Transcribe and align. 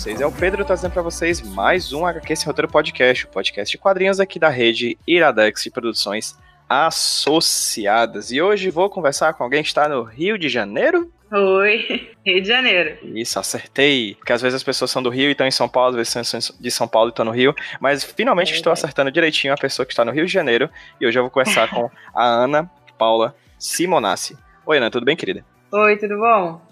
vocês 0.00 0.18
é 0.18 0.26
o 0.26 0.32
Pedro, 0.32 0.64
trazendo 0.64 0.92
pra 0.92 1.02
vocês 1.02 1.42
mais 1.42 1.92
um 1.92 2.06
HQ 2.06 2.34
Sem 2.34 2.46
Roteiro 2.46 2.72
Podcast, 2.72 3.26
o 3.26 3.28
podcast 3.28 3.70
de 3.70 3.76
quadrinhos 3.76 4.18
aqui 4.18 4.38
da 4.38 4.48
rede 4.48 4.96
Iradex 5.06 5.62
de 5.62 5.70
Produções 5.70 6.38
Associadas. 6.66 8.32
E 8.32 8.40
hoje 8.40 8.70
vou 8.70 8.88
conversar 8.88 9.34
com 9.34 9.44
alguém 9.44 9.62
que 9.62 9.68
está 9.68 9.90
no 9.90 10.02
Rio 10.02 10.38
de 10.38 10.48
Janeiro. 10.48 11.12
Oi, 11.30 12.16
Rio 12.24 12.40
de 12.40 12.48
Janeiro. 12.48 12.96
Isso, 13.14 13.38
acertei. 13.38 14.14
Porque 14.14 14.32
às 14.32 14.40
vezes 14.40 14.56
as 14.56 14.62
pessoas 14.62 14.90
são 14.90 15.02
do 15.02 15.10
Rio 15.10 15.28
e 15.28 15.32
estão 15.32 15.46
em 15.46 15.50
São 15.50 15.68
Paulo, 15.68 15.90
às 15.90 15.96
vezes 15.96 16.26
são 16.26 16.56
de 16.58 16.70
São 16.70 16.88
Paulo 16.88 17.10
e 17.10 17.12
estão 17.12 17.26
no 17.26 17.30
Rio. 17.30 17.54
Mas 17.78 18.02
finalmente 18.02 18.54
É 18.54 18.56
estou 18.56 18.72
acertando 18.72 19.12
direitinho 19.12 19.52
a 19.52 19.58
pessoa 19.58 19.84
que 19.84 19.92
está 19.92 20.02
no 20.02 20.12
Rio 20.12 20.24
de 20.24 20.32
Janeiro. 20.32 20.70
E 20.98 21.06
hoje 21.06 21.18
eu 21.18 21.24
vou 21.24 21.30
conversar 21.30 21.68
com 21.68 21.90
a 22.14 22.24
Ana 22.24 22.70
Paula 22.96 23.36
Simonassi. 23.58 24.34
Oi, 24.64 24.78
Ana, 24.78 24.90
tudo 24.90 25.04
bem, 25.04 25.14
querida? 25.14 25.44
Oi, 25.70 25.98
tudo 25.98 26.16
bom? 26.16 26.62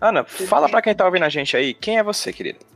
Ana, 0.00 0.24
fala 0.24 0.66
pra 0.66 0.80
quem 0.80 0.94
tá 0.94 1.04
ouvindo 1.04 1.24
a 1.24 1.28
gente 1.28 1.54
aí, 1.54 1.74
quem 1.74 1.98
é 1.98 2.02
você, 2.02 2.32
querida? 2.32 2.69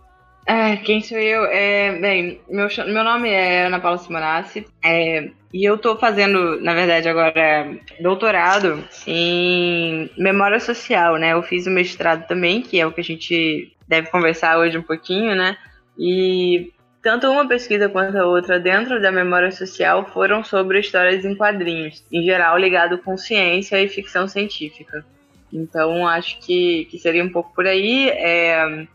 É, 0.46 0.76
quem 0.76 1.00
sou 1.00 1.18
eu? 1.18 1.46
É, 1.46 1.98
bem, 1.98 2.40
meu, 2.48 2.68
meu 2.86 3.02
nome 3.04 3.30
é 3.30 3.66
Ana 3.66 3.80
Paula 3.80 3.96
Simonassi 3.96 4.66
é, 4.84 5.30
e 5.52 5.64
eu 5.64 5.78
tô 5.78 5.96
fazendo, 5.96 6.60
na 6.60 6.74
verdade, 6.74 7.08
agora 7.08 7.78
doutorado 8.00 8.84
em 9.06 10.10
memória 10.18 10.60
social, 10.60 11.16
né? 11.16 11.32
Eu 11.32 11.42
fiz 11.42 11.66
o 11.66 11.70
mestrado 11.70 12.26
também, 12.26 12.60
que 12.60 12.78
é 12.78 12.86
o 12.86 12.92
que 12.92 13.00
a 13.00 13.04
gente 13.04 13.74
deve 13.88 14.10
conversar 14.10 14.58
hoje 14.58 14.76
um 14.76 14.82
pouquinho, 14.82 15.34
né? 15.34 15.56
E 15.98 16.72
tanto 17.02 17.30
uma 17.30 17.48
pesquisa 17.48 17.88
quanto 17.88 18.18
a 18.18 18.26
outra 18.26 18.60
dentro 18.60 19.00
da 19.00 19.10
memória 19.10 19.50
social 19.50 20.04
foram 20.12 20.44
sobre 20.44 20.80
histórias 20.80 21.24
em 21.24 21.34
quadrinhos, 21.34 22.04
em 22.12 22.22
geral 22.22 22.58
ligado 22.58 22.98
com 22.98 23.16
ciência 23.16 23.80
e 23.80 23.88
ficção 23.88 24.28
científica. 24.28 25.04
Então 25.50 26.06
acho 26.06 26.38
que, 26.40 26.86
que 26.86 26.98
seria 26.98 27.24
um 27.24 27.30
pouco 27.30 27.54
por 27.54 27.66
aí. 27.66 28.10
É, 28.10 28.86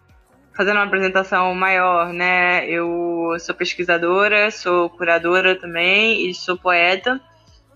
fazendo 0.59 0.75
uma 0.75 0.83
apresentação 0.83 1.55
maior, 1.55 2.11
né? 2.11 2.69
Eu 2.69 3.33
sou 3.39 3.55
pesquisadora, 3.55 4.51
sou 4.51 4.89
curadora 4.89 5.55
também 5.55 6.29
e 6.29 6.33
sou 6.33 6.57
poeta. 6.57 7.17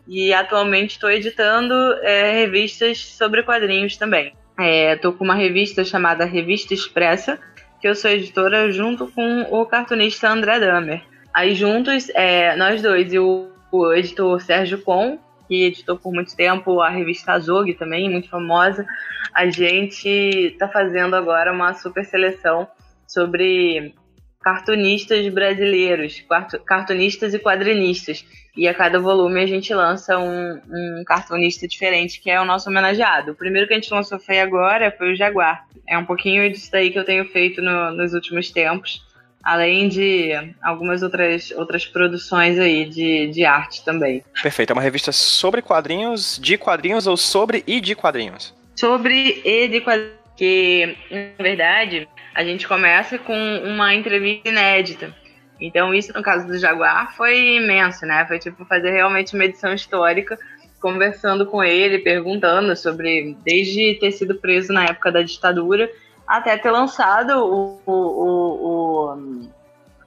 E 0.05 0.33
atualmente 0.33 0.91
estou 0.91 1.09
editando 1.09 1.73
é, 2.01 2.33
revistas 2.33 2.99
sobre 2.99 3.41
quadrinhos 3.41 3.95
também. 3.95 4.33
Estou 4.59 5.13
com 5.13 5.23
uma 5.23 5.33
revista 5.33 5.85
chamada 5.85 6.25
Revista 6.25 6.73
Expressa, 6.73 7.39
que 7.79 7.87
eu 7.87 7.95
sou 7.95 8.11
editora 8.11 8.69
junto 8.69 9.07
com 9.07 9.43
o 9.43 9.65
cartunista 9.65 10.29
André 10.29 10.59
Damer. 10.59 11.03
Aí 11.33 11.55
juntos, 11.55 12.09
é, 12.09 12.53
nós 12.57 12.81
dois 12.81 13.13
e 13.13 13.17
o, 13.17 13.49
o 13.71 13.93
editor 13.93 14.41
Sérgio 14.41 14.81
Com, 14.81 15.17
que 15.53 15.65
editou 15.65 15.95
por 15.97 16.11
muito 16.11 16.35
tempo 16.35 16.81
a 16.81 16.89
revista 16.89 17.33
Azog 17.33 17.71
também, 17.75 18.09
muito 18.09 18.27
famosa, 18.27 18.87
a 19.35 19.45
gente 19.45 20.09
está 20.09 20.67
fazendo 20.67 21.15
agora 21.15 21.53
uma 21.53 21.75
super 21.75 22.03
seleção 22.03 22.67
sobre 23.07 23.93
cartunistas 24.41 25.31
brasileiros, 25.31 26.25
cartunistas 26.65 27.35
e 27.35 27.39
quadrinistas. 27.39 28.25
E 28.57 28.67
a 28.67 28.73
cada 28.73 28.99
volume 28.99 29.41
a 29.41 29.45
gente 29.45 29.73
lança 29.73 30.17
um, 30.17 30.53
um 30.55 31.03
cartunista 31.05 31.67
diferente, 31.67 32.19
que 32.19 32.29
é 32.31 32.41
o 32.41 32.45
nosso 32.45 32.69
homenageado. 32.69 33.31
O 33.31 33.35
primeiro 33.35 33.67
que 33.67 33.73
a 33.73 33.77
gente 33.77 33.93
lançou 33.93 34.19
foi 34.19 34.39
agora, 34.39 34.91
foi 34.97 35.13
o 35.13 35.15
Jaguar. 35.15 35.65
É 35.87 35.97
um 35.97 36.05
pouquinho 36.05 36.49
disso 36.51 36.71
daí 36.71 36.89
que 36.91 36.97
eu 36.99 37.05
tenho 37.05 37.25
feito 37.25 37.61
no- 37.61 37.91
nos 37.91 38.13
últimos 38.13 38.49
tempos, 38.51 39.05
além 39.43 39.89
de 39.89 40.31
algumas 40.61 41.03
outras, 41.03 41.51
outras 41.51 41.85
produções 41.85 42.57
aí 42.57 42.85
de, 42.85 43.27
de 43.27 43.43
arte 43.43 43.83
também. 43.83 44.23
Perfeito, 44.41 44.71
é 44.71 44.73
uma 44.73 44.81
revista 44.81 45.11
sobre 45.11 45.61
quadrinhos, 45.61 46.39
de 46.41 46.57
quadrinhos 46.57 47.07
ou 47.07 47.17
sobre 47.17 47.63
e 47.67 47.81
de 47.81 47.93
quadrinhos? 47.95 48.53
sobre 48.75 49.41
e 49.45 49.67
de 49.67 49.81
quadrinhos, 49.81 50.13
que 50.35 50.97
na 51.09 51.43
verdade 51.43 52.07
a 52.33 52.43
gente 52.43 52.67
começa 52.67 53.17
com 53.17 53.33
uma 53.63 53.93
entrevista 53.93 54.49
inédita. 54.49 55.15
Então 55.59 55.93
isso 55.93 56.11
no 56.13 56.23
caso 56.23 56.47
do 56.47 56.57
Jaguar 56.57 57.15
foi 57.15 57.57
imenso, 57.57 58.05
né? 58.05 58.25
Foi 58.27 58.39
tipo 58.39 58.65
fazer 58.65 58.91
realmente 58.91 59.35
uma 59.35 59.45
edição 59.45 59.73
histórica, 59.73 60.37
conversando 60.81 61.45
com 61.45 61.63
ele, 61.63 61.99
perguntando 61.99 62.75
sobre 62.75 63.37
desde 63.45 63.97
ter 63.99 64.11
sido 64.11 64.35
preso 64.35 64.73
na 64.73 64.85
época 64.85 65.11
da 65.11 65.21
ditadura 65.21 65.89
até 66.27 66.57
ter 66.57 66.71
lançado 66.71 67.31
o, 67.39 67.81
o, 67.85 67.93
o, 67.93 69.15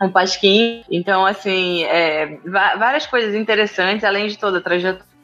o, 0.00 0.06
o 0.06 0.10
Pasquim. 0.10 0.84
Então 0.91 1.25
assim, 1.25 1.84
é, 1.84 2.38
várias 2.44 3.06
coisas 3.06 3.34
interessantes 3.34 4.04
além 4.04 4.28
de 4.28 4.38
toda 4.38 4.59
a 4.59 4.62
trajetória 4.62 5.16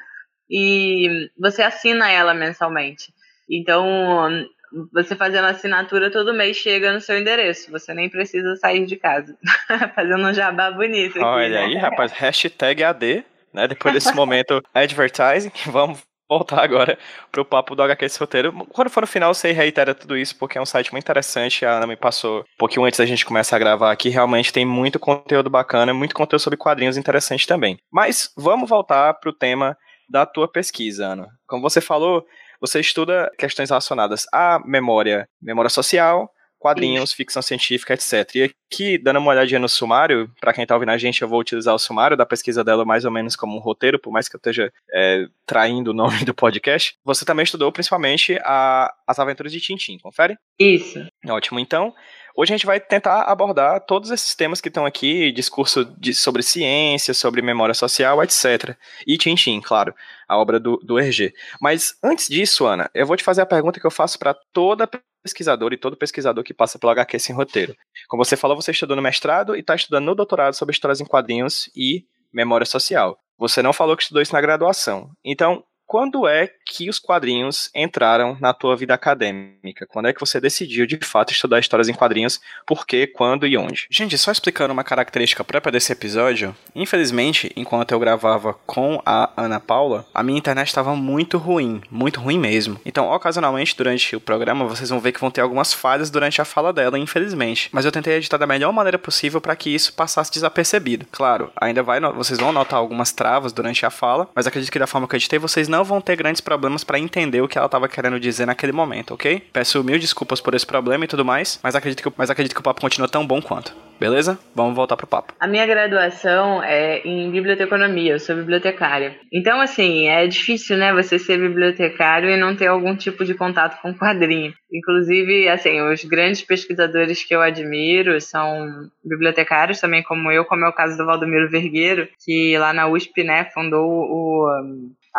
E 0.49 1.29
você 1.39 1.61
assina 1.61 2.09
ela 2.09 2.33
mensalmente. 2.33 3.13
Então, 3.49 4.45
você 4.92 5.16
fazendo 5.16 5.46
assinatura 5.46 6.12
todo 6.12 6.34
mês 6.34 6.58
chega 6.58 6.92
no 6.94 7.02
seu 7.02 7.18
endereço. 7.18 7.72
Você 7.72 7.94
nem 7.94 8.09
precisa 8.09 8.56
sair 8.56 8.86
de 8.86 8.96
casa. 8.96 9.36
Fazendo 9.96 10.26
um 10.26 10.34
jabá 10.34 10.72
bonito 10.72 11.18
aqui. 11.18 11.26
Olha 11.26 11.50
né? 11.50 11.66
aí, 11.66 11.76
rapaz, 11.76 12.12
hashtag 12.12 12.84
AD, 12.84 13.24
né? 13.54 13.68
Depois 13.68 13.94
desse 13.94 14.14
momento 14.16 14.62
advertising, 14.74 15.52
vamos 15.68 16.00
voltar 16.29 16.64
agora 16.64 16.97
pro 17.29 17.44
papo 17.44 17.76
do 17.76 17.84
HQ 17.84 18.06
esse 18.06 18.20
roteiro. 18.20 18.53
Quando 18.70 18.90
for 18.90 19.02
no 19.02 19.08
final, 19.08 19.34
você 19.34 19.52
reitera 19.52 19.94
tudo 19.94 20.18
isso, 20.18 20.38
porque 20.38 20.58
é 20.58 20.62
um 20.62 20.66
site 20.66 20.94
muito 20.94 21.03
interessante. 21.03 21.66
A 21.66 21.76
Ana 21.76 21.85
me 21.88 21.97
passou 21.97 22.40
um 22.40 22.44
pouquinho 22.58 22.85
antes 22.85 22.97
da 22.97 23.06
gente 23.06 23.26
começar 23.26 23.58
a 23.58 23.59
gravar 23.59 23.91
aqui. 23.91 24.08
Realmente 24.08 24.53
tem 24.53 24.66
muito 24.66 24.97
conteúdo 24.97 25.50
bacana, 25.50 25.94
muito 25.94 26.16
conteúdo 26.16 26.41
sobre 26.41 26.58
quadrinhos 26.58 26.96
interessante 26.96 27.46
também. 27.46 27.78
Mas 27.91 28.32
vamos 28.38 28.70
voltar 28.70 29.14
pro 29.16 29.34
tema 29.34 29.76
da 30.09 30.26
tua 30.26 30.47
pesquisa, 30.47 31.08
Ana. 31.08 31.28
Como 31.46 31.62
você 31.62 31.82
falou, 31.82 32.26
você 32.61 32.79
estuda 32.79 33.29
questões 33.37 33.69
relacionadas 33.69 34.25
à 34.31 34.61
memória, 34.63 35.28
memória 35.41 35.69
social, 35.69 36.31
quadrinhos, 36.59 37.11
ficção 37.11 37.41
científica, 37.41 37.96
etc. 37.96 38.35
E 38.35 38.43
aqui, 38.43 38.96
dando 38.99 39.17
uma 39.17 39.31
olhadinha 39.31 39.59
no 39.59 39.67
sumário, 39.67 40.31
para 40.40 40.53
quem 40.53 40.63
tá 40.63 40.75
ouvindo 40.75 40.90
a 40.91 40.97
gente, 40.97 41.19
eu 41.23 41.28
vou 41.28 41.40
utilizar 41.40 41.73
o 41.73 41.79
sumário 41.79 42.16
da 42.16 42.23
pesquisa 42.23 42.63
dela 42.63 42.85
mais 42.85 43.03
ou 43.03 43.09
menos 43.09 43.35
como 43.35 43.58
um 43.58 43.59
roteiro, 43.59 43.97
por 43.97 44.11
mais 44.13 44.29
que 44.29 44.35
eu 44.35 44.37
esteja 44.37 44.72
é, 44.93 45.25
traindo 45.47 45.90
o 45.90 45.93
nome 45.93 46.19
do 46.23 46.35
podcast. 46.35 46.93
Você 47.03 47.25
também 47.25 47.43
estudou 47.46 47.72
principalmente 47.72 48.37
a- 48.43 48.93
as 49.07 49.17
aventuras 49.17 49.52
de 49.52 49.59
Tintin, 49.59 49.97
confere? 49.97 50.37
Isso. 50.59 51.03
Ótimo, 51.28 51.59
então. 51.59 51.91
Hoje 52.35 52.53
a 52.53 52.57
gente 52.57 52.66
vai 52.66 52.79
tentar 52.79 53.23
abordar 53.23 53.81
todos 53.85 54.11
esses 54.11 54.33
temas 54.35 54.61
que 54.61 54.67
estão 54.69 54.85
aqui, 54.85 55.31
discurso 55.31 55.85
de- 55.97 56.13
sobre 56.13 56.41
ciência, 56.41 57.13
sobre 57.13 57.41
memória 57.41 57.73
social, 57.73 58.23
etc. 58.23 58.75
E 59.05 59.17
Tintin, 59.17 59.59
claro, 59.61 59.93
a 60.28 60.37
obra 60.37 60.59
do, 60.59 60.78
do 60.78 60.99
Hergé. 60.99 61.33
Mas 61.59 61.93
antes 62.03 62.28
disso, 62.28 62.66
Ana, 62.66 62.89
eu 62.93 63.05
vou 63.05 63.17
te 63.17 63.23
fazer 63.23 63.41
a 63.41 63.45
pergunta 63.45 63.79
que 63.79 63.85
eu 63.85 63.91
faço 63.91 64.17
para 64.17 64.33
toda 64.53 64.89
pesquisadora 65.23 65.73
e 65.73 65.78
todo 65.78 65.95
pesquisador 65.97 66.43
que 66.43 66.53
passa 66.53 66.79
pelo 66.79 66.91
HQ 66.91 67.19
sem 67.19 67.35
roteiro. 67.35 67.75
Como 68.07 68.23
você 68.23 68.35
falou, 68.35 68.55
você 68.55 68.72
estudou 68.72 68.95
no 68.95 69.01
mestrado 69.01 69.55
e 69.55 69.59
está 69.59 69.75
estudando 69.75 70.05
no 70.05 70.16
doutorado 70.16 70.53
sobre 70.53 70.73
histórias 70.73 70.99
em 70.99 71.05
quadrinhos 71.05 71.69
e 71.75 72.05
memória 72.33 72.66
social. 72.66 73.17
Você 73.37 73.61
não 73.61 73.73
falou 73.73 73.95
que 73.97 74.03
estudou 74.03 74.22
isso 74.22 74.33
na 74.33 74.41
graduação. 74.41 75.09
Então, 75.23 75.63
quando 75.91 76.26
é 76.26 76.49
que 76.66 76.90
os 76.90 76.97
quadrinhos 76.97 77.70
entraram 77.76 78.38
na 78.40 78.53
tua 78.53 78.78
vida 78.78 78.93
acadêmica? 78.93 79.85
Quando 79.85 80.08
é 80.08 80.14
que 80.14 80.22
você 80.22 80.40
decidiu 80.40 80.85
de 80.85 80.97
fato 81.03 81.34
estudar 81.34 81.59
histórias 81.59 81.90
em 81.90 81.93
quadrinhos? 81.93 82.40
Por 82.66 82.88
quê, 82.88 83.05
quando 83.05 83.46
e 83.46 83.58
onde? 83.58 83.88
Gente, 83.91 84.17
só 84.17 84.32
explicando 84.32 84.72
uma 84.72 84.85
característica 84.85 85.43
própria 85.43 85.70
desse 85.70 85.91
episódio, 85.91 86.55
infelizmente, 86.73 87.52
enquanto 87.58 87.91
eu 87.91 87.99
gravava 87.99 88.53
com 88.66 89.02
a 89.05 89.32
Ana 89.35 89.59
Paula, 89.59 90.08
a 90.14 90.23
minha 90.23 90.38
internet 90.38 90.70
estava 90.70 90.96
muito 90.96 91.38
ruim, 91.38 91.82
muito 91.91 92.22
ruim 92.22 92.40
mesmo. 92.40 92.79
Então, 92.85 93.09
ocasionalmente, 93.09 93.76
durante 93.76 94.16
o 94.16 94.22
programa, 94.22 94.64
vocês 94.64 94.90
vão 94.90 94.99
ver 95.02 95.11
que 95.11 95.20
vão 95.20 95.29
ter 95.29 95.41
algumas 95.41 95.73
falhas 95.73 96.09
durante 96.09 96.41
a 96.41 96.46
fala 96.46 96.72
dela, 96.72 96.97
infelizmente. 96.97 97.67
Mas 97.70 97.84
eu 97.84 97.91
tentei 97.91 98.14
editar 98.14 98.38
da 98.38 98.47
melhor 98.47 98.72
maneira 98.72 98.97
possível 98.97 99.41
para 99.41 99.58
que 99.58 99.70
isso 99.70 99.91
passasse 99.91 100.32
desapercebido. 100.32 101.05
Claro, 101.11 101.52
ainda 101.59 101.84
vai, 101.84 101.99
vocês 101.99 102.40
vão 102.40 102.53
notar 102.53 102.79
algumas 102.79 103.11
travas 103.11 103.52
durante 103.52 103.85
a 103.85 103.90
fala, 103.90 104.29
mas 104.34 104.47
acredito 104.47 104.72
que 104.72 104.79
da 104.79 104.88
forma 104.88 105.05
que 105.05 105.16
eu 105.16 105.17
editei, 105.17 105.38
vocês 105.38 105.67
não 105.67 105.80
não 105.81 105.85
vão 105.85 105.99
ter 105.99 106.16
grandes 106.16 106.41
problemas 106.41 106.83
para 106.83 106.99
entender 106.99 107.41
o 107.41 107.47
que 107.47 107.57
ela 107.57 107.66
estava 107.66 107.89
querendo 107.89 108.19
dizer 108.19 108.45
naquele 108.45 108.72
momento, 108.72 109.16
ok? 109.16 109.41
Peço 109.51 109.83
mil 109.83 109.97
desculpas 109.97 110.39
por 110.39 110.53
esse 110.53 110.66
problema 110.66 111.05
e 111.05 111.07
tudo 111.07 111.25
mais, 111.25 111.59
mas 111.63 111.75
acredito 111.75 112.03
que, 112.03 112.13
mas 112.16 112.29
acredito 112.29 112.53
que 112.53 112.59
o 112.59 112.63
papo 112.63 112.81
continua 112.81 113.09
tão 113.09 113.25
bom 113.25 113.41
quanto. 113.41 113.75
Beleza? 113.99 114.39
Vamos 114.55 114.75
voltar 114.75 114.97
pro 114.97 115.05
papo. 115.05 115.33
A 115.39 115.47
minha 115.47 115.66
graduação 115.66 116.63
é 116.63 117.01
em 117.05 117.29
biblioteconomia, 117.31 118.13
eu 118.13 118.19
sou 118.19 118.35
bibliotecária. 118.35 119.16
Então, 119.31 119.61
assim, 119.61 120.07
é 120.07 120.25
difícil, 120.25 120.75
né, 120.78 120.91
você 120.91 121.19
ser 121.19 121.37
bibliotecário 121.37 122.29
e 122.29 122.37
não 122.37 122.55
ter 122.55 122.67
algum 122.67 122.95
tipo 122.95 123.23
de 123.23 123.35
contato 123.35 123.79
com 123.81 123.93
quadrinho. 123.93 124.53
Inclusive, 124.73 125.47
assim, 125.49 125.81
os 125.81 126.03
grandes 126.03 126.41
pesquisadores 126.41 127.23
que 127.23 127.35
eu 127.35 127.41
admiro 127.41 128.19
são 128.22 128.89
bibliotecários 129.03 129.79
também, 129.79 130.01
como 130.01 130.31
eu, 130.31 130.45
como 130.45 130.66
é 130.66 130.69
o 130.69 130.73
caso 130.73 130.97
do 130.97 131.05
Valdomiro 131.05 131.49
Vergueiro, 131.49 132.07
que 132.25 132.57
lá 132.57 132.73
na 132.73 132.87
USP, 132.87 133.23
né, 133.23 133.49
fundou 133.53 133.87
o 133.87 134.47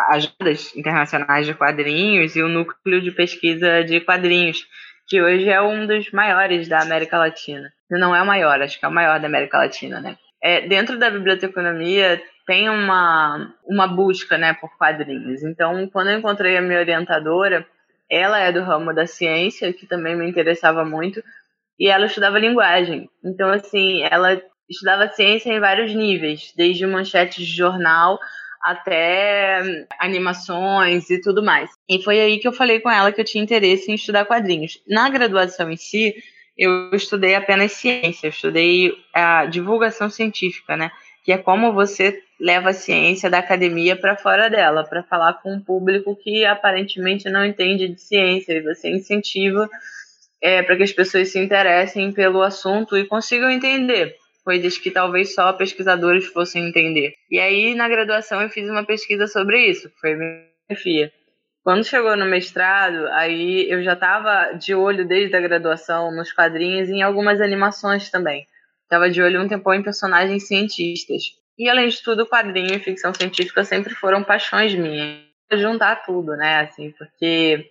ajudas 0.09 0.75
internacionais 0.75 1.45
de 1.45 1.53
quadrinhos 1.53 2.35
e 2.35 2.41
o 2.41 2.47
núcleo 2.47 3.01
de 3.01 3.11
pesquisa 3.11 3.83
de 3.83 4.01
quadrinhos, 4.01 4.65
que 5.07 5.21
hoje 5.21 5.49
é 5.49 5.61
um 5.61 5.85
dos 5.85 6.11
maiores 6.11 6.67
da 6.67 6.81
América 6.81 7.17
Latina. 7.17 7.71
Não 7.89 8.15
é 8.15 8.21
o 8.21 8.25
maior, 8.25 8.61
acho 8.61 8.79
que 8.79 8.85
é 8.85 8.87
o 8.87 8.93
maior 8.93 9.19
da 9.19 9.27
América 9.27 9.57
Latina, 9.57 9.99
né? 9.99 10.17
É, 10.41 10.67
dentro 10.67 10.97
da 10.97 11.09
biblioteconomia 11.09 12.21
tem 12.45 12.69
uma, 12.69 13.53
uma 13.65 13.87
busca 13.87 14.37
né, 14.37 14.53
por 14.53 14.75
quadrinhos. 14.77 15.43
Então, 15.43 15.87
quando 15.87 16.09
eu 16.09 16.17
encontrei 16.17 16.57
a 16.57 16.61
minha 16.61 16.79
orientadora, 16.79 17.65
ela 18.09 18.39
é 18.39 18.51
do 18.51 18.61
ramo 18.61 18.93
da 18.93 19.07
ciência, 19.07 19.71
que 19.71 19.87
também 19.87 20.15
me 20.15 20.27
interessava 20.27 20.83
muito, 20.83 21.23
e 21.79 21.87
ela 21.87 22.05
estudava 22.05 22.39
linguagem. 22.39 23.09
Então, 23.23 23.49
assim, 23.49 24.03
ela 24.03 24.41
estudava 24.69 25.09
ciência 25.09 25.51
em 25.51 25.59
vários 25.59 25.93
níveis, 25.93 26.53
desde 26.55 26.85
manchetes 26.85 27.45
de 27.45 27.55
jornal 27.55 28.19
até 28.63 29.61
animações 29.99 31.09
e 31.09 31.19
tudo 31.19 31.43
mais. 31.43 31.69
E 31.89 32.01
foi 32.01 32.19
aí 32.21 32.39
que 32.39 32.47
eu 32.47 32.53
falei 32.53 32.79
com 32.79 32.89
ela 32.89 33.11
que 33.11 33.19
eu 33.19 33.25
tinha 33.25 33.43
interesse 33.43 33.91
em 33.91 33.95
estudar 33.95 34.25
quadrinhos. 34.25 34.79
Na 34.87 35.09
graduação 35.09 35.69
em 35.69 35.75
si, 35.75 36.15
eu 36.57 36.91
estudei 36.93 37.35
apenas 37.35 37.73
ciência, 37.73 38.27
eu 38.27 38.29
estudei 38.29 38.93
a 39.13 39.45
divulgação 39.45 40.09
científica, 40.09 40.77
né? 40.77 40.91
Que 41.25 41.33
é 41.33 41.37
como 41.37 41.73
você 41.73 42.21
leva 42.39 42.69
a 42.69 42.73
ciência 42.73 43.29
da 43.29 43.39
academia 43.39 43.97
para 43.97 44.15
fora 44.15 44.49
dela, 44.49 44.85
para 44.85 45.03
falar 45.03 45.33
com 45.41 45.53
um 45.53 45.59
público 45.59 46.15
que 46.15 46.45
aparentemente 46.45 47.29
não 47.29 47.45
entende 47.45 47.89
de 47.89 47.99
ciência, 47.99 48.53
e 48.53 48.61
você 48.61 48.89
incentiva 48.89 49.69
é, 50.41 50.61
para 50.61 50.77
que 50.77 50.83
as 50.83 50.91
pessoas 50.91 51.29
se 51.29 51.39
interessem 51.39 52.11
pelo 52.13 52.41
assunto 52.41 52.97
e 52.97 53.05
consigam 53.05 53.49
entender 53.49 54.17
coisas 54.43 54.77
que 54.77 54.91
talvez 54.91 55.33
só 55.33 55.53
pesquisadores 55.53 56.27
fossem 56.27 56.67
entender. 56.67 57.13
E 57.29 57.39
aí, 57.39 57.73
na 57.75 57.87
graduação, 57.87 58.41
eu 58.41 58.49
fiz 58.49 58.69
uma 58.69 58.85
pesquisa 58.85 59.27
sobre 59.27 59.65
isso, 59.67 59.89
foi 59.99 60.15
biografia. 60.15 61.11
Quando 61.63 61.85
chegou 61.85 62.17
no 62.17 62.25
mestrado, 62.25 63.07
aí 63.11 63.69
eu 63.71 63.81
já 63.81 63.93
estava 63.93 64.51
de 64.53 64.75
olho 64.75 65.07
desde 65.07 65.35
a 65.35 65.39
graduação 65.39 66.13
nos 66.13 66.31
quadrinhos 66.33 66.89
e 66.89 66.95
em 66.95 67.01
algumas 67.01 67.39
animações 67.39 68.11
também. 68.11 68.45
Estava 68.83 69.09
de 69.09 69.21
olho 69.21 69.41
um 69.41 69.47
tempo 69.47 69.73
em 69.73 69.81
personagens 69.81 70.45
cientistas. 70.45 71.23
E 71.57 71.69
além 71.69 71.87
de 71.87 72.03
tudo, 72.03 72.27
quadrinho 72.27 72.75
e 72.75 72.79
ficção 72.79 73.13
científica 73.13 73.63
sempre 73.63 73.95
foram 73.95 74.23
paixões 74.23 74.75
minhas. 74.75 75.21
Juntar 75.53 76.03
tudo, 76.03 76.35
né? 76.35 76.61
Assim, 76.61 76.91
porque 76.91 77.69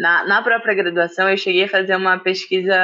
na, 0.00 0.24
na 0.24 0.42
própria 0.42 0.74
graduação, 0.74 1.28
eu 1.28 1.36
cheguei 1.36 1.64
a 1.64 1.68
fazer 1.68 1.94
uma 1.94 2.18
pesquisa 2.18 2.74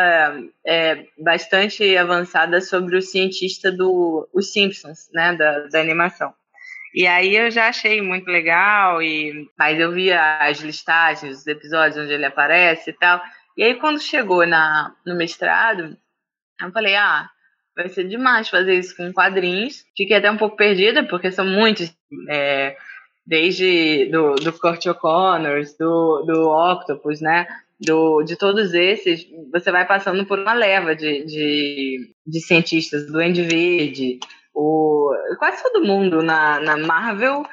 é, 0.66 1.06
bastante 1.18 1.96
avançada 1.96 2.60
sobre 2.60 2.94
o 2.94 3.00
cientista 3.00 3.72
do 3.72 4.28
Os 4.34 4.52
Simpsons, 4.52 5.08
né, 5.14 5.34
da, 5.34 5.60
da 5.68 5.80
animação. 5.80 6.34
E 6.94 7.06
aí 7.06 7.34
eu 7.34 7.50
já 7.50 7.68
achei 7.68 8.02
muito 8.02 8.26
legal, 8.26 9.02
e 9.02 9.48
mas 9.58 9.80
eu 9.80 9.92
via 9.92 10.38
as 10.40 10.58
listagens 10.60 11.38
dos 11.38 11.46
episódios 11.46 11.96
onde 11.96 12.12
ele 12.12 12.26
aparece 12.26 12.90
e 12.90 12.92
tal. 12.92 13.22
E 13.56 13.62
aí 13.62 13.74
quando 13.76 13.98
chegou 13.98 14.46
na, 14.46 14.94
no 15.06 15.16
mestrado, 15.16 15.96
eu 16.60 16.70
falei, 16.70 16.96
ah, 16.96 17.30
vai 17.74 17.88
ser 17.88 18.04
demais 18.04 18.50
fazer 18.50 18.74
isso 18.74 18.94
com 18.94 19.10
quadrinhos. 19.10 19.84
Fiquei 19.96 20.18
até 20.18 20.30
um 20.30 20.36
pouco 20.36 20.56
perdida, 20.56 21.02
porque 21.02 21.32
são 21.32 21.46
muitos. 21.46 21.94
É, 22.28 22.76
desde 23.26 24.06
do, 24.06 24.36
do 24.36 24.52
Kurt 24.52 24.86
O'Connor, 24.86 25.62
do, 25.78 26.22
do 26.22 26.48
Octopus, 26.50 27.20
né? 27.20 27.46
Do, 27.78 28.22
de 28.22 28.36
todos 28.36 28.72
esses, 28.72 29.26
você 29.52 29.70
vai 29.70 29.86
passando 29.86 30.24
por 30.24 30.38
uma 30.38 30.54
leva 30.54 30.94
de, 30.96 31.24
de, 31.24 32.14
de 32.26 32.40
cientistas, 32.40 33.06
do 33.06 33.18
Andy 33.18 33.42
Verde, 33.42 34.18
o, 34.54 35.12
quase 35.38 35.62
todo 35.62 35.84
mundo 35.84 36.22
na, 36.22 36.58
na 36.60 36.76
Marvel 36.78 37.44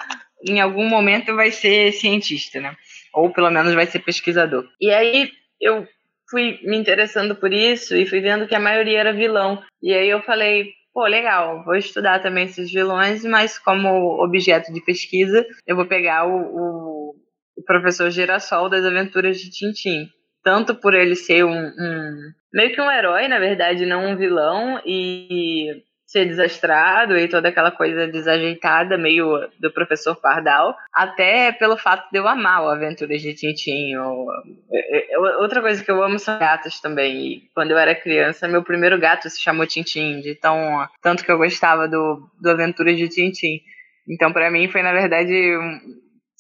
em 0.48 0.62
algum 0.62 0.88
momento 0.88 1.36
vai 1.36 1.52
ser 1.52 1.92
cientista, 1.92 2.62
né? 2.62 2.76
Ou 3.14 3.32
pelo 3.32 3.50
menos 3.50 3.74
vai 3.74 3.86
ser 3.86 4.00
pesquisador. 4.00 4.66
E 4.80 4.90
aí 4.90 5.30
eu 5.60 5.86
fui 6.30 6.60
me 6.64 6.78
interessando 6.78 7.36
por 7.36 7.52
isso 7.52 7.96
e 7.96 8.06
fui 8.06 8.22
vendo 8.22 8.48
que 8.48 8.56
a 8.56 8.60
maioria 8.60 9.00
era 9.00 9.14
vilão. 9.14 9.62
E 9.82 9.94
aí 9.94 10.10
eu 10.10 10.22
falei, 10.22 10.72
pô, 10.94 11.06
legal, 11.06 11.64
vou 11.64 11.76
estudar 11.76 12.22
também 12.22 12.46
esses 12.46 12.72
vilões, 12.72 13.26
mas 13.26 13.58
como 13.58 14.24
objeto 14.24 14.72
de 14.72 14.84
pesquisa, 14.86 15.46
eu 15.66 15.76
vou 15.76 15.88
pegar 15.88 16.28
o, 16.28 17.16
o, 17.58 17.64
professor 17.66 18.12
Girassol 18.12 18.70
das 18.70 18.86
Aventuras 18.86 19.38
de 19.38 19.50
Tintim. 19.50 20.08
Tanto 20.44 20.76
por 20.76 20.94
ele 20.94 21.16
ser 21.16 21.46
um, 21.46 21.52
um, 21.52 22.32
meio 22.54 22.74
que 22.74 22.82
um 22.82 22.92
herói, 22.92 23.28
na 23.30 23.40
verdade, 23.40 23.86
não 23.86 24.12
um 24.12 24.18
vilão, 24.18 24.82
e 24.86 25.82
ser 26.14 26.28
desastrado 26.28 27.18
e 27.18 27.28
toda 27.28 27.50
aquela 27.50 27.72
coisa 27.72 28.08
desajeitada, 28.08 29.00
meio 29.00 29.50
do 29.60 29.72
professor 29.72 30.16
Pardal, 30.16 30.78
até 30.94 31.52
pelo 31.52 31.76
fato 31.76 32.08
de 32.12 32.20
eu 32.20 32.28
amar 32.28 32.64
o 32.64 32.70
Aventuras 32.70 33.20
de 33.20 33.34
Tintin. 33.34 33.96
Ou, 33.96 34.28
é, 34.72 35.16
é, 35.16 35.18
outra 35.18 35.60
coisa 35.60 35.84
que 35.84 35.90
eu 35.90 36.04
amo 36.04 36.20
são 36.20 36.38
gatos 36.38 36.80
também. 36.80 37.16
E 37.16 37.50
quando 37.56 37.72
eu 37.72 37.78
era 37.80 37.96
criança, 37.96 38.48
meu 38.48 38.64
primeiro 38.64 39.00
gato 39.00 39.28
se 39.28 39.42
chamou 39.42 39.66
Tintin, 39.66 40.22
de 40.22 40.36
tão, 40.36 40.88
tanto 41.02 41.26
que 41.26 41.32
eu 41.32 41.38
gostava 41.40 41.88
do, 41.88 42.30
do 42.40 42.52
Aventuras 42.52 42.96
de 42.96 43.10
Tintin. 43.10 43.60
Então, 44.08 44.32
para 44.32 44.52
mim, 44.52 44.68
foi, 44.68 44.84
na 44.84 44.94
verdade, 44.94 45.34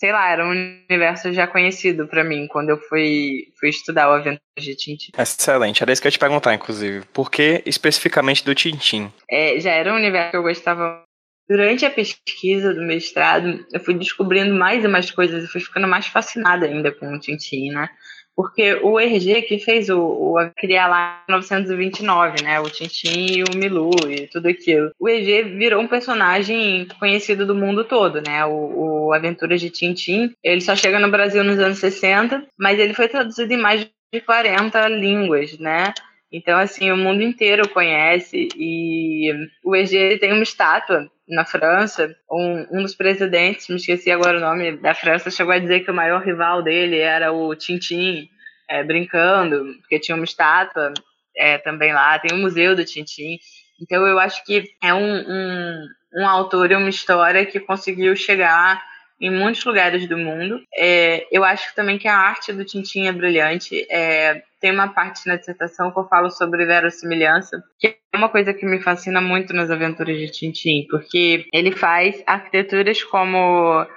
sei 0.04 0.12
lá, 0.12 0.30
era 0.30 0.46
um 0.46 0.50
universo 0.50 1.32
já 1.32 1.48
conhecido 1.48 2.06
para 2.10 2.26
mim 2.26 2.46
quando 2.46 2.72
eu 2.72 2.78
fui, 2.78 3.48
fui 3.58 3.70
estudar 3.70 4.10
o 4.10 4.12
Aventuras 4.12 4.42
de 4.58 4.76
Tintin. 4.76 5.14
Excelente, 5.18 5.82
era 5.82 5.94
isso 5.94 6.02
que 6.02 6.08
eu 6.08 6.10
ia 6.10 6.12
te 6.12 6.20
perguntar, 6.20 6.54
inclusive. 6.54 7.06
Por 7.14 7.32
que 7.32 7.64
especificamente 7.66 8.44
do 8.44 8.54
Tintin? 8.54 9.10
É, 9.32 9.58
já 9.62 9.72
era 9.72 9.94
um 9.94 9.96
universo 9.96 10.32
que 10.32 10.36
eu 10.36 10.44
gostava. 10.44 11.04
Durante 11.48 11.86
a 11.86 11.90
pesquisa 11.90 12.74
do 12.74 12.82
mestrado, 12.82 13.66
eu 13.72 13.80
fui 13.80 13.94
descobrindo 13.94 14.54
mais 14.54 14.84
e 14.84 14.88
mais 14.90 15.10
coisas 15.10 15.46
e 15.46 15.48
fui 15.48 15.62
ficando 15.62 15.88
mais 15.88 16.06
fascinada 16.08 16.66
ainda 16.66 16.92
com 16.92 17.08
o 17.08 17.20
Tintin, 17.20 17.70
né? 17.70 17.88
Porque 18.36 18.76
o 18.82 19.00
Hergé 19.00 19.42
que 19.42 19.60
fez 19.60 19.90
o, 19.90 20.00
o 20.00 20.52
criar 20.58 20.88
lá 20.88 21.24
em 21.28 21.32
1929, 21.32 22.44
né, 22.44 22.60
o 22.60 22.70
Tintin 22.70 23.38
e 23.38 23.44
o 23.44 23.56
Milu 23.56 23.92
e 24.10 24.28
tudo 24.28 24.48
aquilo. 24.48 24.92
O 25.00 25.08
Hergé 25.08 25.44
virou 25.44 25.82
um 25.82 25.88
personagem 25.88 26.88
conhecido 27.00 27.46
do 27.46 27.56
mundo 27.56 27.84
todo, 27.84 28.22
né, 28.22 28.46
o, 28.46 29.10
o 29.10 29.58
de 29.58 29.70
Tintin. 29.70 30.34
Ele 30.44 30.62
só 30.62 30.76
chega 30.76 31.00
no 31.00 31.12
Brasil 31.12 31.44
nos 31.44 31.60
anos 31.60 31.80
60, 31.80 32.46
mas 32.58 32.80
ele 32.80 32.94
foi 32.94 33.08
traduzido 33.08 33.54
em 33.54 33.58
mais 33.58 33.88
de 34.14 34.22
40 34.22 34.88
línguas, 34.90 35.58
né? 35.58 35.94
Então, 36.32 36.58
assim, 36.58 36.92
o 36.92 36.98
mundo 36.98 37.22
inteiro 37.22 37.70
conhece 37.70 38.48
e 38.58 39.32
o 39.64 39.76
Hergé 39.76 40.18
tem 40.18 40.34
uma 40.34 40.42
estátua 40.42 41.08
na 41.28 41.46
França, 41.46 42.16
um, 42.30 42.80
um 42.80 42.82
dos 42.82 42.96
presidentes, 42.96 43.68
me 43.70 43.76
esqueci 43.76 44.12
agora 44.12 44.38
o 44.38 44.42
nome 44.42 44.78
da 44.78 44.94
França, 44.94 45.32
chegou 45.32 45.54
a 45.54 45.60
dizer 45.60 45.82
que 45.82 45.92
o 45.92 45.94
maior 45.94 46.22
rival 46.22 46.62
dele 46.62 47.00
era 47.00 47.32
o 47.32 47.56
Tintin, 47.56 48.30
é, 48.70 48.84
brincando, 48.84 49.76
porque 49.80 50.00
tinha 50.00 50.16
uma 50.16 50.26
estátua 50.26 50.94
é, 51.36 51.58
também 51.58 51.94
lá, 51.94 52.20
tem 52.20 52.36
o 52.36 52.40
um 52.40 52.42
museu 52.42 52.76
do 52.76 52.86
Tintin. 52.86 53.38
Então 53.82 54.06
eu 54.06 54.20
acho 54.20 54.44
que 54.44 54.72
é 54.82 54.94
um, 54.94 55.16
um, 55.16 55.88
um 56.18 56.28
autor 56.28 56.72
e 56.72 56.76
uma 56.76 56.90
história 56.90 57.46
que 57.46 57.60
conseguiu 57.60 58.16
chegar 58.16 58.84
em 59.24 59.32
muitos 59.32 59.64
lugares 59.64 60.06
do 60.08 60.18
mundo. 60.18 60.62
É, 60.76 61.26
eu 61.32 61.46
acho 61.46 61.74
também 61.74 61.98
que 61.98 62.10
a 62.10 62.18
arte 62.18 62.52
do 62.52 62.66
Tintin 62.66 63.08
é 63.08 63.12
brilhante. 63.14 63.88
É, 63.90 64.44
tem 64.60 64.72
uma 64.72 64.90
parte 64.90 65.26
na 65.26 65.38
dissertação 65.38 65.92
que 65.92 65.98
eu 65.98 66.08
falo 66.10 66.30
sobre 66.30 66.66
verossimilhança, 66.66 67.64
que 67.80 67.88
é 67.88 68.18
uma 68.18 68.28
coisa 68.28 68.54
que 68.54 68.66
me 68.66 68.82
fascina 68.82 69.22
muito 69.22 69.54
nas 69.54 69.72
aventuras 69.72 70.18
de 70.18 70.30
Tintin, 70.30 70.86
porque 70.90 71.46
ele 71.54 71.72
faz 71.72 72.22
arquiteturas 72.28 73.02
como 73.02 73.88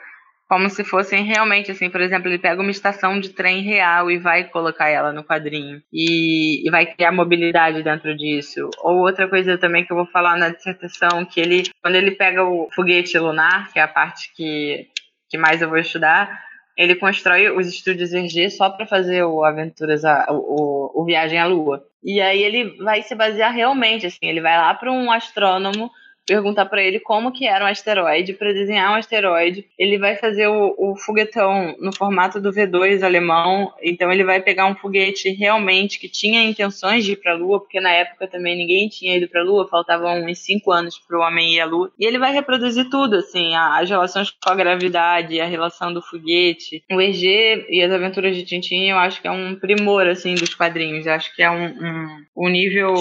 como 0.49 0.71
se 0.71 0.85
fossem 0.85 1.25
realmente 1.25 1.73
assim, 1.73 1.91
por 1.91 2.01
exemplo, 2.01 2.29
ele 2.29 2.39
pega 2.39 2.63
uma 2.63 2.71
estação 2.71 3.19
de 3.19 3.31
trem 3.31 3.63
real 3.63 4.09
e 4.09 4.17
vai 4.17 4.45
colocar 4.45 4.89
ela 4.89 5.13
no 5.13 5.25
quadrinho 5.25 5.83
e, 5.93 6.65
e, 6.65 6.71
vai 6.71 6.87
criar 6.87 7.11
mobilidade 7.11 7.83
dentro 7.83 8.17
disso. 8.17 8.71
Ou 8.79 8.99
outra 8.99 9.29
coisa 9.29 9.59
também 9.59 9.85
que 9.85 9.91
eu 9.91 9.97
vou 9.97 10.07
falar 10.07 10.37
na 10.37 10.51
dissertação, 10.51 11.25
que 11.25 11.41
ele 11.41 11.65
quando 11.83 11.97
ele 11.97 12.13
pega 12.13 12.45
o 12.45 12.69
foguete 12.77 13.19
lunar, 13.19 13.73
que 13.73 13.81
é 13.81 13.83
a 13.83 13.89
parte 13.89 14.33
que, 14.37 14.87
que 15.29 15.39
mais 15.39 15.63
eu 15.63 15.69
vou 15.69 15.79
estudar, 15.79 16.45
ele 16.77 16.95
constrói 16.95 17.51
os 17.51 17.69
estúdios 17.69 18.13
RG 18.13 18.51
só 18.51 18.69
para 18.69 18.87
fazer 18.87 19.25
o 19.25 19.45
Aventuras, 19.45 20.05
a, 20.05 20.27
o, 20.31 20.93
o 20.95 21.05
Viagem 21.05 21.39
à 21.39 21.47
Lua. 21.47 21.83
E 22.05 22.21
aí 22.21 22.43
ele 22.43 22.77
vai 22.83 23.03
se 23.03 23.15
basear 23.15 23.53
realmente, 23.53 24.07
assim, 24.07 24.19
ele 24.23 24.41
vai 24.41 24.57
lá 24.57 24.75
para 24.75 24.93
um 24.93 25.11
astrônomo 25.11 25.91
perguntar 26.27 26.67
para 26.67 26.83
ele 26.83 26.99
como 26.99 27.33
que 27.33 27.47
era 27.47 27.65
um 27.65 27.69
asteroide, 27.69 28.33
para 28.33 28.53
desenhar 28.53 28.93
um 28.93 28.97
asteroide. 28.97 29.65
Ele 29.79 29.97
vai 29.99 30.17
fazer 30.17 30.49
o, 30.49 30.75
o, 30.77 30.97
foguetão 30.97 31.77
no 31.79 31.95
formato 31.95 32.41
do 32.41 32.51
V2 32.51 33.03
alemão, 33.03 33.73
então 33.83 34.13
ele 34.13 34.25
vai 34.25 34.43
pegar 34.43 34.67
um 34.67 34.75
foguete 34.75 35.31
realmente 35.31 35.99
que 35.99 36.09
tinha 36.09 36.43
intenções 36.43 37.05
de 37.05 37.13
ir 37.13 37.17
para 37.17 37.33
a 37.33 37.37
Lua, 37.37 37.61
porque 37.61 37.81
na 37.81 37.91
época 37.91 38.27
também 38.27 38.57
ninguém 38.57 38.89
tinha 38.89 39.17
ido 39.17 39.29
para 39.29 39.41
a 39.41 39.45
Lua, 39.45 39.69
faltavam 39.69 40.25
uns 40.25 40.39
5 40.41 40.73
anos 40.73 40.99
para 40.99 41.19
o 41.19 41.23
homem 41.23 41.55
ir 41.55 41.61
à 41.61 41.65
Lua. 41.65 41.93
E 41.99 42.05
ele 42.05 42.19
vai 42.19 42.33
reproduzir 42.33 42.91
tudo, 42.91 43.17
assim, 43.17 43.55
as 43.55 43.89
relações 43.89 44.31
com 44.31 44.51
a 44.51 44.55
gravidade, 44.55 45.41
a 45.41 45.47
relação 45.47 45.93
do 45.93 46.03
foguete. 46.03 46.83
O 46.91 47.01
EG 47.01 47.67
e 47.69 47.83
as 47.83 47.93
aventuras 47.93 48.35
de 48.35 48.45
Tintin, 48.45 48.91
eu 48.91 48.99
acho 48.99 49.21
que 49.21 49.29
é 49.29 49.31
um 49.31 49.55
primor, 49.55 50.07
assim, 50.07 50.35
dos 50.35 50.55
quadrinhos. 50.55 51.07
Eu 51.07 51.13
acho 51.13 51.35
que 51.35 51.43
é 51.43 51.51
um, 51.51 51.67
um, 51.67 52.25
um 52.37 52.49
nível 52.49 52.95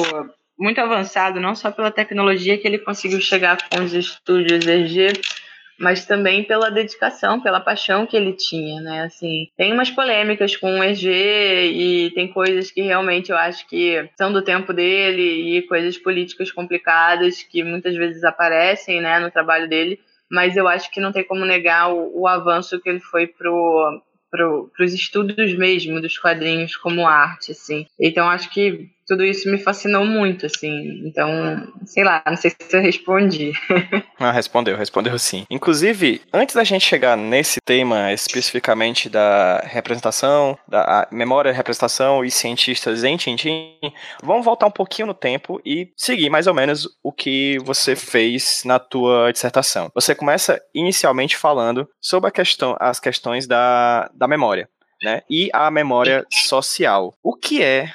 muito 0.57 0.79
avançado, 0.79 1.39
não 1.39 1.55
só 1.55 1.71
pela 1.71 1.91
tecnologia 1.91 2.57
que 2.57 2.67
ele 2.67 2.79
conseguiu 2.79 3.19
chegar 3.19 3.57
com 3.69 3.83
os 3.83 3.93
estúdios 3.93 4.65
EG, 4.65 5.13
mas 5.77 6.05
também 6.05 6.43
pela 6.43 6.71
dedicação, 6.71 7.41
pela 7.41 7.59
paixão 7.59 8.05
que 8.05 8.15
ele 8.15 8.33
tinha, 8.33 8.79
né? 8.81 9.01
Assim, 9.01 9.47
tem 9.57 9.73
umas 9.73 9.91
polêmicas 9.91 10.55
com 10.55 10.79
o 10.79 10.83
EG 10.83 11.07
e 11.07 12.11
tem 12.15 12.27
coisas 12.27 12.71
que 12.71 12.81
realmente 12.81 13.31
eu 13.31 13.37
acho 13.37 13.67
que 13.67 14.09
são 14.17 14.31
do 14.31 14.41
tempo 14.41 14.71
dele 14.71 15.57
e 15.57 15.61
coisas 15.63 15.97
políticas 15.97 16.51
complicadas 16.51 17.43
que 17.43 17.63
muitas 17.63 17.95
vezes 17.95 18.23
aparecem, 18.23 19.01
né, 19.01 19.19
no 19.19 19.29
trabalho 19.29 19.67
dele, 19.67 19.99
mas 20.31 20.55
eu 20.55 20.67
acho 20.67 20.89
que 20.91 21.01
não 21.01 21.11
tem 21.11 21.23
como 21.23 21.45
negar 21.45 21.93
o, 21.93 22.21
o 22.21 22.27
avanço 22.27 22.79
que 22.79 22.89
ele 22.89 22.99
foi 22.99 23.27
pro 23.27 24.01
para 24.31 24.83
os 24.83 24.93
estudos 24.93 25.53
mesmo 25.55 26.01
dos 26.01 26.17
quadrinhos 26.17 26.75
como 26.75 27.07
arte, 27.07 27.53
assim. 27.53 27.85
Então 27.97 28.29
acho 28.29 28.49
que 28.49 28.89
tudo 29.05 29.23
isso 29.23 29.49
me 29.49 29.57
fascinou 29.57 30.05
muito, 30.05 30.45
assim. 30.45 31.01
Então, 31.05 31.29
sei 31.85 32.03
lá, 32.03 32.23
não 32.27 32.35
sei 32.35 32.51
se 32.51 32.75
eu 32.75 32.81
respondi. 32.81 33.53
ah, 34.19 34.31
respondeu, 34.31 34.75
respondeu 34.75 35.17
sim. 35.19 35.45
Inclusive, 35.49 36.21
antes 36.33 36.55
da 36.55 36.63
gente 36.63 36.85
chegar 36.85 37.15
nesse 37.15 37.59
tema 37.63 38.11
especificamente 38.11 39.09
da 39.09 39.59
representação, 39.65 40.57
da 40.67 41.07
memória, 41.11 41.51
representação 41.51 42.25
e 42.25 42.31
cientistas 42.31 43.03
em 43.03 43.15
Tintin, 43.17 43.77
vamos 44.23 44.43
voltar 44.45 44.65
um 44.65 44.71
pouquinho 44.71 45.07
no 45.07 45.13
tempo 45.13 45.61
e 45.65 45.91
seguir 45.95 46.29
mais 46.29 46.47
ou 46.47 46.53
menos 46.53 46.87
o 47.03 47.11
que 47.11 47.57
você 47.63 47.95
fez 47.95 48.63
na 48.65 48.79
tua 48.79 49.31
dissertação. 49.31 49.91
Você 49.93 50.15
começa 50.15 50.59
inicialmente 50.73 51.37
falando 51.37 51.87
sobre 52.01 52.29
a 52.29 52.31
questão, 52.31 52.75
as 52.79 52.99
questões 52.99 53.45
da, 53.45 54.09
da 54.13 54.27
memória. 54.27 54.67
Né? 55.03 55.21
E 55.29 55.49
a 55.53 55.69
memória 55.69 56.25
social. 56.31 57.13
O 57.21 57.35
que 57.35 57.61
é 57.61 57.91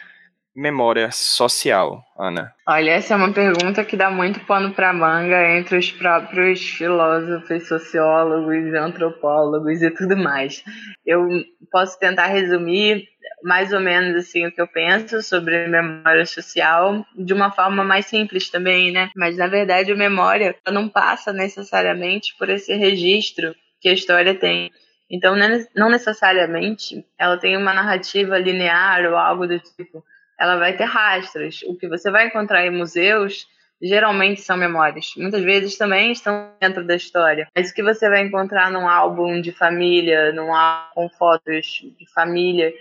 memória 0.54 1.10
social, 1.10 2.02
Ana? 2.18 2.52
Olha, 2.66 2.90
essa 2.92 3.14
é 3.14 3.16
uma 3.16 3.32
pergunta 3.32 3.84
que 3.84 3.96
dá 3.96 4.10
muito 4.10 4.40
pano 4.40 4.72
para 4.72 4.92
manga 4.92 5.56
entre 5.56 5.78
os 5.78 5.90
próprios 5.90 6.60
filósofos, 6.60 7.68
sociólogos, 7.68 8.74
antropólogos 8.74 9.82
e 9.82 9.90
tudo 9.90 10.16
mais. 10.16 10.64
Eu 11.06 11.28
posso 11.70 11.98
tentar 11.98 12.26
resumir 12.26 13.08
mais 13.42 13.72
ou 13.72 13.80
menos 13.80 14.16
assim 14.16 14.46
o 14.46 14.52
que 14.52 14.60
eu 14.60 14.68
penso 14.68 15.22
sobre 15.22 15.66
memória 15.66 16.26
social 16.26 17.04
de 17.16 17.32
uma 17.32 17.50
forma 17.50 17.82
mais 17.82 18.06
simples 18.06 18.50
também, 18.50 18.92
né? 18.92 19.10
Mas 19.16 19.36
na 19.36 19.46
verdade 19.46 19.92
a 19.92 19.96
memória 19.96 20.54
não 20.70 20.88
passa 20.88 21.32
necessariamente 21.32 22.34
por 22.38 22.50
esse 22.50 22.74
registro 22.74 23.54
que 23.80 23.88
a 23.88 23.94
história 23.94 24.34
tem. 24.34 24.70
Então, 25.10 25.34
não 25.74 25.90
necessariamente 25.90 27.04
ela 27.18 27.36
tem 27.36 27.56
uma 27.56 27.74
narrativa 27.74 28.38
linear 28.38 29.04
ou 29.06 29.16
algo 29.16 29.46
do 29.46 29.58
tipo 29.58 30.04
ela 30.40 30.56
vai 30.56 30.76
ter 30.76 30.84
rastros. 30.84 31.62
O 31.66 31.76
que 31.76 31.86
você 31.86 32.10
vai 32.10 32.26
encontrar 32.26 32.64
em 32.64 32.70
museus 32.70 33.46
geralmente 33.82 34.40
são 34.40 34.56
memórias. 34.56 35.12
Muitas 35.16 35.42
vezes 35.42 35.76
também 35.76 36.12
estão 36.12 36.52
dentro 36.60 36.84
da 36.86 36.96
história. 36.96 37.46
Mas 37.54 37.70
o 37.70 37.74
que 37.74 37.82
você 37.82 38.08
vai 38.08 38.22
encontrar 38.22 38.70
num 38.70 38.88
álbum 38.88 39.40
de 39.40 39.52
família, 39.52 40.32
num 40.32 40.54
álbum 40.54 40.90
com 40.94 41.08
fotos 41.10 41.82
de 41.98 42.10
família, 42.12 42.72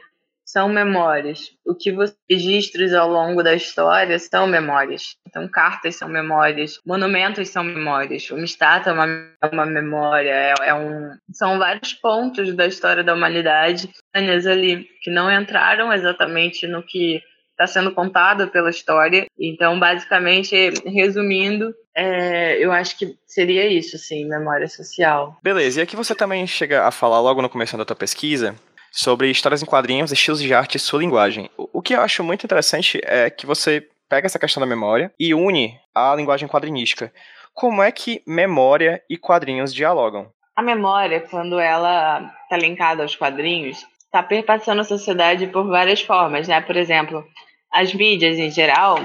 são 0.44 0.68
memórias. 0.68 1.52
O 1.66 1.76
que 1.76 1.92
você 1.92 2.16
registros 2.30 2.94
ao 2.94 3.08
longo 3.08 3.44
da 3.44 3.54
história 3.54 4.18
são 4.18 4.48
memórias. 4.48 5.16
Então, 5.28 5.48
cartas 5.48 5.96
são 5.96 6.10
memórias, 6.10 6.80
monumentos 6.84 7.50
são 7.50 7.64
memórias, 7.64 8.32
uma 8.32 8.44
estátua 8.44 8.92
é 8.92 8.94
uma, 8.94 9.06
é 9.44 9.48
uma 9.54 9.66
memória, 9.68 10.32
é, 10.32 10.54
é, 10.70 10.74
um, 10.74 11.12
são 11.32 11.60
vários 11.60 11.94
pontos 11.94 12.56
da 12.56 12.66
história 12.66 13.04
da 13.04 13.14
humanidade 13.14 13.92
ali 14.12 14.90
que 15.04 15.12
não 15.12 15.32
entraram 15.32 15.94
exatamente 15.94 16.66
no 16.66 16.82
que 16.82 17.22
está 17.60 17.68
sendo 17.68 17.92
contada 17.94 18.48
pela 18.48 18.70
história. 18.70 19.26
Então, 19.38 19.78
basicamente, 19.78 20.56
resumindo, 20.86 21.76
é, 21.94 22.58
eu 22.64 22.72
acho 22.72 22.98
que 22.98 23.18
seria 23.28 23.68
isso, 23.68 23.98
assim, 23.98 24.26
memória 24.26 24.68
social. 24.68 25.38
Beleza, 25.44 25.82
e 25.82 25.84
aqui 25.84 25.98
você 25.98 26.16
também 26.16 26.48
chega 26.48 26.88
a 26.88 26.92
falar 26.92 27.20
logo 27.20 27.42
no 27.42 27.50
começo 27.50 27.78
da 27.78 27.84
tua 27.84 27.98
pesquisa 27.98 28.56
sobre 28.92 29.30
histórias 29.30 29.62
em 29.62 29.66
quadrinhos, 29.66 30.12
estilos 30.12 30.42
de 30.42 30.54
arte 30.54 30.76
e 30.76 30.80
sua 30.80 31.00
linguagem. 31.00 31.50
O 31.58 31.82
que 31.82 31.94
eu 31.94 32.02
acho 32.02 32.24
muito 32.24 32.46
interessante 32.46 33.02
é 33.04 33.30
que 33.30 33.46
você 33.46 33.86
pega 34.08 34.26
essa 34.26 34.40
questão 34.40 34.62
da 34.62 34.68
memória 34.68 35.12
e 35.20 35.34
une 35.34 35.78
à 35.94 36.16
linguagem 36.16 36.48
quadrinística. 36.48 37.12
Como 37.54 37.84
é 37.84 37.92
que 37.92 38.24
memória 38.26 39.04
e 39.10 39.18
quadrinhos 39.18 39.74
dialogam? 39.74 40.32
A 40.56 40.64
memória, 40.64 41.22
quando 41.30 41.60
ela 41.60 42.34
está 42.44 42.58
linkada 42.58 43.04
aos 43.04 43.16
quadrinhos, 43.16 43.86
está 44.06 44.24
perpassando 44.24 44.82
a 44.82 44.86
sociedade 44.86 45.48
por 45.48 45.68
várias 45.68 46.02
formas, 46.02 46.48
né? 46.48 46.60
Por 46.62 46.76
exemplo, 46.76 47.24
as 47.72 47.94
mídias 47.94 48.38
em 48.38 48.52
geral 48.52 48.98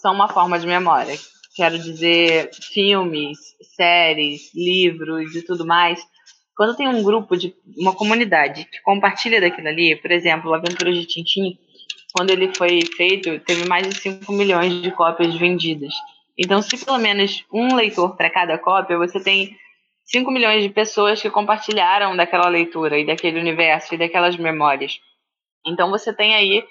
são 0.00 0.14
uma 0.14 0.28
forma 0.28 0.58
de 0.58 0.66
memória. 0.66 1.16
Quero 1.56 1.78
dizer, 1.78 2.50
filmes, 2.52 3.38
séries, 3.76 4.52
livros 4.54 5.34
e 5.34 5.42
tudo 5.42 5.66
mais. 5.66 6.00
Quando 6.56 6.76
tem 6.76 6.88
um 6.88 7.02
grupo 7.02 7.36
de 7.36 7.54
uma 7.76 7.94
comunidade 7.94 8.64
que 8.64 8.80
compartilha 8.82 9.40
daquilo 9.40 9.68
ali, 9.68 9.96
por 9.96 10.10
exemplo, 10.10 10.54
Aventuras 10.54 10.96
de 10.96 11.06
Tintin, 11.06 11.58
quando 12.12 12.30
ele 12.30 12.54
foi 12.54 12.80
feito, 12.96 13.40
teve 13.40 13.66
mais 13.66 13.88
de 13.88 13.96
5 13.96 14.32
milhões 14.32 14.82
de 14.82 14.90
cópias 14.92 15.34
vendidas. 15.34 15.92
Então, 16.38 16.62
se 16.62 16.84
pelo 16.84 16.98
menos 16.98 17.44
um 17.52 17.74
leitor 17.74 18.16
para 18.16 18.30
cada 18.30 18.56
cópia, 18.56 18.96
você 18.96 19.20
tem 19.20 19.56
5 20.04 20.30
milhões 20.30 20.62
de 20.62 20.68
pessoas 20.68 21.20
que 21.20 21.30
compartilharam 21.30 22.16
daquela 22.16 22.48
leitura 22.48 22.98
e 22.98 23.06
daquele 23.06 23.40
universo 23.40 23.94
e 23.94 23.98
daquelas 23.98 24.36
memórias. 24.36 25.00
Então, 25.66 25.90
você 25.90 26.12
tem 26.12 26.34
aí 26.34 26.64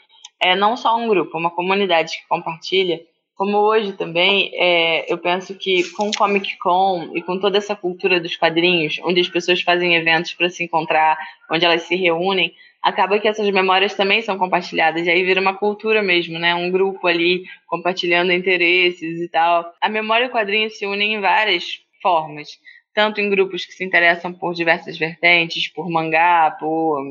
é 0.43 0.55
não 0.55 0.75
só 0.75 0.97
um 0.97 1.07
grupo, 1.07 1.37
uma 1.37 1.49
comunidade 1.49 2.17
que 2.17 2.27
compartilha, 2.27 2.99
como 3.35 3.57
hoje 3.57 3.93
também, 3.93 4.51
é, 4.53 5.11
eu 5.11 5.17
penso 5.17 5.55
que 5.55 5.83
com 5.91 6.09
o 6.09 6.13
Comic 6.13 6.57
Con 6.59 7.09
e 7.15 7.21
com 7.21 7.39
toda 7.39 7.57
essa 7.57 7.75
cultura 7.75 8.19
dos 8.19 8.35
quadrinhos, 8.35 8.99
onde 9.03 9.21
as 9.21 9.27
pessoas 9.27 9.61
fazem 9.61 9.95
eventos 9.95 10.33
para 10.33 10.49
se 10.49 10.63
encontrar, 10.63 11.17
onde 11.51 11.65
elas 11.65 11.81
se 11.83 11.95
reúnem, 11.95 12.53
acaba 12.81 13.17
que 13.17 13.27
essas 13.27 13.49
memórias 13.49 13.95
também 13.95 14.21
são 14.21 14.37
compartilhadas, 14.37 15.07
e 15.07 15.09
aí 15.09 15.23
vira 15.23 15.41
uma 15.41 15.55
cultura 15.55 16.03
mesmo, 16.03 16.37
né? 16.37 16.53
Um 16.53 16.69
grupo 16.69 17.07
ali 17.07 17.43
compartilhando 17.65 18.31
interesses 18.31 19.19
e 19.19 19.27
tal. 19.29 19.73
A 19.81 19.89
memória 19.89 20.25
e 20.25 20.27
o 20.27 20.31
quadrinho 20.31 20.69
se 20.69 20.85
unem 20.85 21.15
em 21.15 21.21
várias 21.21 21.79
formas, 22.01 22.49
tanto 22.93 23.19
em 23.19 23.29
grupos 23.29 23.65
que 23.65 23.71
se 23.71 23.83
interessam 23.83 24.31
por 24.31 24.53
diversas 24.53 24.97
vertentes, 24.97 25.67
por 25.69 25.89
mangá, 25.89 26.55
por 26.59 27.01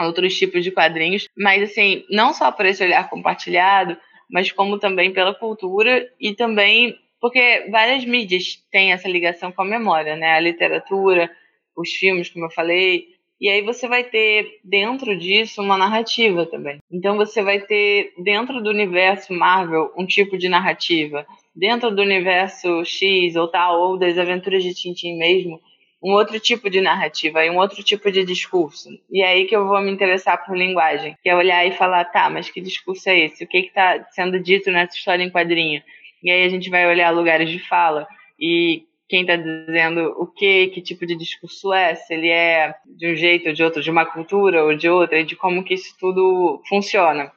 outros 0.00 0.36
tipos 0.36 0.62
de 0.62 0.70
quadrinhos, 0.70 1.26
mas 1.36 1.62
assim, 1.62 2.04
não 2.10 2.32
só 2.32 2.52
por 2.52 2.66
esse 2.66 2.82
olhar 2.84 3.08
compartilhado, 3.08 3.96
mas 4.30 4.52
como 4.52 4.78
também 4.78 5.12
pela 5.12 5.34
cultura 5.34 6.08
e 6.20 6.34
também 6.34 6.96
porque 7.20 7.66
várias 7.70 8.04
mídias 8.04 8.64
têm 8.70 8.92
essa 8.92 9.08
ligação 9.08 9.50
com 9.50 9.62
a 9.62 9.64
memória, 9.64 10.16
né? 10.16 10.34
A 10.34 10.40
literatura, 10.40 11.28
os 11.76 11.90
filmes, 11.90 12.28
como 12.30 12.44
eu 12.44 12.50
falei, 12.50 13.06
e 13.40 13.48
aí 13.48 13.62
você 13.62 13.86
vai 13.86 14.02
ter 14.02 14.58
dentro 14.64 15.16
disso 15.16 15.62
uma 15.62 15.78
narrativa 15.78 16.44
também. 16.44 16.78
Então 16.90 17.16
você 17.16 17.42
vai 17.42 17.60
ter 17.60 18.12
dentro 18.22 18.60
do 18.60 18.70
universo 18.70 19.32
Marvel 19.32 19.92
um 19.96 20.04
tipo 20.04 20.36
de 20.36 20.48
narrativa, 20.48 21.24
dentro 21.54 21.94
do 21.94 22.02
universo 22.02 22.84
X 22.84 23.36
ou 23.36 23.48
tal 23.48 23.80
ou 23.80 23.98
das 23.98 24.18
aventuras 24.18 24.62
de 24.62 24.74
Tintin 24.74 25.16
mesmo, 25.16 25.60
um 26.02 26.12
outro 26.12 26.38
tipo 26.38 26.70
de 26.70 26.80
narrativa 26.80 27.44
e 27.44 27.50
um 27.50 27.58
outro 27.58 27.82
tipo 27.82 28.10
de 28.10 28.24
discurso. 28.24 28.88
E 29.10 29.22
é 29.22 29.28
aí 29.28 29.46
que 29.46 29.56
eu 29.56 29.66
vou 29.66 29.80
me 29.80 29.90
interessar 29.90 30.44
por 30.44 30.56
linguagem, 30.56 31.16
que 31.22 31.28
é 31.28 31.34
olhar 31.34 31.66
e 31.66 31.72
falar, 31.72 32.04
tá, 32.04 32.30
mas 32.30 32.50
que 32.50 32.60
discurso 32.60 33.08
é 33.08 33.18
esse? 33.20 33.44
O 33.44 33.48
que 33.48 33.58
está 33.58 34.04
sendo 34.10 34.38
dito 34.40 34.70
nessa 34.70 34.96
história 34.96 35.22
em 35.22 35.30
quadrinho? 35.30 35.82
E 36.22 36.30
aí 36.30 36.44
a 36.44 36.48
gente 36.48 36.70
vai 36.70 36.86
olhar 36.86 37.10
lugares 37.10 37.50
de 37.50 37.58
fala 37.58 38.06
e 38.38 38.84
quem 39.08 39.22
está 39.22 39.36
dizendo 39.36 40.14
o 40.18 40.26
que, 40.26 40.68
que 40.68 40.82
tipo 40.82 41.06
de 41.06 41.16
discurso 41.16 41.72
é, 41.72 41.94
se 41.94 42.12
ele 42.12 42.28
é 42.28 42.74
de 42.84 43.10
um 43.10 43.16
jeito 43.16 43.48
ou 43.48 43.54
de 43.54 43.62
outro, 43.62 43.82
de 43.82 43.90
uma 43.90 44.04
cultura 44.04 44.64
ou 44.64 44.76
de 44.76 44.88
outra, 44.88 45.20
e 45.20 45.24
de 45.24 45.34
como 45.34 45.64
que 45.64 45.74
isso 45.74 45.96
tudo 45.98 46.62
funciona. 46.68 47.32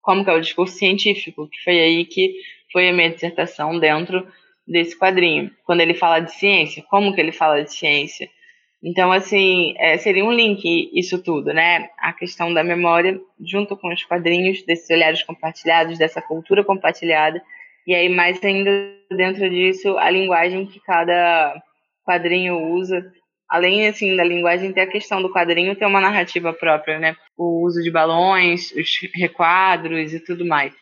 Como 0.00 0.24
que 0.24 0.30
é 0.30 0.34
o 0.34 0.40
discurso 0.40 0.76
científico, 0.76 1.48
que 1.48 1.62
foi 1.64 1.78
aí 1.80 2.04
que 2.04 2.34
foi 2.72 2.88
a 2.88 2.92
minha 2.92 3.10
dissertação 3.10 3.78
dentro 3.78 4.26
desse 4.68 4.96
quadrinho. 4.96 5.50
Quando 5.64 5.80
ele 5.80 5.94
fala 5.94 6.20
de 6.20 6.32
ciência, 6.32 6.84
como 6.88 7.14
que 7.14 7.20
ele 7.20 7.32
fala 7.32 7.64
de 7.64 7.72
ciência? 7.72 8.28
Então, 8.82 9.10
assim, 9.10 9.74
é, 9.76 9.96
seria 9.98 10.24
um 10.24 10.32
link 10.32 10.90
isso 10.92 11.20
tudo, 11.20 11.52
né? 11.52 11.88
A 11.98 12.12
questão 12.12 12.54
da 12.54 12.62
memória, 12.62 13.20
junto 13.40 13.76
com 13.76 13.92
os 13.92 14.04
quadrinhos, 14.04 14.62
desses 14.62 14.88
olhares 14.90 15.22
compartilhados, 15.24 15.98
dessa 15.98 16.22
cultura 16.22 16.62
compartilhada, 16.62 17.42
e 17.86 17.94
aí, 17.94 18.08
mais 18.08 18.42
ainda 18.44 18.70
dentro 19.10 19.48
disso, 19.48 19.96
a 19.98 20.10
linguagem 20.10 20.66
que 20.66 20.78
cada 20.80 21.60
quadrinho 22.04 22.58
usa. 22.74 23.10
Além, 23.48 23.88
assim, 23.88 24.14
da 24.14 24.22
linguagem, 24.22 24.72
tem 24.72 24.82
a 24.82 24.86
questão 24.86 25.22
do 25.22 25.32
quadrinho 25.32 25.74
ter 25.74 25.86
uma 25.86 26.00
narrativa 26.00 26.52
própria, 26.52 26.98
né? 26.98 27.16
O 27.36 27.64
uso 27.64 27.82
de 27.82 27.90
balões, 27.90 28.70
os 28.72 29.00
requadros 29.14 30.12
e 30.12 30.20
tudo 30.20 30.44
mais. 30.44 30.72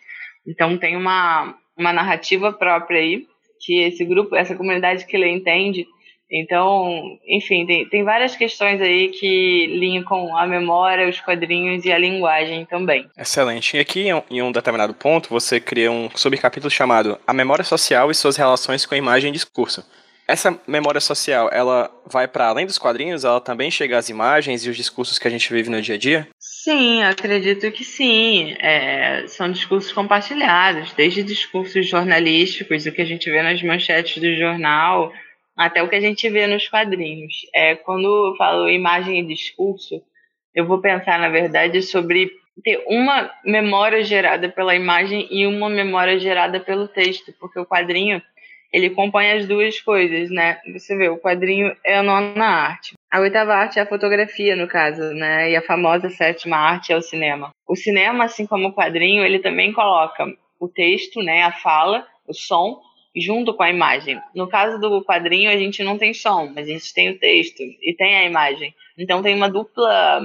Então, 0.45 0.77
tem 0.77 0.97
uma, 0.97 1.57
uma 1.77 1.93
narrativa 1.93 2.53
própria 2.53 3.01
aí, 3.01 3.27
que 3.61 3.83
esse 3.83 4.05
grupo, 4.05 4.37
essa 4.37 4.55
comunidade 4.55 5.07
que 5.07 5.17
ele 5.17 5.29
entende, 5.29 5.87
então, 6.31 7.19
enfim, 7.29 7.65
tem, 7.67 7.89
tem 7.89 8.03
várias 8.03 8.35
questões 8.35 8.81
aí 8.81 9.09
que 9.09 9.67
linkam 9.79 10.37
a 10.37 10.45
memória, 10.47 11.09
os 11.09 11.21
quadrinhos 11.21 11.85
e 11.85 11.93
a 11.93 11.99
linguagem 11.99 12.65
também. 12.67 13.09
Excelente. 13.17 13.77
E 13.77 13.81
aqui, 13.81 14.09
em 14.31 14.43
um 14.43 14.51
determinado 14.51 14.93
ponto, 14.93 15.29
você 15.29 15.61
cria 15.61 15.91
um 15.91 16.11
subcapítulo 16.15 16.71
chamado 16.71 17.17
A 17.27 17.33
Memória 17.33 17.65
Social 17.65 18.11
e 18.11 18.15
Suas 18.15 18.37
Relações 18.37 18.85
com 18.85 18.95
a 18.95 18.99
Imagem 18.99 19.31
e 19.31 19.33
Discurso. 19.33 19.85
Essa 20.29 20.61
memória 20.67 21.01
social, 21.01 21.49
ela 21.53 21.89
vai 22.05 22.27
para 22.27 22.49
além 22.49 22.67
dos 22.67 22.79
quadrinhos? 22.79 23.25
Ela 23.25 23.41
também 23.41 23.71
chega 23.71 23.97
às 23.97 24.09
imagens 24.09 24.65
e 24.65 24.71
os 24.71 24.77
discursos 24.77 25.19
que 25.19 25.29
a 25.29 25.31
gente 25.31 25.53
vive 25.53 25.71
no 25.71 25.81
dia 25.81 25.95
a 25.95 25.99
dia? 25.99 26.29
Sim, 26.39 27.03
acredito 27.05 27.71
que 27.71 27.85
sim. 27.85 28.57
É, 28.59 29.25
são 29.29 29.53
discursos 29.53 29.93
compartilhados, 29.93 30.93
desde 30.95 31.23
discursos 31.23 31.89
jornalísticos, 31.89 32.87
o 32.87 32.93
que 32.93 33.03
a 33.03 33.07
gente 33.07 33.31
vê 33.31 33.41
nas 33.41 33.63
manchetes 33.63 34.21
do 34.21 34.35
jornal, 34.37 35.13
até 35.57 35.81
o 35.81 35.89
que 35.89 35.95
a 35.95 36.01
gente 36.01 36.29
vê 36.29 36.49
nos 36.49 36.69
quadrinhos. 36.69 37.33
É, 37.55 37.77
quando 37.77 38.31
eu 38.31 38.37
falo 38.37 38.69
imagem 38.69 39.21
e 39.21 39.27
discurso, 39.27 40.03
eu 40.53 40.67
vou 40.67 40.81
pensar, 40.81 41.21
na 41.21 41.29
verdade, 41.29 41.81
sobre 41.83 42.33
ter 42.65 42.83
uma 42.89 43.31
memória 43.45 44.03
gerada 44.03 44.49
pela 44.49 44.75
imagem 44.75 45.29
e 45.31 45.47
uma 45.47 45.69
memória 45.69 46.19
gerada 46.19 46.59
pelo 46.59 46.89
texto, 46.89 47.33
porque 47.39 47.61
o 47.61 47.67
quadrinho 47.67 48.21
ele 48.73 48.91
compõe 48.91 49.31
as 49.33 49.47
duas 49.47 49.81
coisas, 49.81 50.31
né? 50.31 50.59
Você 50.73 50.97
vê, 50.97 51.09
o 51.09 51.19
quadrinho 51.19 51.75
é 51.85 51.99
a 51.99 52.03
nona 52.03 52.45
arte. 52.45 52.95
A 53.11 53.21
oitava 53.21 53.55
arte 53.55 53.79
é 53.79 53.83
a 53.83 53.87
fotografia, 53.87 54.57
no 54.57 54.67
caso, 54.67 55.03
né? 55.15 55.51
E 55.51 55.57
a 55.57 55.63
famosa 55.63 56.11
sétima 56.11 56.57
arte 56.57 56.93
é 56.93 56.97
o 56.97 57.03
cinema. 57.03 57.51
O 57.67 57.77
cinema, 57.77 58.25
assim 58.25 58.47
como 58.47 58.69
o 58.69 58.75
quadrinho, 58.75 59.25
ele 59.25 59.39
também 59.39 59.73
coloca 59.73 60.27
o 60.61 60.69
texto, 60.69 61.23
né? 61.23 61.43
A 61.43 61.53
fala, 61.53 62.07
o 62.27 62.35
som, 62.35 62.81
junto 63.17 63.55
com 63.55 63.63
a 63.63 63.71
imagem. 63.71 64.21
No 64.35 64.49
caso 64.49 64.79
do 64.79 65.03
quadrinho, 65.03 65.51
a 65.51 65.57
gente 65.57 65.83
não 65.83 65.97
tem 65.97 66.13
som, 66.13 66.53
mas 66.55 66.69
a 66.69 66.73
gente 66.73 66.93
tem 66.93 67.11
o 67.11 67.19
texto 67.19 67.61
e 67.63 67.95
tem 67.97 68.17
a 68.17 68.25
imagem. 68.25 68.75
Então 68.99 69.23
tem 69.23 69.35
uma 69.35 69.49
dupla 69.49 70.21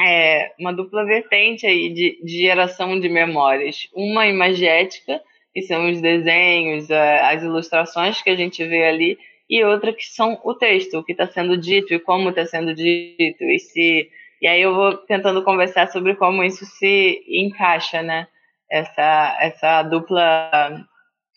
é, 0.00 0.52
uma 0.58 0.72
dupla 0.72 1.04
vertente 1.04 1.66
aí 1.66 1.92
de, 1.92 2.18
de 2.24 2.40
geração 2.40 2.98
de 2.98 3.08
memórias. 3.08 3.88
Uma 3.94 4.26
imagética, 4.26 5.20
que 5.52 5.62
são 5.62 5.90
os 5.90 6.00
desenhos, 6.00 6.90
as 6.90 7.42
ilustrações 7.42 8.22
que 8.22 8.30
a 8.30 8.36
gente 8.36 8.64
vê 8.64 8.84
ali, 8.84 9.18
e 9.48 9.62
outra 9.64 9.92
que 9.92 10.04
são 10.04 10.40
o 10.44 10.54
texto, 10.54 10.98
o 10.98 11.04
que 11.04 11.12
está 11.12 11.26
sendo 11.26 11.58
dito 11.58 11.92
e 11.92 11.98
como 11.98 12.30
está 12.30 12.46
sendo 12.46 12.74
dito. 12.74 13.44
E, 13.44 13.58
se, 13.58 14.08
e 14.40 14.46
aí 14.46 14.62
eu 14.62 14.74
vou 14.74 14.96
tentando 14.96 15.44
conversar 15.44 15.88
sobre 15.88 16.14
como 16.14 16.42
isso 16.42 16.64
se 16.64 17.22
encaixa, 17.28 18.02
né? 18.02 18.26
Essa, 18.70 19.36
essa 19.40 19.82
dupla 19.82 20.86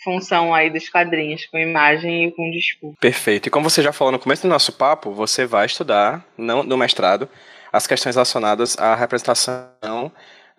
função 0.02 0.54
aí 0.54 0.70
dos 0.70 0.88
quadrinhos, 0.88 1.46
com 1.48 1.58
imagem 1.58 2.28
e 2.28 2.32
com 2.32 2.50
discurso. 2.52 2.98
Perfeito. 3.02 3.48
E 3.48 3.50
como 3.50 3.70
você 3.70 3.82
já 3.82 3.92
falou 3.92 4.14
no 4.14 4.20
começo 4.20 4.44
do 4.44 4.50
nosso 4.50 4.72
papo, 4.72 5.12
você 5.12 5.46
vai 5.46 5.66
estudar 5.66 6.26
no, 6.38 6.64
no 6.64 6.78
mestrado 6.78 7.28
as 7.74 7.86
questões 7.86 8.16
relacionadas 8.16 8.78
à 8.78 8.96
representação 8.96 10.10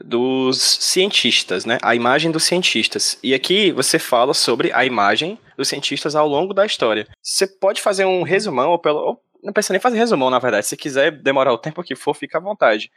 dos 0.03 0.61
cientistas, 0.61 1.65
né? 1.65 1.79
A 1.83 1.95
imagem 1.95 2.31
dos 2.31 2.45
cientistas. 2.45 3.19
E 3.23 3.35
aqui 3.35 3.73
você 3.73 3.99
fala 3.99 4.35
sobre 4.35 4.73
a 4.73 4.85
imagem 4.85 5.39
dos 5.57 5.69
cientistas 5.69 6.15
ao 6.15 6.29
longo 6.29 6.53
da 6.53 6.67
história. 6.67 7.07
Você 7.23 7.47
pode 7.47 7.81
fazer 7.81 8.05
um 8.05 8.23
resumão, 8.23 8.71
ou 8.71 8.79
pelo. 8.79 9.19
Não 9.43 9.53
precisa 9.53 9.73
nem 9.73 9.81
fazer 9.81 9.97
resumão, 9.97 10.31
na 10.31 10.39
verdade. 10.39 10.67
Se 10.67 10.77
quiser 10.77 11.11
demorar 11.11 11.53
o 11.53 11.59
tempo 11.59 11.83
que 11.83 11.95
for, 11.95 12.15
fica 12.15 12.39
à 12.39 12.41
vontade. 12.41 12.91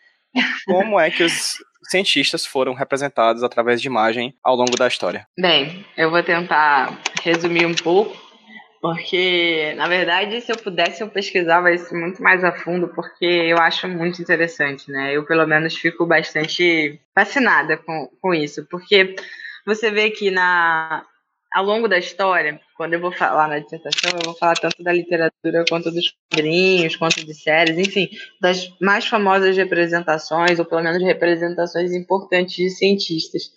Como 0.66 1.00
é 1.00 1.10
que 1.10 1.24
os 1.24 1.58
cientistas 1.90 2.46
foram 2.46 2.74
representados 2.74 3.44
através 3.44 3.82
de 3.82 3.88
imagem 3.88 4.34
ao 4.44 4.56
longo 4.56 4.76
da 4.76 4.88
história? 4.88 5.28
Bem, 5.40 5.86
eu 5.98 6.12
vou 6.12 6.22
tentar 6.24 7.00
resumir 7.24 7.66
um 7.66 7.74
pouco, 7.74 8.16
porque, 8.82 9.74
na 9.76 9.88
verdade, 9.88 10.40
se 10.42 10.52
eu 10.52 10.58
pudesse, 10.58 11.02
eu 11.02 11.10
pesquisava 11.10 11.72
isso 11.72 11.94
muito 11.96 12.22
mais 12.24 12.44
a 12.44 12.52
fundo, 12.52 12.88
porque 12.88 13.26
eu 13.26 13.58
acho 13.58 13.88
muito 13.88 14.22
interessante, 14.22 14.90
né? 14.92 15.16
Eu, 15.16 15.26
pelo 15.26 15.46
menos, 15.46 15.76
fico 15.76 16.06
bastante 16.06 17.00
fascinada 17.14 17.78
com, 17.78 18.10
com 18.22 18.34
isso, 18.34 18.66
porque 18.70 19.16
você 19.66 19.92
vê 19.92 20.10
que 20.10 20.32
na, 20.32 21.06
ao 21.54 21.66
longo 21.66 21.88
da 21.88 21.98
história, 21.98 22.60
quando 22.78 22.94
eu 22.94 23.02
vou 23.02 23.12
falar 23.12 23.48
na 23.48 23.60
dissertação, 23.60 24.12
eu 24.14 24.26
vou 24.26 24.36
falar 24.36 24.56
tanto 24.56 24.82
da 24.82 24.94
literatura 24.94 25.66
quanto 25.68 25.92
dos 25.92 26.16
quadrinhos, 26.32 26.96
quanto 26.96 27.26
de 27.26 27.34
séries, 27.34 27.78
enfim, 27.78 28.10
das 28.40 28.70
mais 28.80 29.06
famosas 29.06 29.58
representações, 29.58 30.60
ou 30.60 30.66
pelo 30.66 30.84
menos 30.84 31.04
representações 31.04 31.92
importantes 31.92 32.56
de 32.56 32.70
cientistas. 32.70 33.52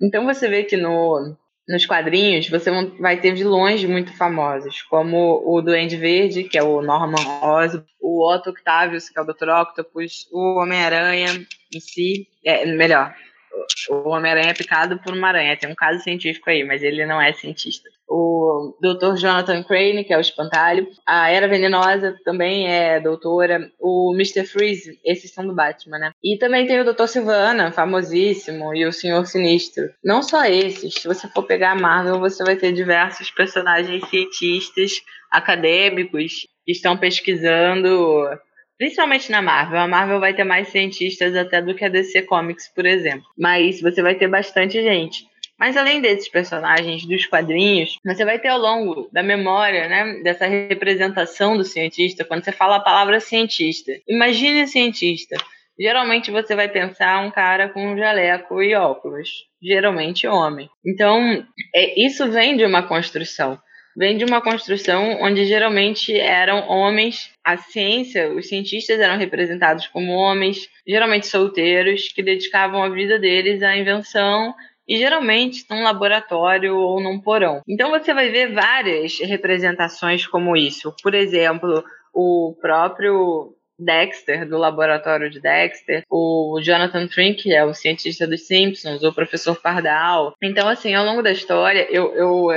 Então 0.00 0.24
você 0.26 0.48
vê 0.48 0.64
que 0.64 0.76
no, 0.76 1.36
nos 1.68 1.84
quadrinhos 1.84 2.48
você 2.48 2.70
vai 2.98 3.20
ter 3.20 3.34
vilões 3.34 3.84
muito 3.84 4.16
famosos, 4.16 4.82
como 4.82 5.42
o 5.44 5.60
Duende 5.60 5.96
Verde, 5.96 6.44
que 6.44 6.56
é 6.56 6.62
o 6.62 6.80
Norman 6.80 7.22
Osborn, 7.42 7.86
o 8.00 8.26
Otto 8.26 8.50
Octavius, 8.50 9.08
que 9.10 9.18
é 9.18 9.22
o 9.22 9.24
Dr. 9.24 9.50
Octopus, 9.50 10.26
o 10.32 10.60
Homem-Aranha 10.60 11.46
em 11.74 11.80
si, 11.80 12.26
é, 12.44 12.64
melhor, 12.64 13.14
o 13.90 14.08
Homem-Aranha 14.08 14.50
é 14.50 14.54
picado 14.54 14.98
por 14.98 15.12
uma 15.12 15.28
aranha. 15.28 15.56
Tem 15.56 15.70
um 15.70 15.74
caso 15.74 16.02
científico 16.02 16.48
aí, 16.50 16.64
mas 16.64 16.82
ele 16.82 17.04
não 17.06 17.20
é 17.20 17.32
cientista. 17.32 17.88
O 18.08 18.74
Dr. 18.80 19.16
Jonathan 19.16 19.62
Crane, 19.62 20.04
que 20.04 20.12
é 20.12 20.16
o 20.16 20.20
espantalho. 20.20 20.88
A 21.06 21.30
Era 21.30 21.46
Venenosa 21.46 22.16
também 22.24 22.66
é 22.66 22.98
doutora. 22.98 23.70
O 23.78 24.14
Mr. 24.14 24.44
Freeze, 24.46 24.98
esses 25.04 25.32
são 25.32 25.46
do 25.46 25.54
Batman, 25.54 25.98
né? 25.98 26.10
E 26.24 26.38
também 26.38 26.66
tem 26.66 26.80
o 26.80 26.92
Dr. 26.92 27.06
Silvana, 27.06 27.70
famosíssimo, 27.70 28.74
e 28.74 28.86
o 28.86 28.92
Senhor 28.92 29.26
Sinistro. 29.26 29.90
Não 30.02 30.22
só 30.22 30.44
esses. 30.46 30.94
Se 30.94 31.06
você 31.06 31.28
for 31.28 31.42
pegar 31.42 31.72
a 31.72 31.78
Marvel, 31.78 32.18
você 32.18 32.42
vai 32.42 32.56
ter 32.56 32.72
diversos 32.72 33.30
personagens 33.30 34.08
cientistas, 34.08 34.92
acadêmicos, 35.30 36.46
que 36.64 36.72
estão 36.72 36.96
pesquisando 36.96 38.28
Principalmente 38.78 39.30
na 39.30 39.42
Marvel. 39.42 39.80
A 39.80 39.88
Marvel 39.88 40.20
vai 40.20 40.32
ter 40.32 40.44
mais 40.44 40.68
cientistas 40.68 41.34
até 41.34 41.60
do 41.60 41.74
que 41.74 41.84
a 41.84 41.88
DC 41.88 42.22
Comics, 42.22 42.68
por 42.72 42.86
exemplo. 42.86 43.26
Mas 43.36 43.80
você 43.80 44.00
vai 44.00 44.14
ter 44.14 44.28
bastante 44.28 44.80
gente. 44.80 45.26
Mas 45.58 45.76
além 45.76 46.00
desses 46.00 46.28
personagens 46.28 47.04
dos 47.04 47.26
quadrinhos, 47.26 47.98
você 48.04 48.24
vai 48.24 48.38
ter 48.38 48.48
ao 48.48 48.60
longo 48.60 49.08
da 49.12 49.24
memória, 49.24 49.88
né, 49.88 50.20
dessa 50.22 50.46
representação 50.46 51.56
do 51.56 51.64
cientista, 51.64 52.24
quando 52.24 52.44
você 52.44 52.52
fala 52.52 52.76
a 52.76 52.80
palavra 52.80 53.18
cientista. 53.18 53.90
Imagine 54.06 54.68
cientista. 54.68 55.36
Geralmente 55.78 56.30
você 56.30 56.54
vai 56.54 56.68
pensar 56.68 57.24
um 57.24 57.30
cara 57.30 57.68
com 57.68 57.92
um 57.92 57.98
jaleco 57.98 58.62
e 58.62 58.74
óculos, 58.74 59.28
geralmente 59.60 60.26
homem. 60.28 60.68
Então, 60.86 61.44
é, 61.74 62.00
isso 62.00 62.30
vem 62.30 62.56
de 62.56 62.64
uma 62.64 62.82
construção 62.84 63.58
vem 63.98 64.16
de 64.16 64.24
uma 64.24 64.40
construção 64.40 65.18
onde 65.20 65.44
geralmente 65.44 66.16
eram 66.16 66.68
homens, 66.68 67.32
a 67.44 67.56
ciência, 67.56 68.32
os 68.32 68.48
cientistas 68.48 69.00
eram 69.00 69.18
representados 69.18 69.88
como 69.88 70.12
homens, 70.12 70.68
geralmente 70.86 71.26
solteiros, 71.26 72.08
que 72.12 72.22
dedicavam 72.22 72.80
a 72.80 72.88
vida 72.88 73.18
deles 73.18 73.60
à 73.60 73.76
invenção 73.76 74.54
e 74.86 74.96
geralmente 74.96 75.64
num 75.68 75.82
laboratório 75.82 76.76
ou 76.76 77.00
num 77.00 77.20
porão. 77.20 77.60
Então 77.68 77.90
você 77.90 78.14
vai 78.14 78.30
ver 78.30 78.52
várias 78.52 79.18
representações 79.18 80.24
como 80.28 80.56
isso. 80.56 80.94
Por 81.02 81.12
exemplo, 81.12 81.82
o 82.14 82.56
próprio 82.60 83.52
Dexter, 83.78 84.48
do 84.48 84.58
laboratório 84.58 85.28
de 85.28 85.40
Dexter, 85.40 86.04
o 86.08 86.60
Jonathan 86.62 87.06
Trink, 87.06 87.42
que 87.42 87.54
é 87.54 87.64
o 87.64 87.74
cientista 87.74 88.26
dos 88.26 88.46
Simpsons, 88.46 89.02
o 89.02 89.12
professor 89.12 89.60
Pardal. 89.60 90.34
Então, 90.42 90.68
assim, 90.68 90.94
ao 90.94 91.04
longo 91.04 91.22
da 91.22 91.30
história, 91.30 91.86
eu, 91.90 92.14
eu 92.14 92.50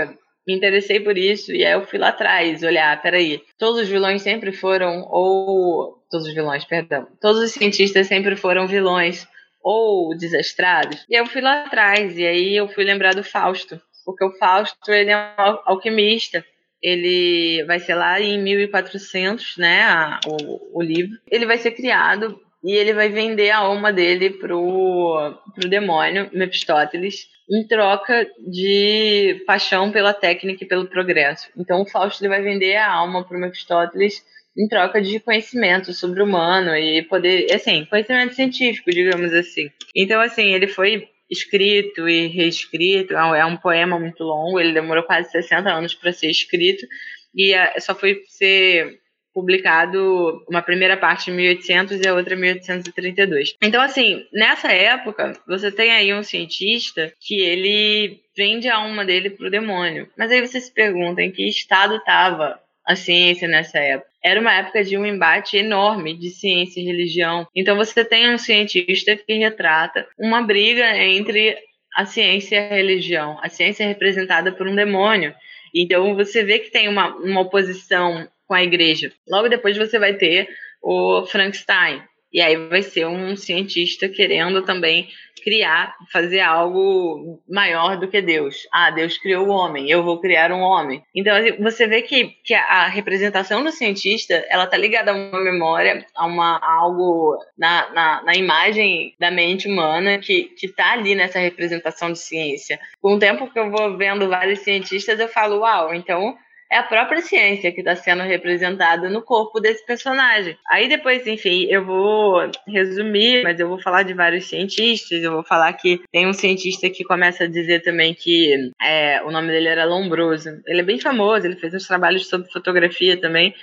me 0.47 0.55
interessei 0.55 0.99
por 0.99 1.17
isso 1.17 1.51
e 1.51 1.65
aí 1.65 1.73
eu 1.73 1.85
fui 1.85 1.99
lá 1.99 2.09
atrás 2.09 2.63
olhar, 2.63 3.01
peraí, 3.01 3.41
todos 3.57 3.81
os 3.81 3.87
vilões 3.87 4.21
sempre 4.21 4.51
foram, 4.51 5.07
ou. 5.09 5.99
Todos 6.09 6.27
os 6.27 6.33
vilões, 6.33 6.65
perdão. 6.65 7.07
Todos 7.21 7.41
os 7.41 7.51
cientistas 7.51 8.07
sempre 8.07 8.35
foram 8.35 8.67
vilões 8.67 9.25
ou 9.63 10.15
desastrados. 10.17 11.05
E 11.09 11.15
aí 11.15 11.21
eu 11.21 11.25
fui 11.25 11.39
lá 11.39 11.63
atrás 11.63 12.17
e 12.17 12.25
aí 12.25 12.55
eu 12.55 12.67
fui 12.67 12.83
lembrar 12.83 13.15
do 13.15 13.23
Fausto, 13.23 13.79
porque 14.03 14.25
o 14.25 14.37
Fausto 14.37 14.91
ele 14.91 15.11
é 15.11 15.17
um 15.17 15.59
alquimista 15.65 16.43
ele 16.81 17.63
vai 17.65 17.79
ser 17.79 17.93
lá 17.93 18.19
em 18.19 18.41
1400, 18.41 19.57
né, 19.57 19.83
a, 19.83 20.19
o, 20.25 20.79
o 20.79 20.81
livro. 20.81 21.17
Ele 21.29 21.45
vai 21.45 21.57
ser 21.57 21.71
criado 21.71 22.41
e 22.63 22.73
ele 22.73 22.93
vai 22.93 23.09
vender 23.09 23.49
a 23.49 23.57
alma 23.57 23.91
dele 23.91 24.29
pro, 24.29 25.39
pro 25.55 25.69
demônio, 25.69 26.29
Mephistóteles, 26.33 27.27
em 27.49 27.67
troca 27.67 28.29
de 28.47 29.43
paixão 29.45 29.91
pela 29.91 30.13
técnica 30.13 30.63
e 30.63 30.67
pelo 30.67 30.87
progresso. 30.87 31.49
Então 31.57 31.81
o 31.81 31.89
Fausto 31.89 32.23
ele 32.23 32.29
vai 32.29 32.41
vender 32.41 32.75
a 32.75 32.91
alma 32.91 33.23
pro 33.27 33.39
Mephistóteles 33.39 34.23
em 34.57 34.67
troca 34.67 35.01
de 35.01 35.19
conhecimento 35.19 35.93
sobre 35.93 36.21
o 36.21 36.25
humano 36.25 36.75
e 36.75 37.01
poder, 37.03 37.47
assim, 37.53 37.85
conhecimento 37.85 38.35
científico, 38.35 38.91
digamos 38.91 39.33
assim. 39.33 39.69
Então, 39.95 40.19
assim, 40.19 40.53
ele 40.53 40.67
foi 40.67 41.07
escrito 41.29 42.07
e 42.09 42.27
reescrito. 42.27 43.13
É 43.13 43.45
um 43.45 43.55
poema 43.55 43.97
muito 43.97 44.23
longo, 44.23 44.59
ele 44.59 44.73
demorou 44.73 45.03
quase 45.03 45.31
60 45.31 45.69
anos 45.69 45.93
para 45.93 46.11
ser 46.11 46.29
escrito 46.29 46.85
e 47.33 47.53
é, 47.53 47.79
só 47.79 47.95
foi 47.95 48.21
ser 48.27 48.99
publicado 49.33 50.43
uma 50.49 50.61
primeira 50.61 50.97
parte 50.97 51.31
em 51.31 51.35
1800 51.35 51.99
e 51.99 52.07
a 52.07 52.13
outra 52.13 52.35
em 52.35 52.39
1832. 52.39 53.55
Então, 53.61 53.81
assim, 53.81 54.25
nessa 54.33 54.71
época, 54.71 55.33
você 55.47 55.71
tem 55.71 55.91
aí 55.91 56.13
um 56.13 56.23
cientista 56.23 57.13
que 57.19 57.39
ele 57.39 58.19
vende 58.35 58.67
a 58.67 58.77
alma 58.77 59.05
dele 59.05 59.29
pro 59.29 59.49
demônio. 59.51 60.07
Mas 60.17 60.31
aí 60.31 60.45
você 60.45 60.59
se 60.59 60.73
pergunta 60.73 61.21
em 61.21 61.31
que 61.31 61.47
estado 61.47 61.95
estava 61.95 62.59
a 62.85 62.95
ciência 62.95 63.47
nessa 63.47 63.79
época. 63.79 64.09
Era 64.23 64.39
uma 64.39 64.53
época 64.53 64.83
de 64.83 64.97
um 64.97 65.05
embate 65.05 65.57
enorme 65.57 66.13
de 66.15 66.29
ciência 66.29 66.79
e 66.79 66.85
religião. 66.85 67.47
Então 67.55 67.75
você 67.75 68.03
tem 68.03 68.33
um 68.33 68.37
cientista 68.37 69.15
que 69.15 69.33
retrata 69.33 70.07
uma 70.17 70.41
briga 70.41 70.97
entre 70.97 71.57
a 71.95 72.05
ciência 72.05 72.55
e 72.55 72.59
a 72.59 72.75
religião. 72.75 73.39
A 73.41 73.49
ciência 73.49 73.83
é 73.83 73.87
representada 73.87 74.51
por 74.51 74.67
um 74.67 74.75
demônio. 74.75 75.33
Então 75.73 76.15
você 76.15 76.43
vê 76.43 76.59
que 76.59 76.71
tem 76.71 76.87
uma, 76.87 77.15
uma 77.15 77.41
oposição 77.41 78.27
com 78.51 78.55
a 78.55 78.63
igreja. 78.63 79.13
Logo 79.29 79.47
depois 79.47 79.77
você 79.77 79.97
vai 79.97 80.15
ter 80.15 80.49
o 80.83 81.25
Frankenstein. 81.25 82.03
E 82.33 82.41
aí 82.41 82.57
vai 82.67 82.81
ser 82.81 83.05
um 83.05 83.33
cientista 83.33 84.09
querendo 84.09 84.61
também 84.63 85.07
criar, 85.41 85.95
fazer 86.11 86.41
algo 86.41 87.41
maior 87.49 87.97
do 87.97 88.09
que 88.09 88.21
Deus. 88.21 88.67
Ah, 88.73 88.91
Deus 88.91 89.17
criou 89.17 89.47
o 89.47 89.51
homem, 89.51 89.89
eu 89.89 90.03
vou 90.03 90.19
criar 90.19 90.51
um 90.51 90.59
homem. 90.59 91.01
Então 91.15 91.33
assim, 91.33 91.53
você 91.63 91.87
vê 91.87 92.01
que, 92.01 92.35
que 92.43 92.53
a 92.53 92.87
representação 92.87 93.63
do 93.63 93.71
cientista, 93.71 94.45
ela 94.49 94.67
tá 94.67 94.75
ligada 94.75 95.11
a 95.11 95.15
uma 95.15 95.41
memória, 95.41 96.05
a 96.13 96.25
uma 96.25 96.57
a 96.57 96.73
algo 96.73 97.37
na, 97.57 97.89
na, 97.93 98.23
na, 98.23 98.33
imagem 98.35 99.15
da 99.17 99.31
mente 99.31 99.69
humana 99.69 100.19
que, 100.19 100.43
que 100.57 100.67
tá 100.67 100.91
ali 100.91 101.15
nessa 101.15 101.39
representação 101.39 102.11
de 102.11 102.19
ciência. 102.19 102.77
Com 103.01 103.13
o 103.13 103.19
tempo 103.19 103.49
que 103.49 103.59
eu 103.59 103.71
vou 103.71 103.97
vendo 103.97 104.27
vários 104.27 104.59
cientistas, 104.59 105.19
eu 105.21 105.29
falo, 105.29 105.59
uau, 105.59 105.93
então 105.93 106.37
é 106.71 106.77
a 106.77 106.83
própria 106.83 107.21
ciência 107.21 107.71
que 107.71 107.81
está 107.81 107.95
sendo 107.97 108.23
representada 108.23 109.09
no 109.09 109.21
corpo 109.21 109.59
desse 109.59 109.85
personagem. 109.85 110.57
Aí 110.69 110.87
depois, 110.87 111.27
enfim, 111.27 111.65
eu 111.69 111.85
vou 111.85 112.49
resumir, 112.65 113.43
mas 113.43 113.59
eu 113.59 113.67
vou 113.67 113.77
falar 113.77 114.03
de 114.03 114.13
vários 114.13 114.45
cientistas. 114.47 115.21
Eu 115.21 115.33
vou 115.33 115.43
falar 115.43 115.73
que 115.73 115.99
tem 116.11 116.25
um 116.25 116.33
cientista 116.33 116.89
que 116.89 117.03
começa 117.03 117.43
a 117.43 117.47
dizer 117.47 117.83
também 117.83 118.13
que 118.13 118.71
é, 118.81 119.21
o 119.23 119.31
nome 119.31 119.49
dele 119.49 119.67
era 119.67 119.83
Lombroso. 119.83 120.61
Ele 120.65 120.79
é 120.79 120.83
bem 120.83 120.97
famoso, 120.97 121.45
ele 121.45 121.57
fez 121.57 121.73
uns 121.73 121.85
trabalhos 121.85 122.29
sobre 122.29 122.49
fotografia 122.49 123.19
também. 123.19 123.53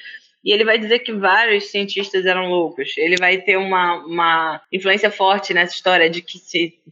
E 0.44 0.53
ele 0.53 0.64
vai 0.64 0.79
dizer 0.79 0.99
que 0.99 1.12
vários 1.12 1.71
cientistas 1.71 2.27
eram 2.27 2.51
loucos. 2.51 2.97
Ele 2.99 3.16
vai 3.16 3.38
ter 3.38 3.57
uma, 3.57 4.05
uma 4.05 4.61
influência 4.71 5.11
forte 5.11 5.55
nessa 5.55 5.75
história 5.75 6.11
de 6.11 6.21
que, 6.21 6.38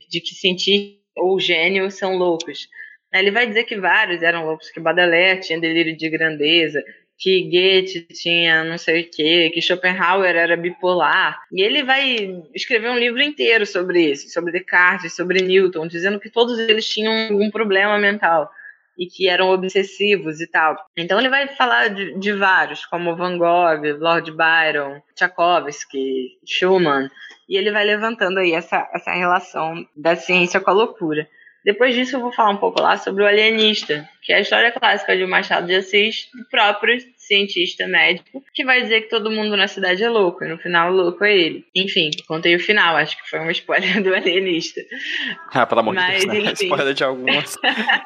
de 0.09 0.21
que 0.21 0.35
cientistas 0.35 0.97
ou 1.15 1.39
gênios 1.39 1.95
são 1.95 2.17
loucos. 2.17 2.69
Ele 3.13 3.31
vai 3.31 3.47
dizer 3.47 3.65
que 3.65 3.77
vários 3.77 4.23
eram 4.23 4.45
loucos, 4.45 4.71
que 4.71 4.81
Baudelaire 4.81 5.41
tinha 5.41 5.61
delírio 5.61 5.97
de 5.97 6.11
grandeza, 6.11 6.83
que 7.19 7.45
Goethe 7.45 8.07
tinha 8.13 8.63
não 8.65 8.77
sei 8.77 9.03
o 9.03 9.11
quê, 9.11 9.51
que 9.53 9.63
Schopenhauer 9.63 10.37
era 10.37 10.57
bipolar. 10.57 11.39
E 11.53 11.63
ele 11.63 11.83
vai 11.83 12.43
escrever 12.55 12.91
um 12.91 12.99
livro 12.99 13.23
inteiro 13.23 13.65
sobre 13.65 14.11
isso, 14.11 14.29
sobre 14.29 14.53
Descartes, 14.53 15.15
sobre 15.15 15.41
Newton, 15.41 15.87
dizendo 15.87 16.21
que 16.21 16.31
todos 16.31 16.59
eles 16.59 16.87
tinham 16.87 17.31
algum 17.31 17.51
problema 17.51 17.99
mental 17.99 18.51
e 18.99 19.07
que 19.07 19.29
eram 19.29 19.51
obsessivos 19.51 20.41
e 20.41 20.47
tal. 20.47 20.77
Então 20.97 21.19
ele 21.19 21.29
vai 21.29 21.49
falar 21.49 21.89
de, 21.89 22.19
de 22.19 22.33
vários, 22.33 22.85
como 22.87 23.17
Van 23.17 23.37
Gogh, 23.37 23.99
Lord 23.99 24.33
Byron, 24.33 25.03
Tchaikovsky, 25.15 26.39
Schumann, 26.45 27.11
e 27.49 27.57
ele 27.57 27.71
vai 27.71 27.85
levantando 27.85 28.39
aí 28.39 28.53
essa, 28.53 28.89
essa 28.93 29.13
relação 29.13 29.87
da 29.95 30.17
ciência 30.17 30.61
com 30.61 30.71
a 30.71 30.75
loucura. 30.75 31.29
Depois 31.67 31.97
disso, 31.97 32.15
eu 32.15 32.21
vou 32.21 32.33
falar 32.33 32.51
um 32.51 32.59
pouco 32.59 32.81
lá 32.81 32.97
sobre 32.97 33.25
o 33.25 33.27
alienista, 33.27 34.09
que 34.23 34.33
é 34.33 34.37
a 34.37 34.41
história 34.41 34.71
clássica 34.71 35.17
de 35.17 35.27
Machado 35.27 35.67
de 35.67 35.75
Assis, 35.75 36.29
do 36.33 36.49
próprio 36.49 36.97
cientista 37.17 37.89
médico, 37.89 38.41
que 38.55 38.65
vai 38.65 38.83
dizer 38.83 39.01
que 39.01 39.09
todo 39.09 39.33
mundo 39.33 39.57
na 39.57 39.67
cidade 39.67 40.05
é 40.05 40.09
louco, 40.09 40.45
e 40.45 40.49
no 40.49 40.59
final 40.59 40.93
o 40.93 40.95
louco 40.95 41.25
é 41.25 41.37
ele. 41.37 41.65
Enfim, 41.75 42.13
contei 42.29 42.55
o 42.55 42.61
final, 42.61 42.95
acho 42.95 43.21
que 43.21 43.29
foi 43.29 43.41
uma 43.41 43.51
spoiler 43.51 43.99
do 44.01 44.15
alienista. 44.15 44.81
Ah, 45.53 45.67
pelo 45.67 45.81
amor 45.81 45.97
Mas, 45.97 46.21
de 46.21 46.29
Deus, 46.29 46.45
né? 46.45 46.53
Spoiler 46.53 46.95
de 46.95 47.03
algumas 47.03 47.57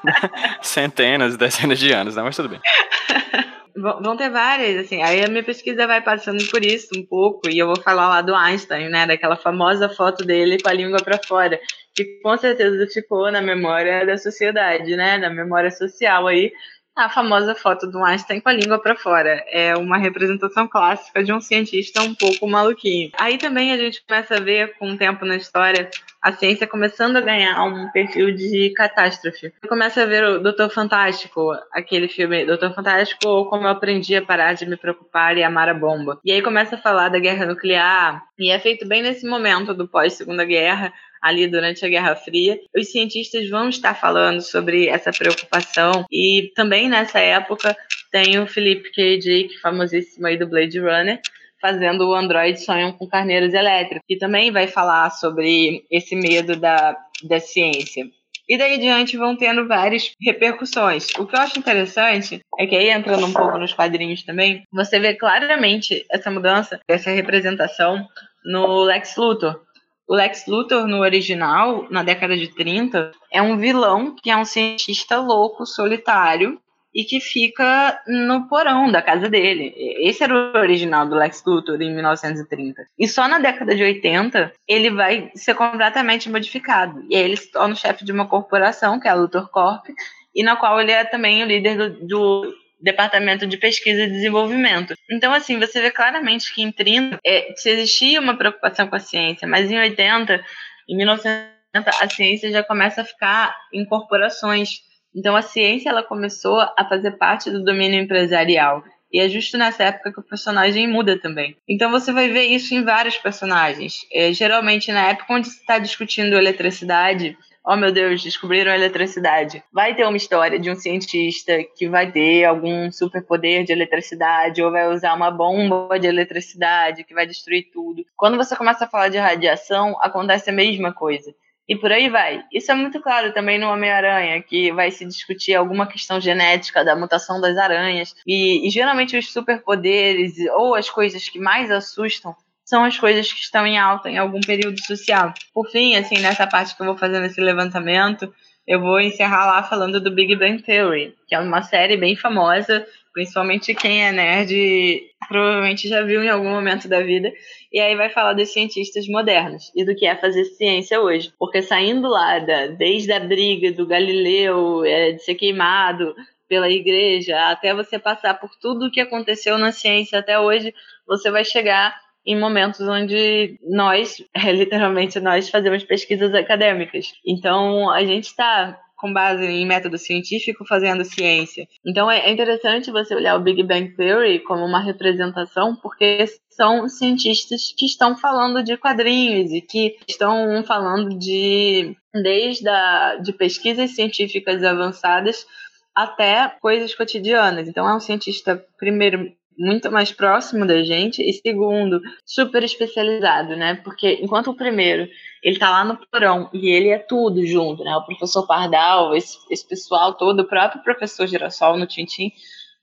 centenas, 0.62 1.37
dezenas 1.37 1.79
de 1.79 1.92
anos, 1.92 2.16
né? 2.16 2.23
Mas 2.23 2.37
tudo 2.37 2.49
bem. 2.49 2.61
Vão 3.77 4.16
ter 4.16 4.31
várias, 4.31 4.85
assim. 4.85 5.03
Aí 5.03 5.23
a 5.23 5.29
minha 5.29 5.44
pesquisa 5.44 5.87
vai 5.87 6.03
passando 6.03 6.44
por 6.51 6.64
isso 6.64 6.88
um 6.96 7.05
pouco, 7.05 7.49
e 7.49 7.59
eu 7.59 7.66
vou 7.66 7.81
falar 7.81 8.09
lá 8.09 8.23
do 8.23 8.35
Einstein, 8.35 8.88
né? 8.88 9.07
Daquela 9.07 9.37
famosa 9.37 9.88
foto 9.88 10.25
dele 10.25 10.59
com 10.61 10.68
a 10.68 10.73
língua 10.73 10.99
para 11.03 11.18
fora 11.18 11.61
que 11.94 12.20
com 12.22 12.37
certeza 12.37 12.87
ficou 12.87 13.31
na 13.31 13.40
memória 13.40 14.07
da 14.07 14.16
sociedade, 14.16 14.96
né? 14.96 15.18
Na 15.18 15.31
memória 15.31 15.70
social 15.70 16.26
aí, 16.26 16.53
a 16.96 17.09
famosa 17.09 17.55
foto 17.55 17.87
do 17.87 18.03
Einstein 18.05 18.40
com 18.40 18.48
a 18.48 18.53
língua 18.53 18.79
para 18.79 18.96
fora. 18.96 19.42
É 19.48 19.74
uma 19.76 19.96
representação 19.96 20.68
clássica 20.68 21.22
de 21.22 21.33
um 21.33 21.40
cientista 21.40 22.03
um 22.03 22.14
pouco 22.14 22.46
maluquinho. 22.46 23.11
Aí 23.18 23.38
também 23.38 23.72
a 23.72 23.76
gente 23.76 24.03
começa 24.07 24.37
a 24.37 24.40
ver, 24.40 24.76
com 24.79 24.90
o 24.90 24.98
tempo 24.98 25.24
na 25.24 25.37
história, 25.37 25.88
a 26.20 26.33
ciência 26.33 26.66
começando 26.66 27.16
a 27.16 27.20
ganhar 27.22 27.64
um 27.64 27.90
perfil 27.90 28.35
de 28.35 28.72
catástrofe. 28.76 29.53
Começa 29.66 30.03
a 30.03 30.07
ver 30.07 30.22
o 30.24 30.38
Doutor 30.40 30.68
Fantástico, 30.70 31.53
aquele 31.72 32.09
filme 32.09 32.44
Doutor 32.44 32.74
Fantástico, 32.74 33.26
ou 33.26 33.48
Como 33.48 33.64
Eu 33.64 33.70
Aprendi 33.70 34.14
a 34.16 34.22
Parar 34.22 34.53
de 34.53 34.66
Me 34.66 34.76
Preocupar 34.76 35.38
e 35.38 35.42
Amar 35.42 35.68
a 35.70 35.74
Bomba. 35.74 36.20
E 36.22 36.31
aí 36.31 36.42
começa 36.42 36.74
a 36.74 36.79
falar 36.79 37.09
da 37.09 37.18
guerra 37.18 37.46
nuclear, 37.46 38.22
e 38.38 38.50
é 38.50 38.59
feito 38.59 38.87
bem 38.87 39.03
nesse 39.03 39.26
momento 39.26 39.72
do 39.72 39.88
pós-segunda 39.88 40.44
guerra, 40.44 40.92
ali 41.21 41.47
durante 41.47 41.85
a 41.85 41.89
Guerra 41.89 42.17
Fria. 42.17 42.59
Os 42.77 42.91
cientistas 42.91 43.49
vão 43.49 43.69
estar 43.69 43.95
falando 43.95 44.41
sobre 44.41 44.89
essa 44.89 45.11
preocupação 45.11 46.05
e 46.11 46.53
também 46.55 46.89
nessa 46.89 47.19
época 47.19 47.77
tem 48.11 48.39
o 48.39 48.47
Philip 48.47 48.91
K. 48.93 49.19
Dick, 49.19 49.59
famosíssimo 49.61 50.27
aí 50.27 50.37
do 50.37 50.49
Blade 50.49 50.79
Runner, 50.79 51.21
fazendo 51.61 52.09
o 52.09 52.15
Android 52.15 52.61
Sonham 52.61 52.93
com 52.93 53.07
Carneiros 53.07 53.55
Elétricos, 53.55 54.03
que 54.09 54.17
também 54.17 54.51
vai 54.51 54.67
falar 54.67 55.11
sobre 55.11 55.85
esse 55.91 56.17
medo 56.17 56.57
da, 56.57 56.97
da 57.23 57.39
ciência. 57.39 58.05
E 58.49 58.59
daí 58.59 58.75
adiante 58.75 59.17
vão 59.17 59.37
tendo 59.37 59.69
várias 59.69 60.13
repercussões. 60.21 61.07
O 61.17 61.25
que 61.25 61.37
eu 61.37 61.41
acho 61.41 61.57
interessante 61.57 62.41
é 62.59 62.67
que 62.67 62.75
aí 62.75 62.91
entrando 62.91 63.25
um 63.25 63.33
pouco 63.33 63.57
nos 63.59 63.73
quadrinhos 63.73 64.25
também, 64.25 64.65
você 64.73 64.99
vê 64.99 65.15
claramente 65.15 66.05
essa 66.11 66.33
mudança, 66.33 66.81
essa 66.89 67.11
representação 67.11 68.05
no 68.45 68.83
Lex 68.83 69.15
Luthor. 69.17 69.61
O 70.11 70.16
Lex 70.16 70.44
Luthor, 70.49 70.88
no 70.88 71.03
original, 71.03 71.87
na 71.88 72.03
década 72.03 72.37
de 72.37 72.49
30, 72.49 73.12
é 73.31 73.40
um 73.40 73.57
vilão 73.57 74.16
que 74.20 74.29
é 74.29 74.37
um 74.37 74.44
cientista 74.44 75.20
louco, 75.20 75.64
solitário, 75.64 76.61
e 76.92 77.05
que 77.05 77.20
fica 77.20 77.96
no 78.09 78.49
porão 78.49 78.90
da 78.90 79.01
casa 79.01 79.29
dele. 79.29 79.73
Esse 80.01 80.25
era 80.25 80.35
o 80.35 80.59
original 80.59 81.07
do 81.07 81.14
Lex 81.14 81.44
Luthor 81.46 81.81
em 81.81 81.94
1930. 81.94 82.83
E 82.99 83.07
só 83.07 83.29
na 83.29 83.38
década 83.38 83.73
de 83.73 83.85
80 83.85 84.53
ele 84.66 84.90
vai 84.90 85.31
ser 85.37 85.55
completamente 85.55 86.29
modificado. 86.29 87.05
E 87.09 87.14
aí 87.14 87.23
ele 87.23 87.37
se 87.37 87.53
torna 87.53 87.75
o 87.75 87.79
chefe 87.79 88.05
de 88.05 88.11
uma 88.11 88.27
corporação, 88.27 88.99
que 88.99 89.07
é 89.07 89.12
a 89.12 89.14
Luthor 89.14 89.49
Corp, 89.49 89.87
e 90.35 90.42
na 90.42 90.57
qual 90.57 90.81
ele 90.81 90.90
é 90.90 91.05
também 91.05 91.40
o 91.40 91.46
líder 91.46 91.77
do, 91.77 92.07
do 92.09 92.55
departamento 92.81 93.47
de 93.47 93.57
pesquisa 93.57 94.03
e 94.03 94.11
desenvolvimento. 94.11 94.95
Então, 95.11 95.33
assim, 95.33 95.59
você 95.59 95.81
vê 95.81 95.90
claramente 95.90 96.53
que 96.55 96.62
em 96.62 96.73
30 96.73 97.19
é, 97.25 97.53
se 97.57 97.71
existia 97.71 98.21
uma 98.21 98.37
preocupação 98.37 98.87
com 98.88 98.97
a 98.97 99.01
ciência, 99.01 99.47
mas 99.47 99.71
em 99.71 99.79
80, 99.79 100.43
em 100.88 100.97
1980, 100.97 101.90
a 102.01 102.09
ciência 102.09 102.51
já 102.51 102.62
começa 102.62 103.03
a 103.03 103.05
ficar 103.05 103.57
em 103.73 103.85
corporações. 103.85 104.81
Então, 105.14 105.37
a 105.37 105.43
ciência 105.43 105.90
ela 105.90 106.03
começou 106.03 106.59
a 106.61 106.85
fazer 106.88 107.12
parte 107.12 107.51
do 107.51 107.64
domínio 107.64 108.01
empresarial. 108.01 108.83
E 109.12 109.19
é 109.19 109.29
justo 109.29 109.59
nessa 109.59 109.85
época 109.85 110.12
que 110.12 110.21
o 110.21 110.23
personagem 110.23 110.87
muda 110.87 111.19
também. 111.19 111.57
Então 111.69 111.90
você 111.90 112.12
vai 112.12 112.29
ver 112.29 112.45
isso 112.45 112.75
em 112.75 112.85
vários 112.85 113.19
personagens. 113.19 114.07
É, 114.12 114.33
geralmente 114.33 114.93
na 114.93 115.09
época 115.09 115.35
onde 115.35 115.49
se 115.49 115.59
está 115.59 115.79
discutindo 115.79 116.37
eletricidade, 116.37 117.37
oh 117.64 117.77
meu 117.77 117.92
Deus, 117.92 118.23
descobriram 118.23 118.73
a 118.73 118.75
eletricidade. 118.75 119.62
Vai 119.73 119.94
ter 119.94 120.05
uma 120.07 120.16
história 120.16 120.59
de 120.59 120.70
um 120.70 120.75
cientista 120.75 121.59
que 121.77 121.88
vai 121.88 122.11
ter 122.11 122.44
algum 122.44 122.90
superpoder 122.90 123.64
de 123.64 123.73
eletricidade 123.73 124.62
ou 124.62 124.70
vai 124.70 124.88
usar 124.88 125.14
uma 125.14 125.31
bomba 125.31 125.99
de 125.99 126.07
eletricidade 126.07 127.05
que 127.05 127.14
vai 127.14 127.27
destruir 127.27 127.70
tudo. 127.73 128.05
Quando 128.16 128.37
você 128.37 128.57
começa 128.57 128.85
a 128.85 128.88
falar 128.88 129.09
de 129.09 129.18
radiação, 129.18 129.96
acontece 130.01 130.51
a 130.51 130.53
mesma 130.53 130.92
coisa. 130.92 131.35
E 131.70 131.77
por 131.77 131.92
aí 131.92 132.09
vai. 132.09 132.42
Isso 132.53 132.73
é 132.73 132.75
muito 132.75 133.01
claro 133.01 133.33
também 133.33 133.57
no 133.57 133.70
Homem-Aranha, 133.70 134.42
que 134.42 134.73
vai 134.73 134.90
se 134.90 135.05
discutir 135.05 135.55
alguma 135.55 135.87
questão 135.87 136.20
genética 136.20 136.85
da 136.85 136.96
mutação 136.96 137.40
das 137.40 137.57
aranhas. 137.57 138.12
E, 138.27 138.66
e 138.66 138.70
geralmente 138.70 139.16
os 139.16 139.33
superpoderes 139.33 140.35
ou 140.57 140.75
as 140.75 140.90
coisas 140.90 141.29
que 141.29 141.38
mais 141.38 141.70
assustam 141.70 142.35
são 142.71 142.85
as 142.85 142.97
coisas 142.97 143.33
que 143.33 143.41
estão 143.41 143.67
em 143.67 143.77
alta 143.77 144.09
em 144.09 144.17
algum 144.17 144.41
período 144.41 144.79
social. 144.85 145.35
Por 145.53 145.69
fim, 145.69 145.97
assim, 145.97 146.21
nessa 146.21 146.47
parte 146.47 146.77
que 146.77 146.81
eu 146.81 146.87
vou 146.87 146.97
fazer 146.97 147.19
nesse 147.19 147.41
levantamento, 147.41 148.33
eu 148.65 148.81
vou 148.81 149.01
encerrar 149.01 149.45
lá 149.45 149.63
falando 149.65 150.01
do 150.01 150.15
Big 150.15 150.37
Bang 150.37 150.63
Theory, 150.63 151.13
que 151.27 151.35
é 151.35 151.41
uma 151.41 151.63
série 151.63 151.97
bem 151.97 152.15
famosa, 152.15 152.87
principalmente 153.13 153.75
quem 153.75 154.07
é 154.07 154.13
nerd 154.13 155.03
provavelmente 155.29 155.89
já 155.89 156.03
viu 156.03 156.23
em 156.23 156.29
algum 156.29 156.49
momento 156.49 156.89
da 156.89 157.03
vida. 157.03 157.33
E 157.73 157.81
aí 157.81 157.97
vai 157.97 158.09
falar 158.09 158.35
dos 158.35 158.53
cientistas 158.53 159.09
modernos 159.09 159.73
e 159.75 159.85
do 159.85 159.95
que 159.97 160.07
é 160.07 160.15
fazer 160.15 160.45
ciência 160.45 161.01
hoje. 161.01 161.33
Porque 161.41 161.63
saindo 161.63 162.09
lá 162.09 162.39
da, 162.39 162.69
desde 162.69 163.11
a 163.11 163.19
briga 163.19 163.73
do 163.73 163.85
Galileu, 163.85 164.85
é, 164.85 165.13
de 165.13 165.25
ser 165.25 165.35
queimado 165.35 166.15
pela 166.49 166.71
igreja, 166.71 167.51
até 167.51 167.75
você 167.75 167.99
passar 167.99 168.35
por 168.35 168.51
tudo 168.61 168.87
o 168.87 168.91
que 168.91 169.01
aconteceu 169.01 169.59
na 169.59 169.73
ciência 169.73 170.21
até 170.21 170.39
hoje, 170.39 170.73
você 171.07 171.31
vai 171.33 171.45
chegar 171.45 171.95
em 172.27 172.39
momentos 172.39 172.81
onde 172.81 173.59
nós, 173.63 174.23
é, 174.35 174.53
literalmente 174.53 175.19
nós, 175.21 175.49
fazemos 175.49 175.85
pesquisas 175.85 176.35
acadêmicas. 176.35 177.13
Então, 177.25 177.91
a 177.91 178.05
gente 178.05 178.27
está 178.27 178.79
com 179.01 179.13
base 179.13 179.45
em 179.45 179.67
método 179.67 179.97
científico 179.97 180.65
fazendo 180.67 181.05
ciência. 181.05 181.67
Então 181.85 182.11
é 182.11 182.31
interessante 182.31 182.91
você 182.91 183.15
olhar 183.15 183.35
o 183.35 183.41
Big 183.41 183.63
Bang 183.63 183.97
Theory 183.97 184.41
como 184.41 184.65
uma 184.65 184.79
representação, 184.79 185.75
porque 185.75 186.27
são 186.51 186.87
cientistas 186.87 187.73
que 187.77 187.87
estão 187.87 188.17
falando 188.17 188.63
de 188.63 188.77
quadrinhos 188.77 189.51
e 189.53 189.63
que 189.63 189.97
estão 190.07 190.63
falando 190.65 191.19
de 191.19 191.97
desde 192.13 192.69
a, 192.69 193.17
de 193.17 193.33
pesquisas 193.33 193.93
científicas 193.93 194.63
avançadas 194.63 195.47
até 195.95 196.49
coisas 196.61 196.95
cotidianas. 196.95 197.69
Então 197.69 197.89
é 197.89 197.97
um 197.97 198.01
cientista 198.01 198.63
primeiro 198.79 199.33
muito 199.61 199.92
mais 199.92 200.11
próximo 200.11 200.66
da 200.66 200.83
gente 200.83 201.23
e 201.23 201.33
segundo, 201.35 202.01
super 202.25 202.64
especializado, 202.64 203.55
né? 203.57 203.75
Porque 203.85 204.18
enquanto 204.23 204.51
o 204.51 204.57
primeiro, 204.57 205.07
ele 205.42 205.59
tá 205.59 205.68
lá 205.68 205.85
no 205.85 205.99
porão 206.11 206.49
e 206.53 206.70
ele 206.70 206.88
é 206.88 206.99
tudo 206.99 207.46
junto, 207.46 207.85
né? 207.85 207.94
O 207.94 208.05
professor 208.05 208.46
Pardal, 208.46 209.14
esse, 209.14 209.37
esse 209.51 209.68
pessoal 209.68 210.14
todo, 210.14 210.40
o 210.40 210.49
próprio 210.49 210.83
professor 210.83 211.27
Girassol 211.27 211.77
no 211.77 211.87
Tintim, 211.87 212.33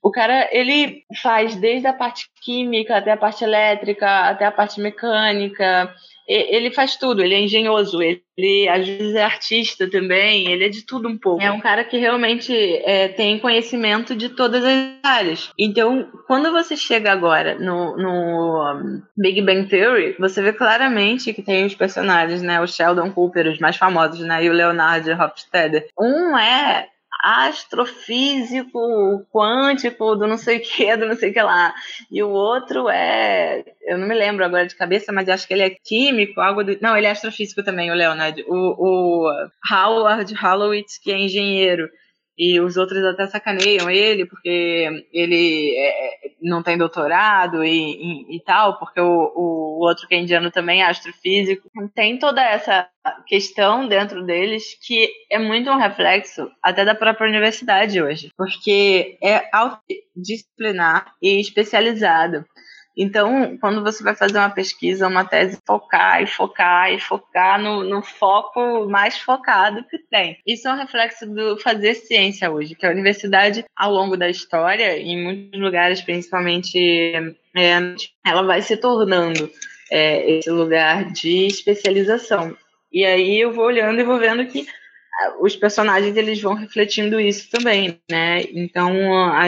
o 0.00 0.12
cara, 0.12 0.48
ele 0.52 1.02
faz 1.20 1.56
desde 1.56 1.88
a 1.88 1.92
parte 1.92 2.30
química 2.40 2.96
até 2.96 3.10
a 3.10 3.16
parte 3.16 3.42
elétrica, 3.42 4.28
até 4.28 4.46
a 4.46 4.52
parte 4.52 4.80
mecânica, 4.80 5.92
ele 6.28 6.70
faz 6.70 6.96
tudo, 6.96 7.22
ele 7.22 7.34
é 7.34 7.40
engenhoso, 7.40 8.02
ele 8.02 8.68
às 8.68 8.86
vezes 8.86 9.14
é 9.14 9.24
artista 9.24 9.90
também, 9.90 10.50
ele 10.50 10.66
é 10.66 10.68
de 10.68 10.82
tudo 10.82 11.08
um 11.08 11.16
pouco. 11.16 11.42
É 11.42 11.50
um 11.50 11.60
cara 11.60 11.82
que 11.84 11.96
realmente 11.96 12.52
é, 12.84 13.08
tem 13.08 13.38
conhecimento 13.38 14.14
de 14.14 14.28
todas 14.28 14.62
as 14.62 14.76
áreas. 15.02 15.50
Então, 15.58 16.06
quando 16.26 16.52
você 16.52 16.76
chega 16.76 17.10
agora 17.10 17.58
no, 17.58 17.96
no 17.96 19.02
Big 19.16 19.40
Bang 19.40 19.68
Theory, 19.68 20.16
você 20.18 20.42
vê 20.42 20.52
claramente 20.52 21.32
que 21.32 21.42
tem 21.42 21.64
os 21.64 21.74
personagens, 21.74 22.42
né? 22.42 22.60
O 22.60 22.66
Sheldon 22.66 23.10
Cooper, 23.10 23.48
os 23.48 23.58
mais 23.58 23.76
famosos, 23.76 24.20
né? 24.20 24.44
E 24.44 24.50
o 24.50 24.52
Leonard 24.52 25.10
Hofstadter. 25.10 25.88
Um 25.98 26.36
é 26.36 26.88
astrofísico 27.22 28.78
quântico 29.32 30.14
do 30.14 30.26
não 30.26 30.38
sei 30.38 30.58
o 30.58 30.62
que, 30.62 30.96
do 30.96 31.06
não 31.06 31.16
sei 31.16 31.30
o 31.30 31.32
que 31.32 31.42
lá. 31.42 31.74
E 32.10 32.22
o 32.22 32.30
outro 32.30 32.88
é. 32.88 33.64
Eu 33.82 33.98
não 33.98 34.06
me 34.06 34.14
lembro 34.14 34.44
agora 34.44 34.66
de 34.66 34.76
cabeça, 34.76 35.12
mas 35.12 35.28
acho 35.28 35.46
que 35.46 35.54
ele 35.54 35.62
é 35.62 35.70
químico, 35.70 36.40
algo 36.40 36.62
do. 36.62 36.78
Não, 36.80 36.96
ele 36.96 37.06
é 37.06 37.10
astrofísico 37.10 37.62
também, 37.62 37.90
o 37.90 37.94
Leonard. 37.94 38.44
O, 38.46 39.26
o 39.26 39.48
Howard 39.70 40.34
Hollowitz, 40.34 40.98
que 40.98 41.10
é 41.10 41.18
engenheiro 41.18 41.88
e 42.38 42.60
os 42.60 42.76
outros 42.76 43.04
até 43.04 43.26
sacaneiam 43.26 43.90
ele 43.90 44.24
porque 44.24 45.06
ele 45.12 45.74
é, 45.76 46.30
não 46.40 46.62
tem 46.62 46.78
doutorado 46.78 47.64
e, 47.64 47.70
e, 47.70 48.36
e 48.36 48.40
tal, 48.44 48.78
porque 48.78 49.00
o, 49.00 49.32
o, 49.34 49.84
outro 49.84 50.06
que 50.06 50.14
é 50.14 50.20
indiano 50.20 50.50
também 50.50 50.82
é 50.82 50.86
astrofísico. 50.86 51.68
Tem 51.94 52.16
toda 52.18 52.40
essa 52.42 52.88
questão 53.26 53.88
dentro 53.88 54.24
deles 54.24 54.78
que 54.80 55.10
é 55.30 55.38
muito 55.38 55.68
um 55.70 55.78
reflexo 55.78 56.48
até 56.62 56.84
da 56.84 56.94
própria 56.94 57.28
universidade 57.28 58.00
hoje, 58.00 58.30
porque 58.36 59.18
é 59.22 59.48
autodisciplinar 59.52 61.12
e 61.20 61.40
especializado. 61.40 62.44
Então, 63.00 63.56
quando 63.60 63.80
você 63.80 64.02
vai 64.02 64.16
fazer 64.16 64.38
uma 64.38 64.50
pesquisa, 64.50 65.06
uma 65.06 65.24
tese, 65.24 65.56
focar 65.64 66.20
e 66.20 66.26
focar 66.26 66.92
e 66.92 66.98
focar 66.98 67.62
no, 67.62 67.84
no 67.84 68.02
foco 68.02 68.86
mais 68.86 69.16
focado 69.16 69.84
que 69.84 69.98
tem. 70.10 70.36
Isso 70.44 70.66
é 70.66 70.72
um 70.72 70.76
reflexo 70.76 71.24
do 71.24 71.56
fazer 71.58 71.94
ciência 71.94 72.50
hoje, 72.50 72.74
que 72.74 72.84
a 72.84 72.90
universidade, 72.90 73.64
ao 73.76 73.92
longo 73.92 74.16
da 74.16 74.28
história, 74.28 74.98
em 74.98 75.22
muitos 75.22 75.60
lugares, 75.60 76.02
principalmente, 76.02 76.76
é, 77.56 77.94
ela 78.26 78.42
vai 78.42 78.62
se 78.62 78.76
tornando 78.76 79.48
é, 79.92 80.32
esse 80.32 80.50
lugar 80.50 81.04
de 81.12 81.46
especialização. 81.46 82.56
E 82.92 83.04
aí 83.04 83.40
eu 83.40 83.52
vou 83.52 83.66
olhando 83.66 84.00
e 84.00 84.04
vou 84.04 84.18
vendo 84.18 84.44
que 84.46 84.66
ah, 85.20 85.36
os 85.40 85.54
personagens 85.54 86.16
eles 86.16 86.40
vão 86.40 86.54
refletindo 86.54 87.20
isso 87.20 87.48
também, 87.50 88.00
né? 88.10 88.40
Então 88.52 88.92
a, 89.32 89.46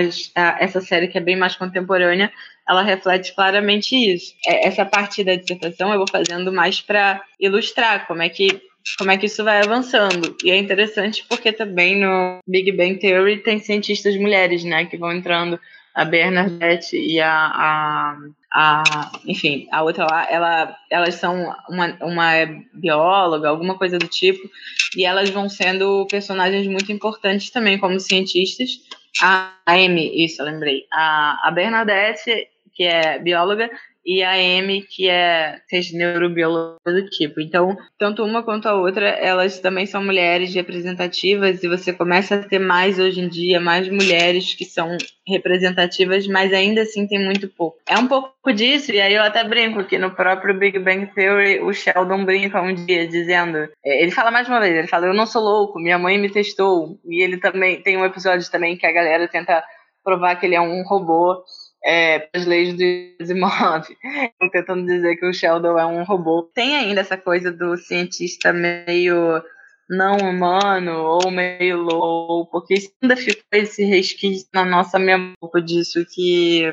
essa 0.59 0.81
série 0.81 1.09
que 1.09 1.19
é 1.19 1.21
bem 1.21 1.37
mais 1.37 1.57
contemporânea 1.57 2.31
ela 2.71 2.83
reflete 2.83 3.35
claramente 3.35 3.97
isso. 3.97 4.33
É, 4.47 4.69
essa 4.69 4.85
parte 4.85 5.25
da 5.25 5.35
dissertação 5.35 5.91
eu 5.91 5.99
vou 5.99 6.09
fazendo 6.09 6.53
mais 6.53 6.81
para 6.81 7.21
ilustrar 7.41 8.07
como 8.07 8.23
é 8.23 8.29
que 8.29 8.63
como 8.97 9.11
é 9.11 9.19
que 9.19 9.27
isso 9.27 9.45
vai 9.45 9.61
avançando. 9.61 10.35
E 10.43 10.51
é 10.51 10.57
interessante 10.57 11.25
porque 11.29 11.53
também 11.53 12.01
no 12.01 12.39
Big 12.47 12.73
Bang 12.73 12.99
Theory 12.99 13.39
tem 13.39 13.59
cientistas 13.59 14.17
mulheres, 14.17 14.65
né, 14.65 14.87
que 14.87 14.97
vão 14.97 15.13
entrando 15.13 15.61
a 15.95 16.05
Bernadette 16.05 16.97
e 16.97 17.21
a, 17.21 17.31
a, 17.31 18.17
a, 18.55 19.13
enfim, 19.27 19.67
a 19.71 19.83
outra 19.83 20.07
lá, 20.09 20.27
ela, 20.31 20.77
elas 20.89 21.17
são 21.17 21.53
uma, 21.69 21.99
uma 22.01 22.33
bióloga, 22.73 23.49
alguma 23.49 23.77
coisa 23.77 23.99
do 23.99 24.07
tipo, 24.07 24.49
e 24.97 25.05
elas 25.05 25.29
vão 25.29 25.49
sendo 25.49 26.07
personagens 26.07 26.67
muito 26.67 26.91
importantes 26.91 27.51
também 27.51 27.79
como 27.79 27.99
cientistas. 28.01 28.79
A 29.21 29.53
Amy, 29.67 30.25
isso, 30.25 30.41
eu 30.41 30.47
lembrei. 30.47 30.85
A, 30.93 31.49
a 31.49 31.51
Bernadette 31.51 32.49
que 32.75 32.85
é 32.85 33.19
bióloga, 33.19 33.71
e 34.05 34.23
a 34.23 34.33
Amy, 34.33 34.83
que 34.83 35.09
é 35.09 35.61
neurobióloga 35.93 36.79
do 36.85 37.09
tipo. 37.11 37.41
Então, 37.41 37.77
tanto 37.99 38.25
uma 38.25 38.43
quanto 38.43 38.67
a 38.67 38.75
outra, 38.75 39.09
elas 39.09 39.59
também 39.61 39.87
são 39.87 40.03
mulheres 40.03 40.55
representativas 40.55 41.63
e 41.63 41.69
você 41.69 41.93
começa 41.93 42.37
a 42.37 42.43
ter 42.43 42.59
mais 42.59 42.99
hoje 42.99 43.21
em 43.21 43.29
dia, 43.29 43.61
mais 43.61 43.89
mulheres 43.89 44.55
que 44.55 44.65
são 44.65 44.97
representativas, 45.27 46.27
mas 46.27 46.53
ainda 46.53 46.83
assim 46.83 47.07
tem 47.07 47.25
muito 47.25 47.49
pouco. 47.49 47.79
É 47.87 47.97
um 47.99 48.07
pouco 48.07 48.53
disso, 48.53 48.91
e 48.93 49.01
aí 49.01 49.15
eu 49.15 49.23
até 49.23 49.45
brinco 49.45 49.85
que 49.85 49.99
no 49.99 50.11
próprio 50.11 50.59
Big 50.59 50.79
Bang 50.79 51.07
Theory, 51.15 51.61
o 51.61 51.73
Sheldon 51.73 52.25
brinca 52.25 52.61
um 52.61 52.75
dia 52.75 53.07
dizendo, 53.07 53.69
é, 53.85 54.03
ele 54.03 54.11
fala 54.11 54.31
mais 54.31 54.49
uma 54.49 54.61
vez, 54.61 54.75
ele 54.75 54.89
fala, 54.89 55.07
eu 55.07 55.15
não 55.15 55.27
sou 55.27 55.43
louco, 55.43 55.79
minha 55.79 55.99
mãe 55.99 56.19
me 56.19 56.31
testou, 56.31 56.99
e 57.05 57.23
ele 57.23 57.37
também, 57.37 57.83
tem 57.83 57.97
um 57.97 58.05
episódio 58.05 58.51
também 58.51 58.77
que 58.77 58.87
a 58.87 58.93
galera 58.93 59.29
tenta 59.29 59.63
provar 60.03 60.37
que 60.37 60.47
ele 60.47 60.55
é 60.55 60.61
um 60.61 60.83
robô, 60.83 61.45
é, 61.85 62.29
as 62.35 62.47
leis 62.47 62.75
do 62.75 62.85
Asimov, 63.21 63.87
tentando 64.53 64.87
dizer 64.87 65.17
que 65.17 65.27
o 65.27 65.33
Sheldon 65.33 65.79
é 65.79 65.87
um 65.87 66.05
robô. 66.05 66.51
Tem 66.55 66.77
ainda 66.77 67.01
essa 67.01 67.17
coisa 67.17 67.51
do 67.51 67.77
cientista 67.77 68.53
meio 68.53 69.43
não 69.89 70.17
humano 70.19 70.93
ou 71.03 71.31
meio 71.31 71.79
louco, 71.79 72.51
porque 72.61 72.93
ainda 73.03 73.17
ficou 73.17 73.45
esse 73.53 73.85
resquício 73.85 74.47
na 74.55 74.65
nossa 74.65 74.99
memória 74.99 75.63
disso 75.65 76.05
que 76.15 76.73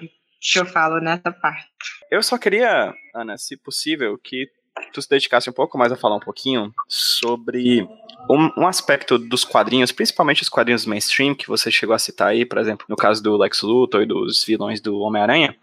eu 0.56 0.66
falo 0.66 1.00
nessa 1.00 1.32
parte. 1.32 1.68
Eu 2.12 2.22
só 2.22 2.38
queria, 2.38 2.94
Ana, 3.16 3.38
se 3.38 3.58
possível, 3.58 4.18
que 4.24 4.48
tu 4.92 5.02
se 5.02 5.10
dedicasse 5.10 5.50
um 5.50 5.54
pouco 5.54 5.78
mais 5.78 5.92
a 5.92 5.96
falar 5.96 6.16
um 6.16 6.20
pouquinho 6.20 6.74
sobre 6.88 7.88
um, 8.30 8.52
um, 8.58 8.68
aspecto 8.68 9.18
dos 9.18 9.44
quadrinhos, 9.44 9.92
principalmente 9.92 10.42
os 10.42 10.50
quadrinhos 10.50 10.86
mainstream, 10.86 11.36
que 11.36 11.48
você 11.48 11.72
chegou 11.72 11.96
a 11.96 12.00
citar 12.00 12.30
aí, 12.30 12.46
por 12.46 12.58
exemplo, 12.58 12.86
no 12.90 12.96
caso 12.96 13.22
do 13.22 13.38
Lex 13.38 13.62
Luthor 13.62 14.02
e 14.02 14.06
dos 14.06 14.44
vilões 14.44 14.82
do 14.82 15.00
Homem-Aranha, 15.00 15.56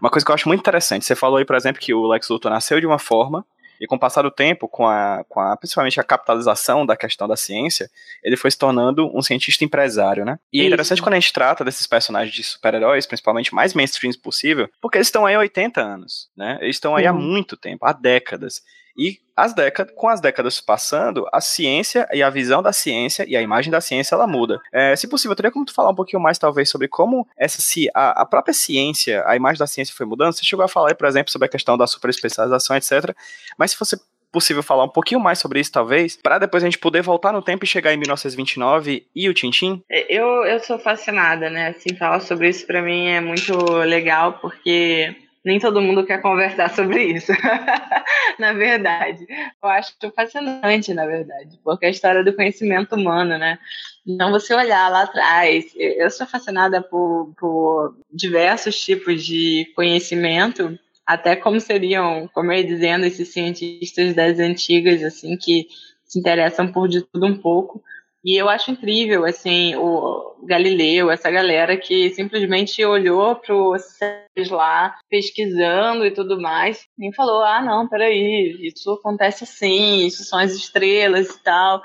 uma 0.00 0.10
coisa 0.10 0.24
que 0.24 0.30
eu 0.30 0.34
acho 0.34 0.48
muito 0.48 0.60
interessante, 0.60 1.04
você 1.04 1.14
falou 1.14 1.36
aí, 1.36 1.44
por 1.44 1.56
exemplo, 1.56 1.80
que 1.80 1.92
o 1.92 2.06
Lex 2.06 2.28
Luthor 2.28 2.50
nasceu 2.50 2.80
de 2.80 2.86
uma 2.86 2.98
forma, 2.98 3.44
e 3.82 3.86
com 3.88 3.96
o 3.96 3.98
passar 3.98 4.22
do 4.22 4.30
tempo, 4.30 4.68
com 4.68 4.86
a, 4.86 5.24
com 5.28 5.40
a 5.40 5.56
principalmente 5.56 5.98
a 5.98 6.04
capitalização 6.04 6.86
da 6.86 6.96
questão 6.96 7.26
da 7.26 7.36
ciência, 7.36 7.90
ele 8.22 8.36
foi 8.36 8.48
se 8.48 8.56
tornando 8.56 9.10
um 9.12 9.20
cientista 9.20 9.64
empresário, 9.64 10.24
né? 10.24 10.38
E 10.52 10.60
é 10.60 10.66
interessante 10.66 11.02
quando 11.02 11.14
a 11.14 11.18
gente 11.18 11.32
trata 11.32 11.64
desses 11.64 11.84
personagens 11.84 12.32
de 12.32 12.44
super-heróis, 12.44 13.06
principalmente 13.06 13.52
mais 13.52 13.74
mainstream 13.74 14.12
possível, 14.22 14.70
porque 14.80 14.98
eles 14.98 15.08
estão 15.08 15.26
aí 15.26 15.34
há 15.34 15.40
80 15.40 15.80
anos, 15.80 16.30
né? 16.36 16.58
Eles 16.60 16.76
estão 16.76 16.94
aí 16.94 17.08
uhum. 17.08 17.10
há 17.10 17.12
muito 17.12 17.56
tempo, 17.56 17.84
há 17.84 17.92
décadas. 17.92 18.62
E 18.96 19.18
as 19.36 19.54
décadas, 19.54 19.94
com 19.96 20.08
as 20.08 20.20
décadas 20.20 20.60
passando, 20.60 21.26
a 21.32 21.40
ciência 21.40 22.06
e 22.12 22.22
a 22.22 22.30
visão 22.30 22.62
da 22.62 22.72
ciência 22.72 23.24
e 23.28 23.36
a 23.36 23.42
imagem 23.42 23.70
da 23.70 23.80
ciência 23.80 24.14
ela 24.14 24.26
muda. 24.26 24.60
É, 24.72 24.94
se 24.94 25.08
possível, 25.08 25.34
teria 25.34 25.50
como 25.50 25.64
tu 25.64 25.74
falar 25.74 25.90
um 25.90 25.94
pouquinho 25.94 26.22
mais, 26.22 26.38
talvez, 26.38 26.68
sobre 26.68 26.88
como 26.88 27.26
essa 27.36 27.62
a, 27.94 28.22
a 28.22 28.26
própria 28.26 28.52
ciência, 28.52 29.22
a 29.26 29.34
imagem 29.34 29.58
da 29.58 29.66
ciência 29.66 29.94
foi 29.96 30.06
mudando? 30.06 30.32
Você 30.32 30.44
chegou 30.44 30.64
a 30.64 30.68
falar, 30.68 30.94
por 30.94 31.06
exemplo, 31.06 31.30
sobre 31.30 31.46
a 31.46 31.50
questão 31.50 31.76
da 31.76 31.86
superespecialização, 31.86 32.76
etc. 32.76 33.14
Mas 33.56 33.70
se 33.70 33.78
você 33.78 33.96
possível 34.32 34.62
falar 34.62 34.84
um 34.84 34.88
pouquinho 34.88 35.20
mais 35.20 35.38
sobre 35.38 35.60
isso, 35.60 35.70
talvez, 35.70 36.16
para 36.16 36.38
depois 36.38 36.62
a 36.62 36.66
gente 36.66 36.78
poder 36.78 37.02
voltar 37.02 37.32
no 37.32 37.42
tempo 37.42 37.64
e 37.64 37.68
chegar 37.68 37.92
em 37.92 37.98
1929 37.98 39.06
e 39.14 39.28
o 39.28 39.34
Tintin? 39.34 39.82
É, 39.90 40.06
eu, 40.08 40.26
eu 40.46 40.58
sou 40.60 40.78
fascinada, 40.78 41.50
né? 41.50 41.68
Assim, 41.68 41.94
falar 41.94 42.20
sobre 42.20 42.48
isso 42.48 42.66
para 42.66 42.80
mim 42.80 43.08
é 43.08 43.20
muito 43.20 43.54
legal, 43.80 44.38
porque 44.40 45.14
nem 45.44 45.58
todo 45.58 45.80
mundo 45.80 46.06
quer 46.06 46.22
conversar 46.22 46.70
sobre 46.70 47.02
isso, 47.04 47.32
na 48.38 48.52
verdade. 48.52 49.26
Eu 49.62 49.68
acho 49.68 49.94
fascinante, 50.14 50.94
na 50.94 51.06
verdade, 51.06 51.58
porque 51.64 51.86
a 51.86 51.90
história 51.90 52.22
do 52.22 52.34
conhecimento 52.34 52.94
humano, 52.94 53.36
né? 53.38 53.58
Então, 54.06 54.30
você 54.30 54.54
olhar 54.54 54.90
lá 54.90 55.02
atrás, 55.02 55.72
eu 55.76 56.10
sou 56.10 56.26
fascinada 56.26 56.80
por, 56.80 57.32
por 57.38 57.96
diversos 58.12 58.80
tipos 58.80 59.24
de 59.24 59.70
conhecimento, 59.74 60.78
até 61.06 61.36
como 61.36 61.60
seriam, 61.60 62.28
como 62.32 62.52
eu 62.52 62.58
ia 62.58 62.64
dizendo, 62.64 63.04
esses 63.04 63.28
cientistas 63.28 64.14
das 64.14 64.38
antigas, 64.38 65.02
assim, 65.02 65.36
que 65.36 65.66
se 66.04 66.18
interessam 66.18 66.70
por 66.70 66.88
de 66.88 67.02
tudo 67.02 67.26
um 67.26 67.36
pouco. 67.36 67.82
E 68.24 68.40
eu 68.40 68.48
acho 68.48 68.70
incrível, 68.70 69.24
assim, 69.24 69.74
o 69.74 70.36
Galileu, 70.44 71.10
essa 71.10 71.28
galera 71.28 71.76
que 71.76 72.10
simplesmente 72.10 72.84
olhou 72.84 73.34
para 73.34 73.54
os 73.54 74.48
lá, 74.48 74.96
pesquisando 75.10 76.06
e 76.06 76.10
tudo 76.12 76.40
mais, 76.40 76.86
e 77.00 77.14
falou: 77.14 77.42
ah, 77.42 77.60
não, 77.60 77.88
peraí, 77.88 78.56
isso 78.62 78.92
acontece 78.92 79.42
assim, 79.44 80.06
isso 80.06 80.24
são 80.24 80.38
as 80.38 80.52
estrelas 80.52 81.30
e 81.30 81.42
tal. 81.42 81.82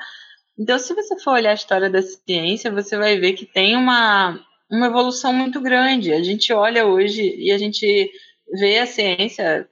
Então, 0.59 0.77
se 0.77 0.93
você 0.93 1.19
for 1.19 1.33
olhar 1.33 1.51
a 1.51 1.55
história 1.55 1.89
da 1.89 2.01
ciência, 2.01 2.71
você 2.71 2.97
vai 2.97 3.17
ver 3.17 3.33
que 3.33 3.45
tem 3.45 3.75
uma, 3.75 4.39
uma 4.71 4.87
evolução 4.87 5.33
muito 5.33 5.61
grande. 5.61 6.13
A 6.13 6.23
gente 6.23 6.51
olha 6.53 6.85
hoje 6.85 7.35
e 7.37 7.51
a 7.51 7.57
gente 7.57 8.11
vê 8.59 8.79
a 8.79 8.85
ciência, 8.85 9.67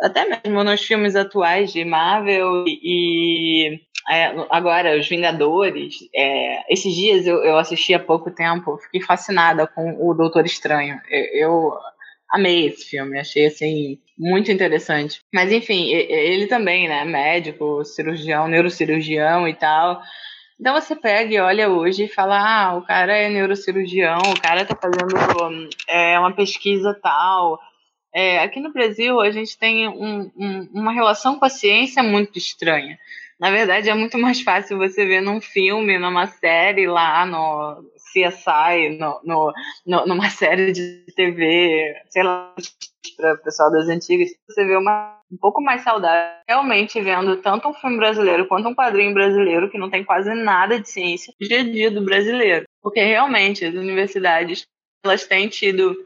até 0.00 0.26
mesmo 0.26 0.64
nos 0.64 0.82
filmes 0.82 1.16
atuais 1.16 1.72
de 1.72 1.84
Marvel 1.84 2.64
e 2.66 3.80
é, 4.08 4.34
agora, 4.50 4.98
Os 4.98 5.08
Vingadores. 5.08 5.96
É, 6.14 6.72
esses 6.72 6.94
dias 6.94 7.26
eu, 7.26 7.42
eu 7.44 7.58
assisti 7.58 7.92
há 7.92 7.98
pouco 7.98 8.30
tempo, 8.30 8.78
fiquei 8.78 9.00
fascinada 9.00 9.66
com 9.66 9.96
o 10.00 10.14
Doutor 10.14 10.46
Estranho. 10.46 11.00
Eu, 11.08 11.24
eu 11.34 11.72
amei 12.30 12.66
esse 12.66 12.88
filme, 12.88 13.18
achei 13.18 13.46
assim 13.46 13.98
muito 14.18 14.50
interessante. 14.50 15.20
Mas 15.34 15.52
enfim, 15.52 15.88
ele 15.90 16.46
também, 16.46 16.88
né, 16.88 17.04
médico, 17.04 17.84
cirurgião, 17.84 18.48
neurocirurgião 18.48 19.48
e 19.48 19.54
tal. 19.54 20.00
Então 20.60 20.74
você 20.74 20.94
pega 20.94 21.34
e 21.34 21.40
olha 21.40 21.70
hoje 21.70 22.04
e 22.04 22.08
fala, 22.08 22.38
ah, 22.38 22.76
o 22.76 22.82
cara 22.82 23.16
é 23.16 23.30
neurocirurgião, 23.30 24.18
o 24.18 24.40
cara 24.40 24.64
tá 24.64 24.76
fazendo 24.76 25.70
é, 25.88 26.18
uma 26.18 26.34
pesquisa 26.34 26.94
tal. 27.02 27.58
É, 28.14 28.40
aqui 28.40 28.60
no 28.60 28.72
Brasil 28.72 29.20
a 29.20 29.30
gente 29.30 29.56
tem 29.58 29.88
um, 29.88 30.30
um, 30.36 30.68
uma 30.74 30.92
relação 30.92 31.38
com 31.38 31.44
a 31.44 31.50
ciência 31.50 32.02
muito 32.02 32.36
estranha. 32.36 32.98
Na 33.40 33.50
verdade, 33.50 33.88
é 33.88 33.94
muito 33.94 34.18
mais 34.18 34.42
fácil 34.42 34.76
você 34.76 35.06
ver 35.06 35.22
num 35.22 35.40
filme, 35.40 35.98
numa 35.98 36.26
série 36.26 36.86
lá 36.86 37.24
no 37.24 37.82
CSI, 38.12 38.98
no, 38.98 39.18
no, 39.24 39.52
no 39.86 40.06
numa 40.06 40.28
série 40.28 40.72
de 40.72 41.06
TV, 41.16 41.94
sei 42.10 42.22
lá, 42.22 42.54
para 43.16 43.32
o 43.32 43.38
pessoal 43.38 43.70
das 43.72 43.88
antigas, 43.88 44.28
você 44.46 44.64
vê 44.66 44.76
uma 44.76 45.18
um 45.32 45.36
pouco 45.36 45.62
mais 45.62 45.82
saudável, 45.82 46.34
realmente 46.48 47.00
vendo 47.00 47.36
tanto 47.36 47.68
um 47.68 47.74
filme 47.74 47.96
brasileiro 47.96 48.48
quanto 48.48 48.68
um 48.68 48.74
quadrinho 48.74 49.14
brasileiro 49.14 49.70
que 49.70 49.78
não 49.78 49.88
tem 49.88 50.04
quase 50.04 50.34
nada 50.34 50.80
de 50.80 50.90
ciência 50.90 51.32
dia 51.40 51.60
a 51.60 51.62
dia 51.62 51.90
do 51.90 52.04
brasileiro. 52.04 52.64
Porque 52.82 53.00
realmente 53.00 53.64
as 53.64 53.74
universidades 53.74 54.66
elas 55.04 55.24
têm 55.24 55.48
tido 55.48 55.96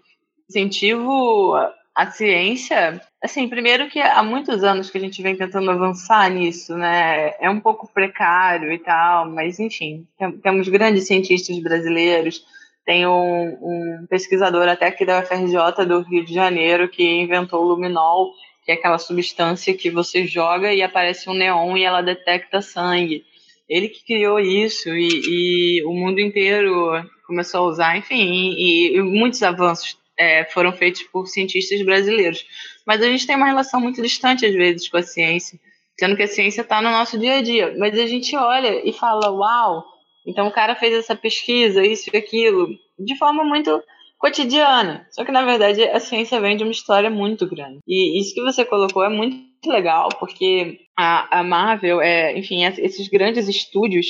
incentivo 0.48 1.56
à 1.94 2.10
ciência 2.10 3.00
Assim, 3.24 3.48
primeiro 3.48 3.88
que 3.88 3.98
há 3.98 4.22
muitos 4.22 4.62
anos 4.62 4.90
que 4.90 4.98
a 4.98 5.00
gente 5.00 5.22
vem 5.22 5.34
tentando 5.34 5.70
avançar 5.70 6.28
nisso, 6.28 6.76
né? 6.76 7.32
É 7.40 7.48
um 7.48 7.58
pouco 7.58 7.90
precário 7.90 8.70
e 8.70 8.78
tal, 8.78 9.30
mas 9.30 9.58
enfim, 9.58 10.06
temos 10.42 10.68
grandes 10.68 11.06
cientistas 11.06 11.58
brasileiros. 11.58 12.44
Tem 12.84 13.06
um, 13.06 13.56
um 13.62 14.06
pesquisador 14.10 14.68
até 14.68 14.88
aqui 14.88 15.06
da 15.06 15.20
UFRJ 15.20 15.86
do 15.86 16.02
Rio 16.02 16.22
de 16.22 16.34
Janeiro 16.34 16.86
que 16.86 17.02
inventou 17.02 17.62
o 17.62 17.68
luminol, 17.68 18.30
que 18.62 18.72
é 18.72 18.74
aquela 18.74 18.98
substância 18.98 19.72
que 19.72 19.88
você 19.88 20.26
joga 20.26 20.70
e 20.70 20.82
aparece 20.82 21.30
um 21.30 21.32
neon 21.32 21.78
e 21.78 21.82
ela 21.82 22.02
detecta 22.02 22.60
sangue. 22.60 23.24
Ele 23.66 23.88
que 23.88 24.04
criou 24.04 24.38
isso 24.38 24.90
e, 24.90 25.78
e 25.78 25.84
o 25.86 25.94
mundo 25.94 26.20
inteiro 26.20 26.92
começou 27.26 27.60
a 27.60 27.68
usar, 27.70 27.96
enfim, 27.96 28.52
e, 28.54 28.98
e 28.98 29.02
muitos 29.02 29.42
avanços 29.42 29.96
é, 30.18 30.44
foram 30.44 30.72
feitos 30.72 31.02
por 31.04 31.26
cientistas 31.26 31.82
brasileiros. 31.82 32.44
Mas 32.86 33.02
a 33.02 33.06
gente 33.06 33.26
tem 33.26 33.36
uma 33.36 33.46
relação 33.46 33.80
muito 33.80 34.00
distante, 34.02 34.46
às 34.46 34.54
vezes, 34.54 34.88
com 34.88 34.96
a 34.96 35.02
ciência, 35.02 35.58
sendo 35.98 36.16
que 36.16 36.22
a 36.22 36.28
ciência 36.28 36.62
está 36.62 36.80
no 36.80 36.90
nosso 36.90 37.18
dia 37.18 37.38
a 37.38 37.42
dia. 37.42 37.74
Mas 37.78 37.98
a 37.98 38.06
gente 38.06 38.36
olha 38.36 38.86
e 38.88 38.92
fala, 38.92 39.30
uau, 39.30 39.84
então 40.26 40.46
o 40.46 40.52
cara 40.52 40.74
fez 40.74 40.94
essa 40.94 41.14
pesquisa, 41.14 41.84
isso 41.84 42.10
e 42.12 42.16
aquilo, 42.16 42.68
de 42.98 43.16
forma 43.16 43.44
muito 43.44 43.82
cotidiana. 44.18 45.06
Só 45.10 45.24
que, 45.24 45.32
na 45.32 45.44
verdade, 45.44 45.82
a 45.82 46.00
ciência 46.00 46.40
vem 46.40 46.56
de 46.56 46.62
uma 46.62 46.72
história 46.72 47.10
muito 47.10 47.46
grande. 47.46 47.80
E 47.86 48.18
isso 48.20 48.34
que 48.34 48.42
você 48.42 48.64
colocou 48.64 49.04
é 49.04 49.08
muito 49.08 49.44
legal, 49.66 50.08
porque 50.18 50.80
a, 50.96 51.40
a 51.40 51.42
Marvel, 51.42 52.00
é, 52.00 52.36
enfim, 52.38 52.64
esses 52.64 53.08
grandes 53.08 53.48
estúdios 53.48 54.06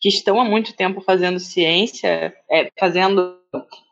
que 0.00 0.08
estão 0.08 0.40
há 0.40 0.44
muito 0.44 0.74
tempo 0.74 1.02
fazendo 1.02 1.38
ciência, 1.38 2.34
é, 2.50 2.70
fazendo 2.78 3.38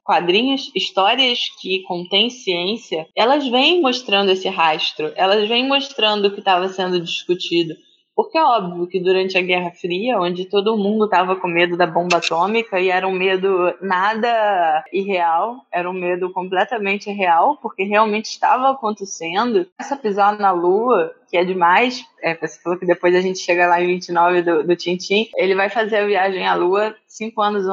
quadrinhos, 0.09 0.73
histórias 0.75 1.38
que 1.61 1.83
contêm 1.83 2.31
ciência, 2.31 3.07
elas 3.14 3.47
vêm 3.47 3.83
mostrando 3.83 4.31
esse 4.31 4.49
rastro, 4.49 5.12
elas 5.14 5.47
vêm 5.47 5.68
mostrando 5.68 6.29
o 6.29 6.31
que 6.31 6.38
estava 6.38 6.66
sendo 6.71 6.99
discutido. 6.99 7.75
Porque 8.16 8.38
é 8.38 8.42
óbvio 8.42 8.87
que 8.88 8.99
durante 8.99 9.37
a 9.37 9.42
Guerra 9.42 9.71
Fria, 9.71 10.18
onde 10.18 10.47
todo 10.47 10.79
mundo 10.79 11.05
estava 11.05 11.37
com 11.37 11.47
medo 11.47 11.77
da 11.77 11.87
bomba 11.87 12.16
atômica 12.16 12.81
e 12.81 12.88
era 12.88 13.07
um 13.07 13.12
medo 13.12 13.73
nada 13.83 14.83
irreal, 14.92 15.59
era 15.71 15.88
um 15.88 15.92
medo 15.92 16.33
completamente 16.33 17.12
real, 17.12 17.59
porque 17.61 17.85
realmente 17.85 18.25
estava 18.25 18.71
acontecendo. 18.71 19.68
Essa 19.79 19.94
pisada 19.94 20.38
na 20.38 20.51
Lua, 20.51 21.14
que 21.31 21.37
é 21.37 21.44
demais, 21.44 22.03
é, 22.23 22.35
você 22.35 22.61
falou 22.61 22.79
que 22.79 22.87
depois 22.87 23.14
a 23.14 23.21
gente 23.21 23.38
chega 23.38 23.68
lá 23.68 23.81
em 23.81 23.87
29 23.87 24.42
do, 24.42 24.64
do 24.64 24.75
Tintim, 24.75 25.29
ele 25.37 25.55
vai 25.55 25.68
fazer 25.68 25.99
a 25.99 26.07
viagem 26.07 26.44
à 26.44 26.55
Lua 26.55 26.97
cinco 27.07 27.40
anos 27.42 27.68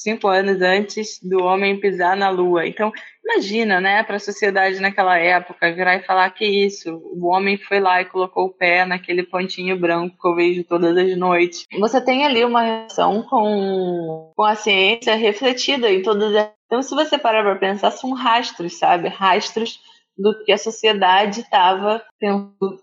cinco 0.00 0.28
anos 0.28 0.62
antes 0.62 1.20
do 1.22 1.42
homem 1.42 1.78
pisar 1.78 2.16
na 2.16 2.30
Lua. 2.30 2.66
Então, 2.66 2.90
imagina, 3.22 3.80
né, 3.80 4.02
para 4.02 4.16
a 4.16 4.20
sociedade 4.20 4.80
naquela 4.80 5.18
época 5.18 5.72
virar 5.72 5.96
e 5.96 6.02
falar 6.02 6.30
que 6.30 6.44
isso, 6.44 6.96
o 6.96 7.26
homem 7.26 7.58
foi 7.58 7.80
lá 7.80 8.00
e 8.00 8.06
colocou 8.06 8.46
o 8.46 8.52
pé 8.52 8.86
naquele 8.86 9.22
pontinho 9.22 9.78
branco 9.78 10.16
que 10.20 10.26
eu 10.26 10.34
vejo 10.34 10.64
todas 10.64 10.96
as 10.96 11.16
noites. 11.16 11.66
Você 11.78 12.00
tem 12.00 12.24
ali 12.24 12.44
uma 12.44 12.62
relação 12.62 13.22
com, 13.24 14.32
com 14.34 14.42
a 14.42 14.54
ciência 14.54 15.14
refletida 15.14 15.90
em 15.92 16.02
todas 16.02 16.34
as. 16.34 16.50
Então, 16.66 16.82
se 16.82 16.94
você 16.94 17.18
parar 17.18 17.42
para 17.42 17.56
pensar, 17.56 17.90
são 17.90 18.12
rastros, 18.12 18.78
sabe? 18.78 19.08
Rastros 19.08 19.80
do 20.16 20.44
que 20.44 20.52
a 20.52 20.58
sociedade 20.58 21.40
estava 21.40 22.02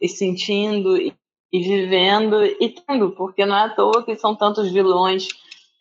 e 0.02 0.08
sentindo 0.10 0.98
e, 0.98 1.14
e 1.54 1.60
vivendo 1.62 2.44
e 2.44 2.70
tendo, 2.70 3.12
porque 3.12 3.46
não 3.46 3.56
é 3.56 3.62
à 3.62 3.70
toa 3.70 4.04
que 4.04 4.16
são 4.18 4.36
tantos 4.36 4.72
vilões 4.72 5.30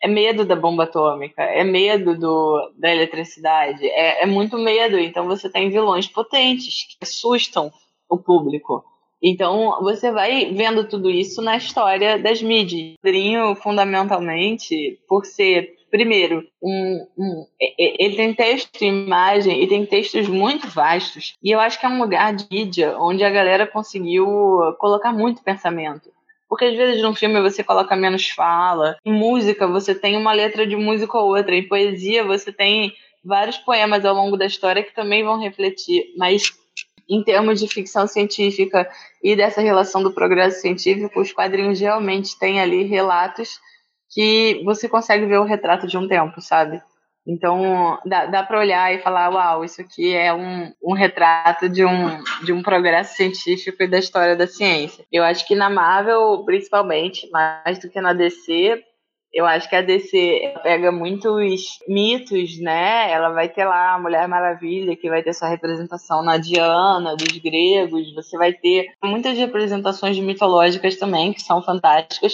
é 0.02 0.08
medo 0.08 0.44
da 0.44 0.54
bomba 0.54 0.84
atômica, 0.84 1.42
é 1.42 1.64
medo 1.64 2.18
do, 2.18 2.72
da 2.78 2.92
eletricidade, 2.92 3.86
é, 3.86 4.22
é 4.22 4.26
muito 4.26 4.58
medo. 4.58 4.98
Então 4.98 5.26
você 5.26 5.48
tem 5.50 5.70
vilões 5.70 6.06
potentes 6.06 6.86
que 6.88 6.96
assustam 7.02 7.72
o 8.08 8.18
público. 8.18 8.84
Então 9.22 9.82
você 9.82 10.10
vai 10.10 10.52
vendo 10.52 10.86
tudo 10.86 11.10
isso 11.10 11.40
na 11.42 11.56
história 11.56 12.18
das 12.18 12.42
mídias. 12.42 12.96
O 13.50 13.54
fundamentalmente, 13.56 14.98
por 15.08 15.24
ser, 15.24 15.74
primeiro, 15.90 16.44
um, 16.62 17.06
um, 17.18 17.46
ele 17.78 18.16
tem 18.16 18.34
texto 18.34 18.82
e 18.82 18.86
imagem 18.86 19.62
e 19.62 19.66
tem 19.66 19.86
textos 19.86 20.28
muito 20.28 20.68
vastos. 20.68 21.34
E 21.42 21.50
eu 21.50 21.58
acho 21.58 21.80
que 21.80 21.86
é 21.86 21.88
um 21.88 21.98
lugar 21.98 22.34
de 22.34 22.46
mídia 22.50 22.96
onde 22.98 23.24
a 23.24 23.30
galera 23.30 23.66
conseguiu 23.66 24.26
colocar 24.78 25.12
muito 25.12 25.42
pensamento. 25.42 26.10
Porque 26.48 26.64
às 26.66 26.76
vezes 26.76 27.02
num 27.02 27.14
filme 27.14 27.40
você 27.40 27.64
coloca 27.64 27.96
menos 27.96 28.28
fala, 28.28 28.96
em 29.04 29.12
música 29.12 29.66
você 29.66 29.94
tem 29.94 30.16
uma 30.16 30.32
letra 30.32 30.66
de 30.66 30.76
música 30.76 31.18
ou 31.18 31.36
outra, 31.36 31.54
em 31.54 31.66
poesia 31.66 32.24
você 32.24 32.52
tem 32.52 32.92
vários 33.24 33.58
poemas 33.58 34.04
ao 34.04 34.14
longo 34.14 34.36
da 34.36 34.46
história 34.46 34.82
que 34.82 34.94
também 34.94 35.24
vão 35.24 35.40
refletir, 35.40 36.14
mas 36.16 36.52
em 37.08 37.22
termos 37.22 37.60
de 37.60 37.68
ficção 37.68 38.06
científica 38.06 38.88
e 39.22 39.36
dessa 39.36 39.60
relação 39.60 40.02
do 40.02 40.12
progresso 40.12 40.60
científico, 40.60 41.20
os 41.20 41.32
quadrinhos 41.32 41.80
realmente 41.80 42.38
têm 42.38 42.60
ali 42.60 42.84
relatos 42.84 43.60
que 44.10 44.62
você 44.64 44.88
consegue 44.88 45.26
ver 45.26 45.38
o 45.38 45.44
retrato 45.44 45.86
de 45.86 45.96
um 45.98 46.06
tempo, 46.06 46.40
sabe? 46.40 46.80
Então, 47.26 47.98
dá, 48.06 48.26
dá 48.26 48.42
para 48.44 48.60
olhar 48.60 48.94
e 48.94 49.00
falar, 49.00 49.30
uau, 49.30 49.64
isso 49.64 49.80
aqui 49.80 50.14
é 50.14 50.32
um, 50.32 50.72
um 50.80 50.94
retrato 50.94 51.68
de 51.68 51.84
um, 51.84 52.22
de 52.44 52.52
um 52.52 52.62
progresso 52.62 53.16
científico 53.16 53.82
e 53.82 53.88
da 53.88 53.98
história 53.98 54.36
da 54.36 54.46
ciência. 54.46 55.04
Eu 55.10 55.24
acho 55.24 55.46
que 55.46 55.56
na 55.56 55.68
Marvel, 55.68 56.44
principalmente, 56.44 57.28
mais 57.30 57.80
do 57.80 57.90
que 57.90 58.00
na 58.00 58.12
DC, 58.12 58.80
eu 59.36 59.44
acho 59.44 59.68
que 59.68 59.76
a 59.76 59.82
DC 59.82 60.54
pega 60.62 60.92
muitos 60.92 61.78
mitos, 61.86 62.58
né? 62.60 63.10
Ela 63.10 63.30
vai 63.30 63.48
ter 63.48 63.64
lá 63.64 63.94
a 63.94 63.98
Mulher 63.98 64.26
Maravilha, 64.28 64.96
que 64.96 65.10
vai 65.10 65.22
ter 65.22 65.34
sua 65.34 65.48
representação 65.48 66.22
na 66.22 66.38
Diana, 66.38 67.16
dos 67.16 67.36
gregos. 67.38 68.14
Você 68.14 68.38
vai 68.38 68.52
ter 68.52 68.86
muitas 69.04 69.36
representações 69.36 70.18
mitológicas 70.18 70.96
também, 70.96 71.32
que 71.32 71.42
são 71.42 71.60
fantásticas. 71.60 72.32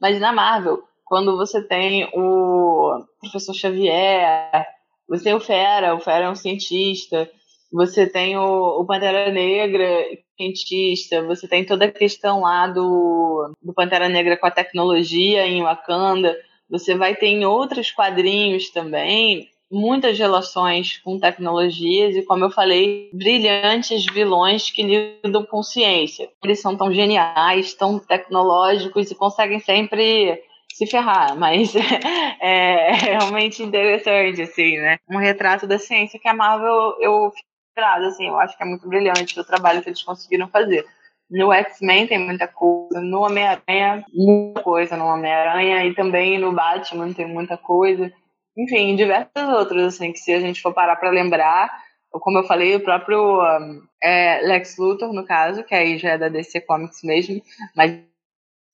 Mas 0.00 0.20
na 0.20 0.32
Marvel, 0.32 0.84
quando 1.04 1.36
você 1.36 1.62
tem 1.62 2.08
o 2.14 3.04
professor 3.20 3.54
Xavier, 3.54 4.66
você 5.08 5.24
tem 5.24 5.34
o 5.34 5.40
Fera, 5.40 5.94
o 5.94 6.00
Fera 6.00 6.24
é 6.24 6.30
um 6.30 6.34
cientista, 6.34 7.30
você 7.72 8.06
tem 8.06 8.36
o, 8.36 8.80
o 8.80 8.86
Pantera 8.86 9.30
Negra, 9.30 10.06
cientista, 10.36 11.22
você 11.22 11.46
tem 11.46 11.64
toda 11.64 11.86
a 11.86 11.92
questão 11.92 12.40
lá 12.40 12.66
do, 12.66 13.52
do 13.62 13.74
Pantera 13.74 14.08
Negra 14.08 14.36
com 14.36 14.46
a 14.46 14.50
tecnologia 14.50 15.46
em 15.46 15.62
Wakanda, 15.62 16.36
você 16.68 16.94
vai 16.94 17.14
ter 17.14 17.26
em 17.26 17.44
outros 17.44 17.90
quadrinhos 17.90 18.70
também 18.70 19.48
muitas 19.70 20.18
relações 20.18 20.98
com 20.98 21.18
tecnologias 21.18 22.14
e, 22.14 22.22
como 22.22 22.44
eu 22.44 22.50
falei, 22.50 23.10
brilhantes 23.12 24.06
vilões 24.06 24.70
que 24.70 24.82
lidam 24.82 25.44
com 25.44 25.62
ciência. 25.62 26.28
Eles 26.42 26.60
são 26.60 26.76
tão 26.76 26.92
geniais, 26.92 27.74
tão 27.74 27.98
tecnológicos 27.98 29.10
e 29.10 29.14
conseguem 29.14 29.58
sempre 29.58 30.40
se 30.74 30.86
ferrar, 30.86 31.36
mas 31.36 31.72
é, 32.40 32.90
é, 32.90 32.92
realmente 32.92 33.62
interessante, 33.62 34.42
assim, 34.42 34.76
né? 34.78 34.98
Um 35.08 35.18
retrato 35.18 35.66
da 35.66 35.78
ciência 35.78 36.18
que 36.18 36.28
a 36.28 36.34
Marvel, 36.34 36.96
eu 37.00 37.30
fico 37.30 37.48
assim, 37.76 38.28
eu 38.28 38.38
acho 38.38 38.56
que 38.56 38.62
é 38.62 38.66
muito 38.66 38.88
brilhante 38.88 39.38
o 39.38 39.44
trabalho 39.44 39.82
que 39.82 39.88
eles 39.88 40.02
conseguiram 40.02 40.48
fazer. 40.48 40.84
No 41.30 41.52
X-Men 41.52 42.06
tem 42.06 42.18
muita 42.18 42.46
coisa, 42.46 43.00
no 43.00 43.22
Homem-Aranha, 43.22 44.04
muita 44.12 44.62
coisa 44.62 44.96
no 44.96 45.06
Homem-Aranha, 45.06 45.84
e 45.84 45.94
também 45.94 46.38
no 46.38 46.52
Batman 46.52 47.12
tem 47.12 47.26
muita 47.26 47.56
coisa. 47.56 48.12
Enfim, 48.56 48.94
diversos 48.94 49.48
outros, 49.56 49.82
assim, 49.94 50.12
que 50.12 50.18
se 50.18 50.32
a 50.32 50.40
gente 50.40 50.60
for 50.60 50.72
parar 50.72 50.96
para 50.96 51.10
lembrar, 51.10 51.70
como 52.10 52.38
eu 52.38 52.44
falei, 52.44 52.76
o 52.76 52.80
próprio 52.80 53.42
um, 53.42 53.82
é, 54.02 54.40
Lex 54.42 54.76
Luthor, 54.76 55.12
no 55.12 55.24
caso, 55.24 55.64
que 55.64 55.74
aí 55.74 55.98
já 55.98 56.10
é 56.10 56.18
da 56.18 56.28
DC 56.28 56.60
Comics 56.60 57.02
mesmo, 57.02 57.42
mas 57.74 57.98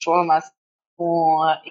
formação 0.03 0.59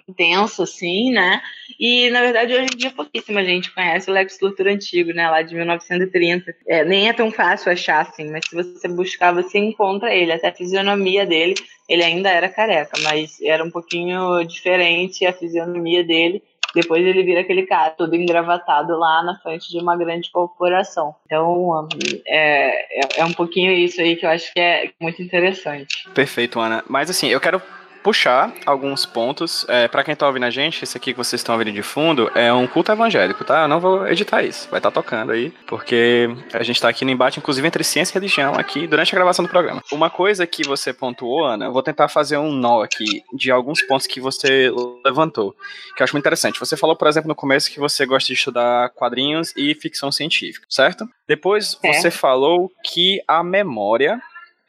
intenso, 0.08 0.62
assim, 0.62 1.10
né? 1.10 1.40
E, 1.78 2.10
na 2.10 2.20
verdade, 2.20 2.54
hoje 2.54 2.68
em 2.72 2.76
dia 2.76 2.90
pouquíssima 2.90 3.44
gente 3.44 3.72
conhece 3.72 4.10
o 4.10 4.14
Lex 4.14 4.38
Luthor 4.40 4.66
antigo, 4.66 5.12
né? 5.12 5.28
Lá 5.30 5.42
de 5.42 5.54
1930. 5.54 6.54
É, 6.66 6.84
nem 6.84 7.08
é 7.08 7.12
tão 7.12 7.30
fácil 7.30 7.72
achar, 7.72 8.00
assim, 8.00 8.30
mas 8.30 8.44
se 8.48 8.54
você 8.54 8.88
buscar, 8.88 9.32
você 9.32 9.58
encontra 9.58 10.14
ele. 10.14 10.32
Até 10.32 10.48
a 10.48 10.54
fisionomia 10.54 11.24
dele, 11.26 11.54
ele 11.88 12.04
ainda 12.04 12.30
era 12.30 12.48
careca, 12.48 12.98
mas 13.02 13.40
era 13.42 13.64
um 13.64 13.70
pouquinho 13.70 14.42
diferente 14.44 15.26
a 15.26 15.32
fisionomia 15.32 16.04
dele. 16.04 16.42
Depois 16.74 17.04
ele 17.04 17.22
vira 17.22 17.40
aquele 17.40 17.66
cara 17.66 17.90
todo 17.90 18.14
engravatado 18.14 18.96
lá 18.96 19.22
na 19.22 19.36
frente 19.40 19.68
de 19.70 19.78
uma 19.78 19.96
grande 19.96 20.30
corporação. 20.30 21.14
Então, 21.26 21.88
é, 22.26 23.00
é, 23.00 23.20
é 23.20 23.24
um 23.24 23.32
pouquinho 23.32 23.72
isso 23.72 24.00
aí 24.00 24.16
que 24.16 24.24
eu 24.24 24.30
acho 24.30 24.52
que 24.52 24.60
é 24.60 24.90
muito 25.00 25.20
interessante. 25.20 26.08
Perfeito, 26.14 26.60
Ana. 26.60 26.84
Mas 26.88 27.10
assim, 27.10 27.28
eu 27.28 27.40
quero 27.40 27.60
puxar 28.02 28.52
alguns 28.66 29.06
pontos. 29.06 29.64
É, 29.68 29.88
para 29.88 30.04
quem 30.04 30.14
tá 30.14 30.26
ouvindo 30.26 30.44
a 30.44 30.50
gente, 30.50 30.84
esse 30.84 30.96
aqui 30.96 31.12
que 31.12 31.18
vocês 31.18 31.40
estão 31.40 31.54
ouvindo 31.54 31.72
de 31.72 31.82
fundo 31.82 32.30
é 32.34 32.52
um 32.52 32.66
culto 32.66 32.92
evangélico, 32.92 33.44
tá? 33.44 33.62
Eu 33.62 33.68
não 33.68 33.80
vou 33.80 34.06
editar 34.08 34.42
isso. 34.42 34.68
Vai 34.70 34.78
estar 34.78 34.90
tá 34.90 35.02
tocando 35.02 35.32
aí, 35.32 35.52
porque 35.66 36.28
a 36.52 36.62
gente 36.62 36.80
tá 36.80 36.88
aqui 36.88 37.04
no 37.04 37.10
embate, 37.10 37.38
inclusive, 37.38 37.66
entre 37.66 37.84
ciência 37.84 38.12
e 38.12 38.14
religião 38.14 38.54
aqui 38.54 38.86
durante 38.86 39.14
a 39.14 39.16
gravação 39.16 39.44
do 39.44 39.50
programa. 39.50 39.82
Uma 39.92 40.10
coisa 40.10 40.46
que 40.46 40.66
você 40.66 40.92
pontuou, 40.92 41.44
Ana, 41.44 41.66
eu 41.66 41.72
vou 41.72 41.82
tentar 41.82 42.08
fazer 42.08 42.36
um 42.36 42.52
nó 42.52 42.82
aqui 42.82 43.22
de 43.32 43.50
alguns 43.50 43.82
pontos 43.82 44.06
que 44.06 44.20
você 44.20 44.70
levantou, 45.04 45.54
que 45.96 46.02
eu 46.02 46.04
acho 46.04 46.14
muito 46.14 46.22
interessante. 46.22 46.58
Você 46.58 46.76
falou, 46.76 46.96
por 46.96 47.08
exemplo, 47.08 47.28
no 47.28 47.34
começo 47.34 47.70
que 47.70 47.80
você 47.80 48.06
gosta 48.06 48.26
de 48.26 48.34
estudar 48.34 48.90
quadrinhos 48.90 49.52
e 49.56 49.74
ficção 49.74 50.10
científica, 50.10 50.66
certo? 50.68 51.08
Depois 51.26 51.78
é. 51.82 51.92
você 51.92 52.10
falou 52.10 52.70
que 52.84 53.22
a 53.26 53.42
memória 53.42 54.20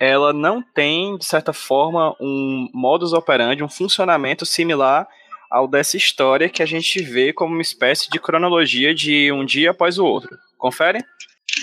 ela 0.02 0.34
não 0.34 0.64
tem, 0.64 1.16
de 1.16 1.24
certa 1.24 1.54
forma, 1.54 2.16
um 2.20 2.68
modus 2.74 3.14
operandi, 3.14 3.64
um 3.64 3.70
funcionamento 3.70 4.48
similar 4.48 5.08
ao 5.52 5.68
dessa 5.68 5.96
história 5.96 6.50
que 6.50 6.64
a 6.64 6.66
gente 6.66 7.04
vê 7.04 7.32
como 7.32 7.54
uma 7.54 7.62
espécie 7.62 8.10
de 8.10 8.20
cronologia 8.20 8.96
de 8.96 9.32
um 9.32 9.46
dia 9.46 9.70
após 9.70 10.00
o 10.00 10.06
outro. 10.06 10.36
Confere? 10.58 11.06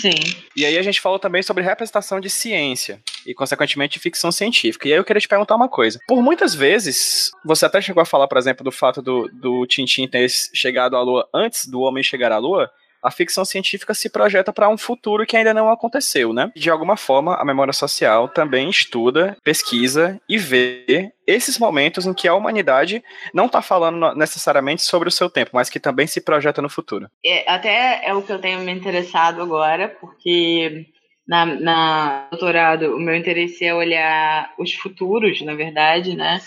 Sim. 0.01 0.15
E 0.55 0.65
aí 0.65 0.79
a 0.79 0.83
gente 0.83 1.01
falou 1.01 1.19
também 1.19 1.43
sobre 1.43 1.65
representação 1.65 2.21
de 2.21 2.31
ciência 2.31 3.01
e, 3.27 3.35
consequentemente, 3.35 3.99
ficção 3.99 4.31
científica. 4.31 4.87
E 4.87 4.93
aí 4.93 4.99
eu 4.99 5.05
queria 5.05 5.21
te 5.21 5.27
perguntar 5.27 5.57
uma 5.57 5.69
coisa. 5.69 5.99
Por 6.07 6.23
muitas 6.23 6.55
vezes, 6.55 7.33
você 7.45 7.67
até 7.67 7.81
chegou 7.81 8.03
a 8.03 8.07
falar, 8.07 8.29
por 8.29 8.39
exemplo, 8.39 8.63
do 8.63 8.71
fato 8.71 9.03
do, 9.03 9.29
do 9.33 9.67
Tintin 9.67 10.07
ter 10.07 10.29
chegado 10.55 10.95
à 10.95 11.03
Lua 11.03 11.29
antes 11.35 11.67
do 11.67 11.81
homem 11.81 12.05
chegar 12.05 12.31
à 12.31 12.39
Lua, 12.39 12.71
a 13.03 13.11
ficção 13.11 13.45
científica 13.45 13.95
se 13.95 14.11
projeta 14.11 14.53
para 14.53 14.69
um 14.69 14.79
futuro 14.79 15.27
que 15.27 15.37
ainda 15.37 15.55
não 15.55 15.71
aconteceu, 15.71 16.33
né? 16.33 16.51
De 16.55 16.71
alguma 16.71 16.97
forma, 16.97 17.35
a 17.37 17.45
memória 17.45 17.73
social 17.73 18.29
também 18.29 18.69
estuda, 18.69 19.37
pesquisa 19.43 20.21
e 20.29 20.39
vê 20.39 21.13
esses 21.27 21.59
momentos 21.59 22.07
em 22.07 22.15
que 22.15 22.27
a 22.27 22.35
humanidade 22.35 23.03
não 23.35 23.47
está 23.47 23.61
falando 23.61 24.15
necessariamente 24.15 24.83
sobre 24.83 25.09
o 25.09 25.13
seu 25.13 25.29
tempo, 25.29 25.51
mas 25.55 25.69
que 25.69 25.79
também 25.79 26.07
se 26.07 26.21
projeta 26.21 26.63
no 26.63 26.71
futuro. 26.71 27.09
É, 27.25 27.51
até 27.51 28.01
é 28.05 28.15
o 28.15 28.23
que 28.23 28.33
eu 28.33 28.41
tenho 28.41 28.61
me 28.61 28.73
interessado 28.73 29.43
agora, 29.43 29.89
porque 30.01 30.87
na, 31.29 31.45
na 31.45 32.29
doutorado 32.31 32.97
o 32.97 32.99
meu 32.99 33.15
interesse 33.15 33.63
é 33.67 33.75
olhar 33.75 34.55
os 34.59 34.73
futuros, 34.73 35.43
na 35.43 35.55
verdade, 35.55 36.17
né? 36.17 36.41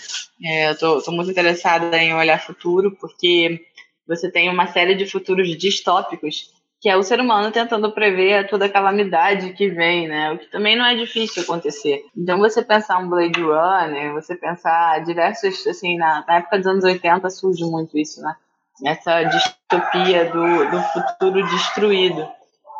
É, 0.44 0.70
eu 0.70 0.76
tô, 0.76 1.12
muito 1.12 1.30
interessada 1.30 1.96
em 1.96 2.12
olhar 2.12 2.44
futuro, 2.44 2.90
porque 3.00 3.60
você 4.14 4.30
tem 4.30 4.50
uma 4.50 4.66
série 4.66 4.94
de 4.94 5.06
futuros 5.06 5.56
distópicos, 5.56 6.50
que 6.80 6.88
é 6.88 6.96
o 6.96 7.02
ser 7.02 7.20
humano 7.20 7.52
tentando 7.52 7.92
prever 7.92 8.48
toda 8.48 8.66
a 8.66 8.68
calamidade 8.68 9.52
que 9.52 9.68
vem, 9.68 10.08
né? 10.08 10.32
O 10.32 10.38
que 10.38 10.50
também 10.50 10.76
não 10.76 10.84
é 10.84 10.96
difícil 10.96 11.42
acontecer. 11.42 12.02
Então, 12.16 12.38
você 12.38 12.60
pensar 12.60 12.98
um 12.98 13.08
Blade 13.08 13.40
Runner, 13.40 14.12
você 14.12 14.34
pensar 14.34 15.02
diversos, 15.04 15.64
assim, 15.66 15.96
na, 15.96 16.24
na 16.26 16.36
época 16.38 16.58
dos 16.58 16.66
anos 16.66 16.84
80 16.84 17.30
surge 17.30 17.64
muito 17.64 17.96
isso, 17.96 18.20
né? 18.20 18.34
Essa 18.84 19.22
distopia 19.22 20.24
do, 20.24 20.70
do 20.70 20.82
futuro 20.92 21.46
destruído. 21.46 22.28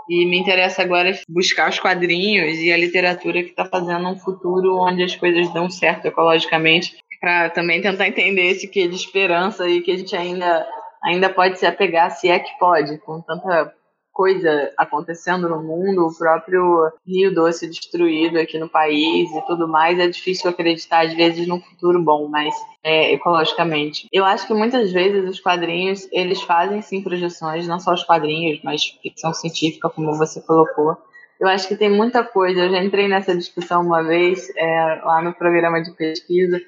E 0.08 0.26
me 0.26 0.36
interessa 0.36 0.82
agora 0.82 1.16
buscar 1.28 1.70
os 1.70 1.78
quadrinhos 1.78 2.58
e 2.58 2.72
a 2.72 2.76
literatura 2.76 3.42
que 3.42 3.50
está 3.50 3.64
fazendo 3.64 4.08
um 4.08 4.18
futuro 4.18 4.78
onde 4.78 5.04
as 5.04 5.14
coisas 5.14 5.48
dão 5.54 5.70
certo 5.70 6.06
ecologicamente, 6.06 6.96
para 7.20 7.50
também 7.50 7.80
tentar 7.80 8.08
entender 8.08 8.46
esse 8.50 8.66
que 8.66 8.88
de 8.88 8.96
esperança 8.96 9.68
e 9.68 9.80
que 9.80 9.92
a 9.92 9.96
gente 9.96 10.16
ainda 10.16 10.66
ainda 11.04 11.28
pode 11.28 11.58
se 11.58 11.66
apegar, 11.66 12.10
se 12.10 12.28
é 12.28 12.38
que 12.38 12.58
pode, 12.58 12.98
com 12.98 13.20
tanta 13.20 13.74
coisa 14.12 14.70
acontecendo 14.76 15.48
no 15.48 15.62
mundo, 15.62 16.06
o 16.06 16.16
próprio 16.16 16.92
Rio 17.06 17.34
Doce 17.34 17.66
destruído 17.66 18.38
aqui 18.38 18.58
no 18.58 18.68
país 18.68 19.30
e 19.30 19.46
tudo 19.46 19.66
mais, 19.66 19.98
é 19.98 20.06
difícil 20.06 20.50
acreditar 20.50 21.06
às 21.06 21.14
vezes 21.14 21.46
num 21.46 21.60
futuro 21.60 22.02
bom, 22.02 22.28
mas 22.28 22.54
é, 22.84 23.12
ecologicamente. 23.12 24.06
Eu 24.12 24.24
acho 24.24 24.46
que 24.46 24.52
muitas 24.52 24.92
vezes 24.92 25.28
os 25.28 25.40
quadrinhos, 25.40 26.06
eles 26.12 26.42
fazem 26.42 26.82
sim 26.82 27.02
projeções, 27.02 27.66
não 27.66 27.80
só 27.80 27.94
os 27.94 28.04
quadrinhos, 28.04 28.60
mas 28.62 28.84
ficção 29.02 29.32
científica, 29.32 29.88
como 29.88 30.16
você 30.16 30.40
colocou. 30.42 30.96
Eu 31.40 31.48
acho 31.48 31.66
que 31.66 31.74
tem 31.74 31.90
muita 31.90 32.22
coisa, 32.22 32.60
eu 32.60 32.70
já 32.70 32.84
entrei 32.84 33.08
nessa 33.08 33.34
discussão 33.34 33.82
uma 33.82 34.02
vez 34.02 34.48
é, 34.56 35.00
lá 35.02 35.22
no 35.22 35.32
programa 35.32 35.82
de 35.82 35.90
pesquisa, 35.92 36.60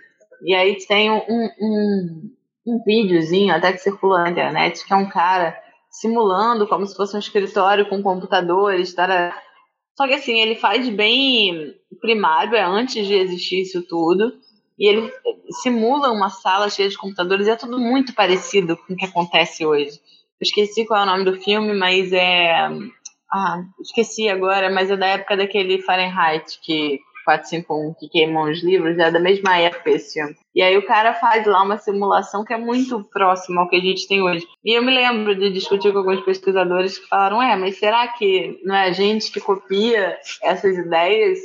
e 0.43 0.55
aí 0.55 0.76
tem 0.87 1.11
um, 1.11 1.51
um 1.61 2.30
um 2.67 2.83
videozinho 2.85 3.55
até 3.55 3.73
que 3.73 3.79
circulou 3.79 4.19
na 4.19 4.31
internet, 4.31 4.85
que 4.85 4.93
é 4.93 4.97
um 4.97 5.09
cara 5.09 5.57
simulando 5.91 6.67
como 6.67 6.87
se 6.87 6.97
fosse 6.97 7.15
um 7.15 7.21
escritório 7.21 7.89
com 7.89 8.03
computadores, 8.03 8.95
tará. 8.95 9.41
Só 9.97 10.09
que 10.09 10.15
assim, 10.15 10.41
ele 10.41 10.57
faz 10.57 10.89
bem 10.89 11.75
primário, 12.01 12.57
é 12.57 12.62
antes 12.62 13.07
de 13.07 13.15
existir 13.15 13.62
isso 13.62 13.83
tudo, 13.83 14.33
e 14.79 14.89
ele 14.89 15.12
simula 15.62 16.11
uma 16.11 16.31
sala 16.31 16.69
cheia 16.69 16.89
de 16.89 16.99
computadores 16.99 17.47
e 17.47 17.51
é 17.51 17.57
tudo 17.57 17.79
muito 17.79 18.12
parecido 18.15 18.77
com 18.77 18.95
o 18.95 18.97
que 18.97 19.05
acontece 19.05 19.65
hoje. 19.65 20.01
Eu 20.41 20.43
esqueci 20.43 20.85
qual 20.85 21.01
é 21.01 21.03
o 21.05 21.07
nome 21.07 21.25
do 21.25 21.41
filme, 21.41 21.73
mas 21.75 22.12
é. 22.12 22.69
Ah, 23.33 23.62
esqueci 23.81 24.29
agora, 24.29 24.71
mas 24.71 24.91
é 24.91 24.97
da 24.97 25.07
época 25.07 25.37
daquele 25.37 25.81
Fahrenheit 25.83 26.59
que 26.61 27.01
451 27.25 27.95
que 27.95 28.09
queimam 28.09 28.51
os 28.51 28.62
livros 28.62 28.99
é 28.99 29.11
da 29.11 29.18
mesma 29.18 29.59
época 29.59 29.91
esse 29.91 30.14
filme. 30.14 30.37
E 30.55 30.62
aí 30.62 30.77
o 30.77 30.87
cara 30.87 31.14
faz 31.14 31.47
lá 31.47 31.62
uma 31.62 31.79
simulação 31.79 32.45
que 32.45 32.53
é 32.53 32.57
muito 32.57 33.03
próxima 33.12 33.62
ao 33.62 33.68
que 33.68 33.77
a 33.77 33.81
gente 33.81 34.07
tem 34.07 34.22
hoje. 34.22 34.47
E 34.64 34.77
eu 34.77 34.83
me 34.83 34.95
lembro 34.95 35.35
de 35.35 35.51
discutir 35.51 35.93
com 35.93 35.99
alguns 35.99 36.20
pesquisadores 36.20 36.99
que 36.99 37.09
falaram, 37.09 37.43
é, 37.43 37.57
mas 37.57 37.79
será 37.79 38.07
que 38.09 38.61
não 38.64 38.75
é 38.75 38.85
a 38.85 38.93
gente 38.93 39.33
que 39.33 39.41
copia 39.41 40.18
essas 40.43 40.77
ideias 40.77 41.39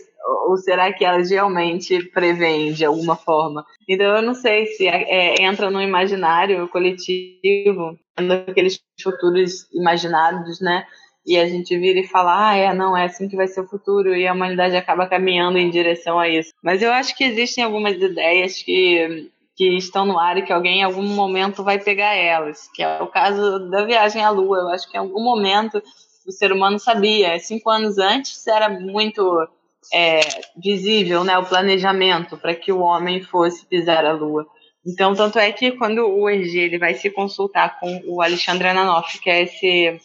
Ou 0.47 0.57
será 0.57 0.91
que 0.91 1.05
elas 1.05 1.32
realmente 1.32 2.03
prevêem 2.11 2.73
de 2.73 2.86
alguma 2.86 3.15
forma? 3.15 3.65
Então 3.88 4.17
eu 4.17 4.21
não 4.21 4.34
sei 4.34 4.67
se 4.67 4.88
é, 4.88 5.38
é 5.38 5.43
entra 5.43 5.71
no 5.71 5.82
imaginário 5.82 6.67
coletivo, 6.67 7.97
naqueles 8.19 8.80
futuros 9.01 9.67
imaginados, 9.73 10.59
né? 10.59 10.86
E 11.30 11.38
a 11.38 11.47
gente 11.47 11.77
vira 11.77 11.99
e 11.99 12.07
fala, 12.07 12.49
ah, 12.49 12.55
é, 12.55 12.73
não, 12.73 12.97
é 12.97 13.05
assim 13.05 13.30
que 13.30 13.36
vai 13.36 13.47
ser 13.47 13.61
o 13.61 13.67
futuro, 13.67 14.15
e 14.15 14.27
a 14.27 14.34
humanidade 14.34 14.75
acaba 14.75 15.05
caminhando 15.05 15.59
em 15.59 15.69
direção 15.69 16.17
a 16.17 16.27
isso. 16.27 16.51
Mas 16.63 16.82
eu 16.82 16.91
acho 16.91 17.15
que 17.15 17.23
existem 17.23 17.63
algumas 17.63 17.95
ideias 18.01 18.63
que 18.63 19.30
que 19.55 19.75
estão 19.75 20.05
no 20.05 20.17
ar 20.17 20.38
e 20.38 20.41
que 20.41 20.53
alguém 20.53 20.80
em 20.80 20.84
algum 20.84 21.03
momento 21.03 21.65
vai 21.65 21.77
pegar 21.77 22.15
elas, 22.15 22.69
que 22.73 22.82
é 22.82 23.03
o 23.03 23.07
caso 23.07 23.69
da 23.69 23.84
viagem 23.84 24.23
à 24.23 24.30
Lua. 24.30 24.57
Eu 24.57 24.69
acho 24.69 24.89
que 24.89 24.95
em 24.95 25.01
algum 25.01 25.21
momento 25.21 25.84
o 26.25 26.32
ser 26.32 26.53
humano 26.53 26.80
sabia. 26.80 27.38
Cinco 27.39 27.69
anos 27.69 27.97
antes 27.97 28.47
era 28.47 28.69
muito 28.69 29.49
é, 29.93 30.21
visível 30.55 31.25
né, 31.25 31.38
o 31.38 31.45
planejamento 31.45 32.38
para 32.38 32.55
que 32.55 32.71
o 32.71 32.80
homem 32.80 33.21
fosse 33.21 33.65
pisar 33.65 34.05
a 34.05 34.13
Lua. 34.13 34.47
Então, 34.88 35.13
tanto 35.13 35.38
é 35.38 35.51
que 35.51 35.73
quando 35.73 36.07
o 36.07 36.30
EG 36.30 36.57
ele 36.57 36.80
vai 36.80 36.93
se 36.93 37.09
consultar 37.09 37.82
com 37.82 38.01
o 38.07 38.21
Alexandre 38.21 38.69
Ananoff, 38.69 39.19
que 39.19 39.30
é 39.30 39.43
esse 39.43 39.99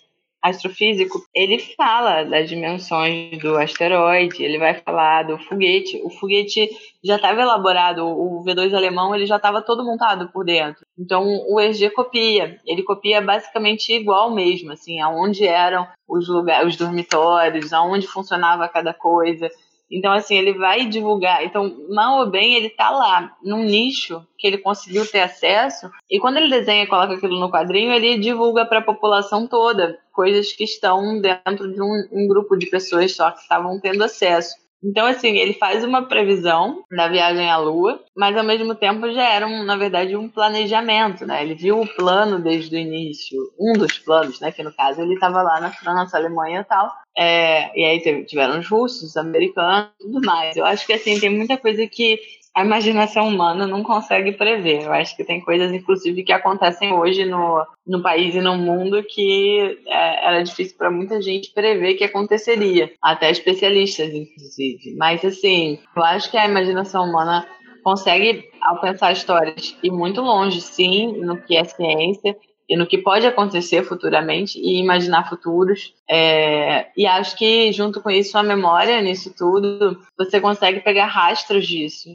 astrofísico, 0.44 1.24
ele 1.34 1.58
fala 1.58 2.22
das 2.22 2.46
dimensões 2.50 3.38
do 3.38 3.56
asteroide, 3.56 4.44
ele 4.44 4.58
vai 4.58 4.74
falar 4.74 5.22
do 5.22 5.38
foguete. 5.38 5.98
O 6.04 6.10
foguete 6.10 6.68
já 7.02 7.16
estava 7.16 7.40
elaborado, 7.40 8.06
o 8.06 8.44
V2 8.44 8.74
alemão 8.74 9.14
ele 9.14 9.24
já 9.24 9.36
estava 9.36 9.62
todo 9.62 9.82
montado 9.82 10.28
por 10.28 10.44
dentro. 10.44 10.84
Então 10.98 11.24
o 11.48 11.58
EG 11.58 11.88
copia, 11.90 12.60
ele 12.66 12.82
copia 12.82 13.22
basicamente 13.22 13.90
igual 13.94 14.30
mesmo, 14.30 14.72
assim, 14.72 15.00
aonde 15.00 15.46
eram 15.46 15.88
os 16.06 16.28
lugares, 16.28 16.68
os 16.68 16.76
dormitórios, 16.76 17.72
aonde 17.72 18.06
funcionava 18.06 18.68
cada 18.68 18.92
coisa. 18.92 19.50
Então, 19.94 20.12
assim, 20.12 20.36
ele 20.36 20.54
vai 20.54 20.86
divulgar. 20.86 21.44
Então, 21.44 21.86
mal 21.88 22.18
ou 22.18 22.30
bem, 22.30 22.54
ele 22.54 22.68
tá 22.68 22.90
lá, 22.90 23.36
num 23.42 23.62
nicho 23.62 24.26
que 24.36 24.46
ele 24.46 24.58
conseguiu 24.58 25.06
ter 25.06 25.20
acesso. 25.20 25.88
E 26.10 26.18
quando 26.18 26.38
ele 26.38 26.50
desenha 26.50 26.82
e 26.82 26.88
coloca 26.88 27.14
aquilo 27.14 27.38
no 27.38 27.50
quadrinho, 27.50 27.92
ele 27.92 28.18
divulga 28.18 28.66
para 28.66 28.80
a 28.80 28.84
população 28.84 29.46
toda 29.46 29.98
coisas 30.12 30.52
que 30.52 30.64
estão 30.64 31.20
dentro 31.20 31.72
de 31.72 31.80
um, 31.80 32.08
um 32.12 32.28
grupo 32.28 32.56
de 32.56 32.66
pessoas 32.66 33.14
só 33.14 33.30
que 33.30 33.40
estavam 33.40 33.78
tendo 33.80 34.02
acesso. 34.02 34.54
Então, 34.84 35.06
assim, 35.06 35.38
ele 35.38 35.54
faz 35.54 35.82
uma 35.82 36.06
previsão 36.06 36.84
da 36.94 37.08
viagem 37.08 37.50
à 37.50 37.56
Lua, 37.56 37.98
mas 38.14 38.36
ao 38.36 38.44
mesmo 38.44 38.74
tempo 38.74 39.10
já 39.12 39.22
era, 39.22 39.46
um, 39.46 39.64
na 39.64 39.76
verdade, 39.76 40.14
um 40.14 40.28
planejamento, 40.28 41.24
né? 41.24 41.42
Ele 41.42 41.54
viu 41.54 41.80
o 41.80 41.86
plano 41.86 42.38
desde 42.38 42.76
o 42.76 42.78
início, 42.78 43.38
um 43.58 43.72
dos 43.72 43.98
planos, 43.98 44.40
né? 44.40 44.52
Que 44.52 44.62
no 44.62 44.72
caso 44.72 45.00
ele 45.00 45.14
estava 45.14 45.42
lá 45.42 45.60
na 45.60 45.72
França, 45.72 46.18
Alemanha 46.18 46.60
e 46.60 46.64
tal. 46.64 46.92
É, 47.16 47.80
e 47.80 47.84
aí 47.84 48.24
tiveram 48.26 48.58
os 48.58 48.68
russos, 48.68 49.02
os 49.02 49.16
americanos 49.16 49.88
tudo 49.98 50.20
mais. 50.20 50.56
Eu 50.56 50.66
acho 50.66 50.86
que, 50.86 50.92
assim, 50.92 51.18
tem 51.18 51.30
muita 51.30 51.56
coisa 51.56 51.86
que 51.86 52.18
a 52.54 52.64
imaginação 52.64 53.26
humana 53.26 53.66
não 53.66 53.82
consegue 53.82 54.32
prever. 54.32 54.84
Eu 54.84 54.92
acho 54.92 55.16
que 55.16 55.24
tem 55.24 55.40
coisas, 55.40 55.72
inclusive, 55.72 56.22
que 56.22 56.32
acontecem 56.32 56.92
hoje 56.92 57.24
no, 57.24 57.66
no 57.84 58.00
país 58.00 58.34
e 58.34 58.40
no 58.40 58.56
mundo 58.56 59.02
que 59.02 59.80
é, 59.86 60.26
era 60.28 60.42
difícil 60.42 60.76
para 60.78 60.90
muita 60.90 61.20
gente 61.20 61.52
prever 61.52 61.94
que 61.94 62.04
aconteceria, 62.04 62.92
até 63.02 63.28
especialistas, 63.28 64.14
inclusive. 64.14 64.94
Mas, 64.96 65.24
assim, 65.24 65.80
eu 65.96 66.04
acho 66.04 66.30
que 66.30 66.36
a 66.36 66.46
imaginação 66.46 67.04
humana 67.04 67.44
consegue 67.82 68.48
alcançar 68.62 69.12
histórias 69.12 69.76
e 69.82 69.90
muito 69.90 70.20
longe, 70.20 70.60
sim, 70.60 71.12
no 71.18 71.36
que 71.42 71.56
é 71.56 71.64
ciência 71.64 72.36
e 72.68 72.76
no 72.76 72.86
que 72.86 72.98
pode 72.98 73.26
acontecer 73.26 73.82
futuramente 73.82 74.58
e 74.58 74.78
imaginar 74.78 75.28
futuros. 75.28 75.92
É, 76.08 76.86
e 76.96 77.04
acho 77.04 77.36
que 77.36 77.72
junto 77.72 78.00
com 78.00 78.10
isso 78.10 78.38
a 78.38 78.42
memória 78.44 79.02
nisso 79.02 79.34
tudo, 79.36 80.00
você 80.16 80.40
consegue 80.40 80.80
pegar 80.80 81.06
rastros 81.06 81.66
disso. 81.66 82.10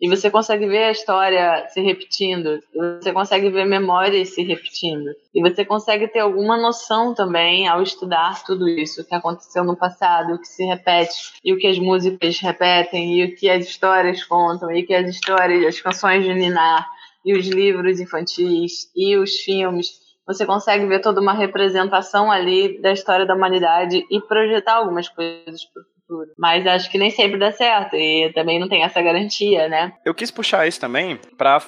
E 0.00 0.08
você 0.08 0.30
consegue 0.30 0.66
ver 0.66 0.84
a 0.84 0.90
história 0.92 1.66
se 1.70 1.80
repetindo, 1.80 2.60
você 3.00 3.12
consegue 3.12 3.50
ver 3.50 3.64
memórias 3.64 4.28
se 4.30 4.42
repetindo. 4.44 5.10
E 5.34 5.42
você 5.42 5.64
consegue 5.64 6.06
ter 6.06 6.20
alguma 6.20 6.56
noção 6.56 7.12
também 7.14 7.66
ao 7.66 7.82
estudar 7.82 8.44
tudo 8.44 8.68
isso, 8.68 9.02
o 9.02 9.04
que 9.04 9.14
aconteceu 9.14 9.64
no 9.64 9.76
passado, 9.76 10.34
o 10.34 10.38
que 10.38 10.46
se 10.46 10.64
repete, 10.64 11.32
e 11.44 11.52
o 11.52 11.58
que 11.58 11.66
as 11.66 11.78
músicas 11.80 12.38
repetem, 12.38 13.18
e 13.18 13.24
o 13.24 13.34
que 13.34 13.50
as 13.50 13.66
histórias 13.66 14.22
contam, 14.22 14.70
e 14.70 14.82
o 14.82 14.86
que 14.86 14.94
as 14.94 15.08
histórias, 15.08 15.64
as 15.66 15.80
canções 15.80 16.22
de 16.22 16.32
Ninar, 16.32 16.86
e 17.24 17.36
os 17.36 17.48
livros 17.48 17.98
infantis, 17.98 18.90
e 18.94 19.16
os 19.16 19.34
filmes. 19.40 19.88
Você 20.28 20.46
consegue 20.46 20.86
ver 20.86 21.00
toda 21.00 21.20
uma 21.20 21.32
representação 21.32 22.30
ali 22.30 22.80
da 22.80 22.92
história 22.92 23.26
da 23.26 23.34
humanidade 23.34 24.06
e 24.08 24.20
projetar 24.20 24.74
algumas 24.74 25.08
coisas 25.08 25.64
para 25.64 25.82
futuro. 26.08 26.30
Mas 26.38 26.66
acho 26.66 26.90
que 26.90 26.98
nem 26.98 27.10
sempre 27.10 27.38
dá 27.38 27.52
certo 27.52 27.94
e 27.94 28.32
também 28.32 28.58
não 28.58 28.68
tem 28.68 28.82
essa 28.82 29.02
garantia, 29.02 29.68
né? 29.68 29.92
Eu 30.04 30.14
quis 30.14 30.30
puxar 30.30 30.66
isso 30.66 30.80
também 30.80 31.20
para 31.36 31.62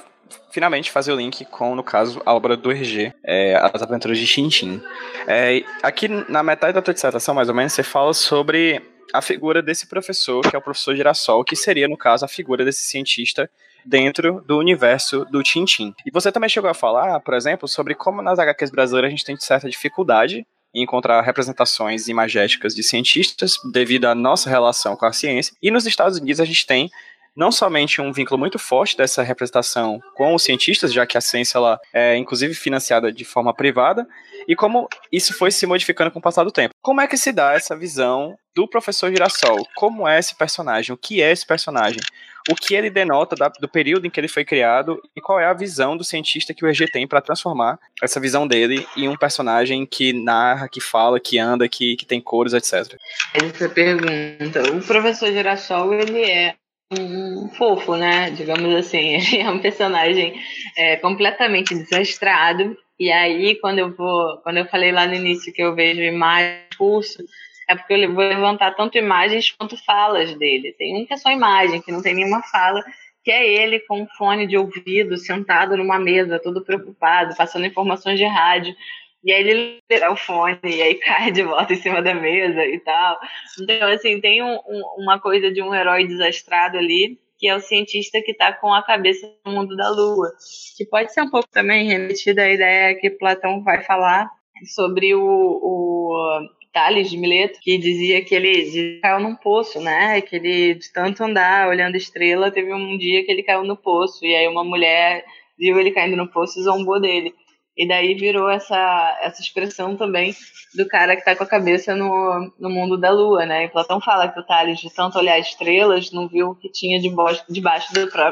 finalmente 0.50 0.90
fazer 0.90 1.12
o 1.12 1.16
link 1.16 1.44
com, 1.44 1.74
no 1.74 1.82
caso, 1.82 2.22
a 2.24 2.32
obra 2.32 2.56
do 2.56 2.70
RG, 2.70 3.12
é, 3.24 3.56
As 3.56 3.82
Aventuras 3.82 4.18
de 4.18 4.26
Tintin. 4.26 4.80
É, 5.26 5.62
aqui 5.82 6.08
na 6.08 6.42
metade 6.42 6.72
da 6.72 6.82
tua 6.82 6.94
dissertação, 6.94 7.34
mais 7.34 7.48
ou 7.48 7.54
menos, 7.54 7.72
você 7.72 7.82
fala 7.82 8.14
sobre 8.14 8.80
a 9.12 9.20
figura 9.20 9.60
desse 9.60 9.88
professor, 9.88 10.48
que 10.48 10.54
é 10.54 10.58
o 10.58 10.62
professor 10.62 10.94
Girassol, 10.94 11.44
que 11.44 11.56
seria, 11.56 11.88
no 11.88 11.96
caso, 11.96 12.24
a 12.24 12.28
figura 12.28 12.64
desse 12.64 12.82
cientista 12.82 13.50
dentro 13.84 14.42
do 14.46 14.58
universo 14.58 15.24
do 15.24 15.42
Tintin. 15.42 15.94
E 16.06 16.10
você 16.10 16.30
também 16.30 16.48
chegou 16.48 16.70
a 16.70 16.74
falar, 16.74 17.18
por 17.20 17.34
exemplo, 17.34 17.66
sobre 17.66 17.94
como 17.94 18.22
nas 18.22 18.38
HQs 18.38 18.70
brasileiras 18.70 19.08
a 19.08 19.10
gente 19.10 19.24
tem 19.24 19.36
certa 19.36 19.68
dificuldade 19.68 20.46
encontrar 20.74 21.20
representações 21.22 22.08
imagéticas 22.08 22.74
de 22.74 22.82
cientistas 22.82 23.54
devido 23.72 24.06
à 24.06 24.14
nossa 24.14 24.48
relação 24.48 24.96
com 24.96 25.06
a 25.06 25.12
ciência. 25.12 25.54
E 25.62 25.70
nos 25.70 25.86
Estados 25.86 26.18
Unidos 26.18 26.40
a 26.40 26.44
gente 26.44 26.66
tem 26.66 26.90
não 27.36 27.52
somente 27.52 28.00
um 28.00 28.12
vínculo 28.12 28.38
muito 28.38 28.58
forte 28.58 28.96
dessa 28.96 29.22
representação 29.22 30.00
com 30.14 30.34
os 30.34 30.42
cientistas, 30.42 30.92
já 30.92 31.06
que 31.06 31.16
a 31.16 31.20
ciência 31.20 31.58
ela 31.58 31.80
é 31.92 32.16
inclusive 32.16 32.54
financiada 32.54 33.12
de 33.12 33.24
forma 33.24 33.54
privada, 33.54 34.06
e 34.48 34.56
como 34.56 34.88
isso 35.12 35.32
foi 35.32 35.50
se 35.50 35.66
modificando 35.66 36.10
com 36.10 36.18
o 36.18 36.22
passar 36.22 36.44
do 36.44 36.50
tempo. 36.50 36.74
Como 36.82 37.00
é 37.00 37.06
que 37.06 37.16
se 37.16 37.32
dá 37.32 37.52
essa 37.52 37.76
visão 37.76 38.36
do 38.54 38.66
professor 38.68 39.10
Girassol? 39.10 39.66
Como 39.76 40.06
é 40.06 40.18
esse 40.18 40.34
personagem? 40.34 40.92
O 40.92 40.96
que 40.96 41.22
é 41.22 41.30
esse 41.30 41.46
personagem? 41.46 42.00
O 42.48 42.54
que 42.54 42.74
ele 42.74 42.90
denota 42.90 43.36
da, 43.36 43.48
do 43.48 43.68
período 43.68 44.06
em 44.06 44.10
que 44.10 44.18
ele 44.18 44.28
foi 44.28 44.44
criado 44.44 45.00
e 45.14 45.20
qual 45.20 45.38
é 45.38 45.44
a 45.44 45.52
visão 45.52 45.96
do 45.96 46.02
cientista 46.02 46.54
que 46.54 46.64
o 46.64 46.68
EG 46.68 46.90
tem 46.90 47.06
para 47.06 47.20
transformar 47.20 47.78
essa 48.02 48.18
visão 48.18 48.46
dele 48.46 48.86
em 48.96 49.08
um 49.08 49.16
personagem 49.16 49.84
que 49.86 50.12
narra, 50.12 50.68
que 50.68 50.80
fala, 50.80 51.20
que 51.20 51.38
anda, 51.38 51.68
que, 51.68 51.96
que 51.96 52.06
tem 52.06 52.20
cores, 52.20 52.54
etc. 52.54 52.98
Essa 53.34 53.68
pergunta. 53.68 54.62
O 54.72 54.82
professor 54.82 55.30
Girassol, 55.30 55.92
ele 55.94 56.24
é 56.24 56.54
um 56.98 57.48
fofo, 57.56 57.94
né? 57.94 58.30
Digamos 58.30 58.74
assim, 58.74 59.14
ele 59.14 59.38
é 59.38 59.50
um 59.50 59.60
personagem 59.60 60.34
é, 60.76 60.96
completamente 60.96 61.74
desastrado. 61.74 62.76
E 62.98 63.10
aí, 63.12 63.58
quando 63.60 63.78
eu 63.78 63.94
vou, 63.94 64.38
quando 64.42 64.58
eu 64.58 64.66
falei 64.66 64.92
lá 64.92 65.06
no 65.06 65.14
início 65.14 65.52
que 65.52 65.62
eu 65.62 65.74
vejo 65.74 66.00
imagem, 66.00 66.60
curso, 66.76 67.22
é 67.70 67.76
porque 67.76 67.94
eu 67.94 68.12
vou 68.12 68.24
levantar 68.24 68.74
tanto 68.74 68.98
imagens 68.98 69.52
quanto 69.52 69.76
falas 69.84 70.34
dele. 70.34 70.74
Tem 70.76 71.00
um 71.00 71.06
que 71.06 71.14
é 71.14 71.16
só 71.16 71.30
imagem, 71.30 71.80
que 71.80 71.92
não 71.92 72.02
tem 72.02 72.14
nenhuma 72.14 72.42
fala, 72.42 72.82
que 73.22 73.30
é 73.30 73.46
ele 73.46 73.78
com 73.80 74.02
um 74.02 74.08
fone 74.18 74.44
de 74.44 74.56
ouvido, 74.56 75.16
sentado 75.16 75.76
numa 75.76 75.96
mesa, 75.96 76.40
todo 76.40 76.64
preocupado, 76.64 77.36
passando 77.36 77.66
informações 77.66 78.18
de 78.18 78.24
rádio. 78.24 78.74
E 79.22 79.32
aí 79.32 79.48
ele 79.48 79.78
tira 79.88 80.10
o 80.10 80.16
fone 80.16 80.58
e 80.64 80.82
aí 80.82 80.94
cai 80.96 81.30
de 81.30 81.44
volta 81.44 81.72
em 81.72 81.76
cima 81.76 82.02
da 82.02 82.12
mesa 82.12 82.64
e 82.64 82.80
tal. 82.80 83.20
Então, 83.60 83.88
assim, 83.88 84.20
tem 84.20 84.42
um, 84.42 84.54
um, 84.54 84.82
uma 84.98 85.20
coisa 85.20 85.52
de 85.52 85.62
um 85.62 85.72
herói 85.72 86.08
desastrado 86.08 86.76
ali, 86.76 87.20
que 87.38 87.46
é 87.46 87.54
o 87.54 87.60
cientista 87.60 88.20
que 88.20 88.32
está 88.32 88.52
com 88.52 88.74
a 88.74 88.82
cabeça 88.82 89.32
no 89.46 89.52
mundo 89.52 89.76
da 89.76 89.90
lua. 89.90 90.32
Que 90.76 90.84
pode 90.86 91.12
ser 91.14 91.22
um 91.22 91.30
pouco 91.30 91.48
também 91.52 91.86
remetida 91.86 92.42
à 92.42 92.50
ideia 92.50 92.96
que 92.96 93.10
Platão 93.10 93.62
vai 93.62 93.80
falar 93.84 94.28
sobre 94.74 95.14
o, 95.14 95.22
o 95.22 96.40
Tales 96.72 97.10
de 97.10 97.16
Mileto, 97.16 97.58
que 97.60 97.78
dizia 97.78 98.24
que 98.24 98.34
ele 98.34 99.00
caiu 99.00 99.20
num 99.20 99.34
poço, 99.34 99.80
né? 99.80 100.20
Que 100.20 100.36
ele, 100.36 100.74
de 100.74 100.92
tanto 100.92 101.24
andar 101.24 101.68
olhando 101.68 101.96
estrela, 101.96 102.50
teve 102.50 102.72
um 102.72 102.96
dia 102.96 103.24
que 103.24 103.30
ele 103.30 103.42
caiu 103.42 103.64
no 103.64 103.76
poço. 103.76 104.24
E 104.24 104.34
aí 104.34 104.46
uma 104.46 104.64
mulher 104.64 105.24
viu 105.58 105.78
ele 105.78 105.90
caindo 105.90 106.16
no 106.16 106.30
poço 106.30 106.58
e 106.58 106.62
zombou 106.62 107.00
dele. 107.00 107.34
E 107.76 107.88
daí 107.88 108.14
virou 108.14 108.50
essa, 108.50 109.18
essa 109.22 109.40
expressão 109.40 109.96
também 109.96 110.34
do 110.74 110.86
cara 110.86 111.14
que 111.14 111.22
está 111.22 111.34
com 111.34 111.44
a 111.44 111.48
cabeça 111.48 111.94
no, 111.94 112.52
no 112.58 112.68
mundo 112.68 112.98
da 112.98 113.10
lua, 113.10 113.46
né? 113.46 113.64
E 113.64 113.68
Platão 113.68 114.00
fala 114.00 114.28
que 114.28 114.38
o 114.38 114.46
Tales, 114.46 114.80
de 114.80 114.92
tanto 114.94 115.18
olhar 115.18 115.38
estrelas, 115.38 116.12
não 116.12 116.28
viu 116.28 116.50
o 116.50 116.54
que 116.54 116.70
tinha 116.70 117.00
debaixo, 117.00 117.44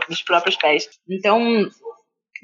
dos 0.08 0.22
próprios 0.22 0.56
pés. 0.56 0.88
Então, 1.08 1.68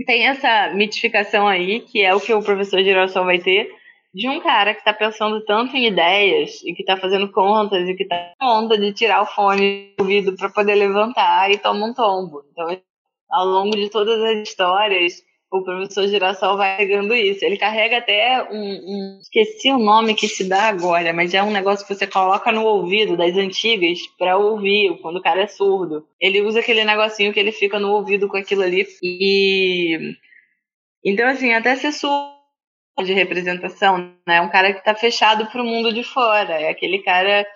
tem 0.06 0.26
essa 0.26 0.72
mitificação 0.74 1.46
aí, 1.46 1.80
que 1.80 2.02
é 2.02 2.14
o 2.14 2.20
que 2.20 2.32
o 2.32 2.42
professor 2.42 2.82
Girassol 2.82 3.24
vai 3.24 3.38
ter, 3.38 3.68
de 4.14 4.28
um 4.28 4.40
cara 4.40 4.72
que 4.72 4.80
está 4.80 4.94
pensando 4.94 5.44
tanto 5.44 5.76
em 5.76 5.88
ideias 5.88 6.62
e 6.62 6.72
que 6.72 6.82
está 6.82 6.96
fazendo 6.96 7.32
contas 7.32 7.88
e 7.88 7.94
que 7.94 8.04
está 8.04 8.32
onda 8.40 8.78
de 8.78 8.92
tirar 8.92 9.22
o 9.22 9.26
fone 9.26 9.92
do 9.98 10.04
ouvido 10.04 10.36
para 10.36 10.48
poder 10.48 10.76
levantar 10.76 11.50
e 11.50 11.58
toma 11.58 11.86
um 11.86 11.92
tombo. 11.92 12.44
Então, 12.52 12.80
ao 13.28 13.44
longo 13.44 13.74
de 13.74 13.90
todas 13.90 14.22
as 14.22 14.48
histórias, 14.48 15.14
o 15.50 15.64
professor 15.64 16.06
Girassol 16.06 16.56
vai 16.56 16.76
pegando 16.76 17.12
isso. 17.12 17.44
Ele 17.44 17.56
carrega 17.56 17.98
até 17.98 18.46
um, 18.52 18.56
um, 18.56 19.18
Esqueci 19.20 19.72
o 19.72 19.78
nome 19.78 20.14
que 20.14 20.28
se 20.28 20.48
dá 20.48 20.68
agora, 20.68 21.12
mas 21.12 21.34
é 21.34 21.42
um 21.42 21.50
negócio 21.50 21.84
que 21.84 21.92
você 21.92 22.06
coloca 22.06 22.52
no 22.52 22.64
ouvido 22.64 23.16
das 23.16 23.36
antigas 23.36 23.98
para 24.16 24.36
ouvir 24.36 24.96
quando 25.02 25.16
o 25.16 25.22
cara 25.22 25.42
é 25.42 25.48
surdo. 25.48 26.06
Ele 26.20 26.40
usa 26.40 26.60
aquele 26.60 26.84
negocinho 26.84 27.32
que 27.32 27.40
ele 27.40 27.52
fica 27.52 27.80
no 27.80 27.90
ouvido 27.90 28.28
com 28.28 28.36
aquilo 28.36 28.62
ali. 28.62 28.86
E. 29.02 30.14
Então, 31.04 31.26
assim, 31.26 31.52
até 31.52 31.74
ser 31.74 31.92
surdo 31.92 32.33
de 33.02 33.12
representação, 33.12 34.14
né? 34.26 34.40
Um 34.40 34.50
cara 34.50 34.72
que 34.72 34.78
está 34.78 34.94
fechado 34.94 35.46
para 35.46 35.62
o 35.62 35.66
mundo 35.66 35.92
de 35.92 36.04
fora. 36.04 36.60
É 36.60 36.68
aquele 36.68 37.00
cara 37.00 37.46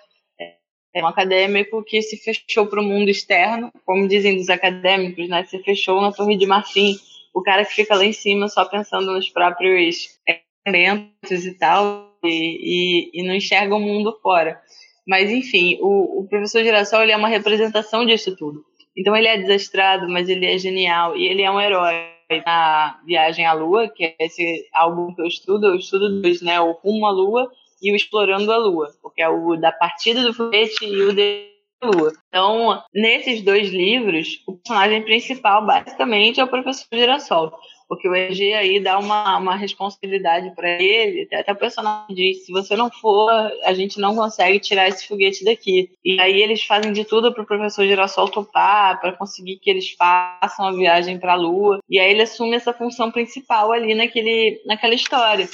é 0.93 1.03
um 1.03 1.07
acadêmico 1.07 1.83
que 1.83 2.01
se 2.01 2.17
fechou 2.17 2.65
para 2.65 2.81
o 2.81 2.83
mundo 2.83 3.09
externo, 3.09 3.71
como 3.85 4.07
dizem 4.07 4.35
dos 4.35 4.49
acadêmicos, 4.49 5.29
né? 5.29 5.43
Se 5.45 5.59
fechou 5.59 6.01
na 6.01 6.11
Torre 6.11 6.35
de 6.35 6.45
Marfim 6.45 6.95
o 7.33 7.41
cara 7.43 7.63
que 7.63 7.73
fica 7.73 7.95
lá 7.95 8.03
em 8.03 8.11
cima 8.11 8.47
só 8.47 8.65
pensando 8.65 9.13
nos 9.13 9.29
próprios 9.29 10.19
eventos 10.67 11.45
e 11.45 11.57
tal, 11.57 12.17
e, 12.23 13.11
e, 13.13 13.21
e, 13.21 13.23
não 13.23 13.35
enxerga 13.35 13.75
o 13.75 13.79
mundo 13.79 14.17
fora. 14.21 14.59
Mas, 15.07 15.29
enfim, 15.29 15.77
o, 15.79 16.21
o 16.21 16.27
professor 16.27 16.63
Girassol 16.63 17.03
ele 17.03 17.11
é 17.11 17.17
uma 17.17 17.29
representação 17.29 18.05
disso 18.05 18.35
tudo. 18.35 18.63
Então, 18.97 19.15
ele 19.15 19.27
é 19.27 19.37
desastrado, 19.37 20.09
mas 20.09 20.27
ele 20.27 20.45
é 20.45 20.57
genial, 20.57 21.15
e 21.15 21.27
ele 21.27 21.43
é 21.43 21.51
um 21.51 21.61
herói. 21.61 22.18
Na 22.45 22.99
Viagem 23.05 23.45
à 23.45 23.53
Lua, 23.53 23.87
que 23.87 24.05
é 24.05 24.15
esse 24.19 24.67
álbum 24.73 25.13
que 25.15 25.21
eu 25.21 25.25
estudo, 25.25 25.67
eu 25.67 25.75
estudo 25.75 26.21
dois, 26.21 26.41
né? 26.41 26.59
O 26.61 26.73
Rumo 26.73 27.07
à 27.07 27.11
Lua 27.11 27.51
e 27.81 27.91
o 27.91 27.95
Explorando 27.95 28.51
a 28.51 28.57
Lua, 28.57 28.89
porque 29.01 29.21
é 29.21 29.29
o 29.29 29.55
da 29.55 29.71
partida 29.71 30.21
do 30.21 30.33
foguete 30.33 30.85
e 30.85 31.01
o 31.01 31.13
de 31.13 31.47
Lua. 31.83 32.11
Então, 32.27 32.83
nesses 32.93 33.41
dois 33.41 33.69
livros, 33.69 34.43
o 34.47 34.57
personagem 34.57 35.01
principal 35.01 35.65
basicamente 35.65 36.39
é 36.39 36.43
o 36.43 36.47
professor 36.47 36.87
Girassol, 36.93 37.51
porque 37.89 38.07
o 38.07 38.15
EG 38.15 38.53
aí 38.53 38.79
dá 38.79 38.99
uma, 38.99 39.37
uma 39.37 39.55
responsabilidade 39.55 40.53
para 40.55 40.69
ele, 40.69 41.27
até 41.33 41.51
o 41.51 41.55
personagem 41.55 42.15
diz, 42.15 42.45
se 42.45 42.51
você 42.51 42.75
não 42.75 42.91
for, 42.91 43.31
a 43.63 43.73
gente 43.73 43.99
não 43.99 44.15
consegue 44.15 44.59
tirar 44.59 44.87
esse 44.87 45.07
foguete 45.07 45.43
daqui. 45.43 45.89
E 46.05 46.21
aí 46.21 46.39
eles 46.39 46.63
fazem 46.63 46.93
de 46.93 47.03
tudo 47.03 47.33
para 47.33 47.41
o 47.41 47.47
professor 47.47 47.87
Girassol 47.87 48.29
topar, 48.29 49.01
para 49.01 49.13
conseguir 49.13 49.57
que 49.57 49.71
eles 49.71 49.91
façam 49.97 50.67
a 50.67 50.71
viagem 50.71 51.17
para 51.17 51.33
a 51.33 51.35
Lua, 51.35 51.79
e 51.89 51.99
aí 51.99 52.11
ele 52.11 52.21
assume 52.21 52.55
essa 52.55 52.71
função 52.71 53.11
principal 53.11 53.71
ali 53.71 53.95
naquele, 53.95 54.61
naquela 54.67 54.93
história. 54.93 55.49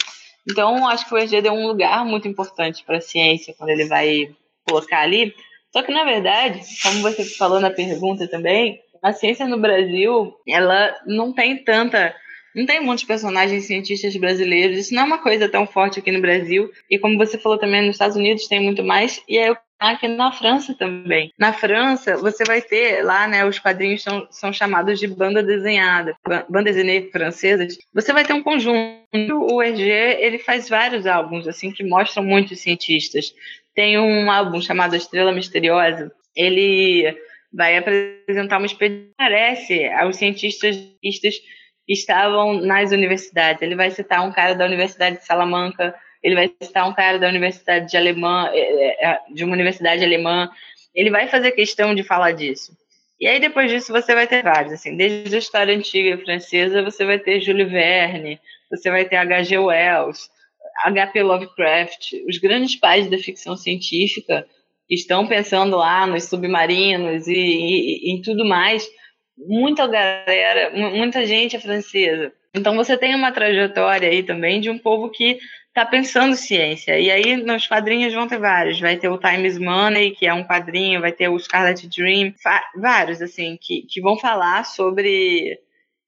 Então, 0.52 0.88
acho 0.90 1.08
que 1.08 1.16
o 1.16 1.18
EG 1.18 1.42
deu 1.42 1.54
um 1.54 1.68
lugar 1.68 2.06
muito 2.06 2.28
importante 2.28 2.84
para 2.84 2.98
a 2.98 3.02
ciência 3.02 3.56
quando 3.58 3.70
ele 3.70 3.86
vai 3.86 4.30
colocar 4.68 5.00
ali, 5.00 5.34
só 5.72 5.84
que, 5.84 5.92
na 5.92 6.06
verdade, 6.06 6.62
como 6.82 7.02
você 7.02 7.26
falou 7.26 7.60
na 7.60 7.70
pergunta 7.70 8.28
também, 8.30 8.80
a 9.04 9.12
ciência 9.12 9.46
no 9.46 9.60
Brasil, 9.60 10.34
ela 10.48 10.96
não 11.06 11.34
tem 11.34 11.64
tanta. 11.64 12.16
Não 12.56 12.66
tem 12.66 12.80
muitos 12.80 13.04
personagens 13.04 13.66
cientistas 13.66 14.16
brasileiros. 14.16 14.78
Isso 14.78 14.94
não 14.94 15.04
é 15.04 15.06
uma 15.06 15.18
coisa 15.18 15.50
tão 15.50 15.68
forte 15.68 16.00
aqui 16.00 16.12
no 16.12 16.22
Brasil. 16.22 16.72
E 16.90 16.98
como 16.98 17.18
você 17.18 17.38
falou 17.38 17.58
também, 17.58 17.82
nos 17.82 17.96
Estados 17.96 18.16
Unidos 18.16 18.48
tem 18.48 18.62
muito 18.62 18.84
mais. 18.84 19.22
E 19.28 19.38
aí 19.38 19.56
aqui 19.78 20.08
na 20.08 20.32
França 20.32 20.74
também. 20.74 21.32
Na 21.38 21.52
França, 21.52 22.16
você 22.18 22.46
vai 22.46 22.62
ter 22.62 23.04
lá, 23.04 23.28
né, 23.28 23.46
os 23.46 23.60
quadrinhos 23.60 24.02
são, 24.02 24.26
são 24.32 24.54
chamados 24.54 24.98
de 25.00 25.08
banda 25.08 25.44
desenhada, 25.44 26.16
banda 26.50 26.72
desenhada 26.72 27.12
francesas. 27.12 27.78
Você 27.94 28.14
vai 28.14 28.24
ter 28.24 28.34
um 28.34 28.42
conjunto. 28.42 29.04
O 29.52 29.62
Hergé, 29.62 30.24
ele 30.26 30.40
faz 30.40 30.70
vários 30.70 31.06
álbuns, 31.06 31.48
assim, 31.48 31.72
que 31.72 31.84
mostram 31.84 32.24
muitos 32.24 32.60
cientistas 32.62 33.34
tem 33.76 34.00
um 34.00 34.32
álbum 34.32 34.62
chamado 34.62 34.96
Estrela 34.96 35.34
Misteriosa. 35.34 36.12
Ele 36.36 37.14
vai 37.54 37.78
apresentar 37.78 38.58
uma 38.58 38.66
expedição 38.66 39.14
parece 39.18 39.86
aos 39.90 40.16
cientistas 40.16 40.78
estavam 41.88 42.54
nas 42.62 42.92
universidades. 42.92 43.62
Ele 43.62 43.76
vai 43.76 43.92
citar 43.92 44.26
um 44.28 44.32
cara 44.32 44.56
da 44.56 44.66
Universidade 44.66 45.18
de 45.18 45.26
Salamanca, 45.26 45.96
ele 46.24 46.36
vai 46.36 46.52
citar 46.62 46.90
um 46.90 46.94
cara 46.94 47.20
da 47.20 47.28
Universidade 47.28 47.90
de 47.90 47.98
Alemã, 47.98 48.50
é, 48.52 49.08
é, 49.08 49.20
de 49.32 49.44
uma 49.44 49.54
universidade 49.54 50.04
alemã. 50.04 50.50
Ele 50.94 51.12
vai 51.12 51.28
fazer 51.28 51.52
questão 51.52 51.94
de 51.94 52.04
falar 52.04 52.32
disso. 52.32 52.76
E 53.20 53.28
aí 53.28 53.40
depois 53.40 53.72
disso 53.72 53.94
você 53.94 54.14
vai 54.14 54.28
ter 54.28 54.44
vários, 54.44 54.74
assim, 54.74 54.98
desde 54.98 55.36
a 55.36 55.40
história 55.40 55.76
antiga 55.76 56.18
francesa, 56.18 56.84
você 56.84 57.06
vai 57.06 57.20
ter 57.20 57.40
Júlio 57.40 57.70
Verne, 57.70 58.40
você 58.70 58.90
vai 58.90 59.06
ter 59.06 59.16
H.G. 59.16 59.58
Wells, 59.58 60.30
H.P. 60.84 61.24
Lovecraft, 61.24 62.14
os 62.28 62.38
grandes 62.40 62.76
pais 62.76 63.10
da 63.10 63.18
ficção 63.18 63.56
científica 63.56 64.46
estão 64.90 65.26
pensando 65.28 65.78
lá 65.78 66.06
nos 66.06 66.26
submarinos 66.26 67.28
e, 67.28 67.34
e, 67.34 68.10
e 68.10 68.12
em 68.12 68.22
tudo 68.22 68.46
mais. 68.46 68.88
Muita 69.38 69.88
galera, 69.88 70.72
muita 70.74 71.26
gente 71.26 71.56
é 71.56 71.60
francesa. 71.60 72.32
Então 72.54 72.76
você 72.76 72.98
tem 72.98 73.14
uma 73.14 73.32
trajetória 73.32 74.10
aí 74.10 74.24
também 74.24 74.62
de 74.62 74.70
um 74.70 74.78
povo 74.78 75.10
que 75.10 75.38
está 75.68 75.86
pensando 75.86 76.38
ciência. 76.38 76.98
E 76.98 77.12
aí 77.12 77.36
nos 77.36 77.68
quadrinhos 77.68 78.14
vão 78.14 78.28
ter 78.28 78.40
vários. 78.40 78.80
Vai 78.80 78.96
ter 78.96 79.10
o 79.10 79.18
Time 79.18 79.46
is 79.46 79.60
Money, 79.60 80.12
que 80.12 80.26
é 80.26 80.34
um 80.34 80.46
quadrinho, 80.46 81.02
vai 81.02 81.12
ter 81.12 81.28
o 81.28 81.38
Scarlet 81.38 81.88
Dream, 81.90 82.34
vários, 82.78 83.22
assim, 83.22 83.58
que, 83.62 83.82
que 83.90 84.00
vão 84.00 84.18
falar 84.18 84.64
sobre 84.64 85.60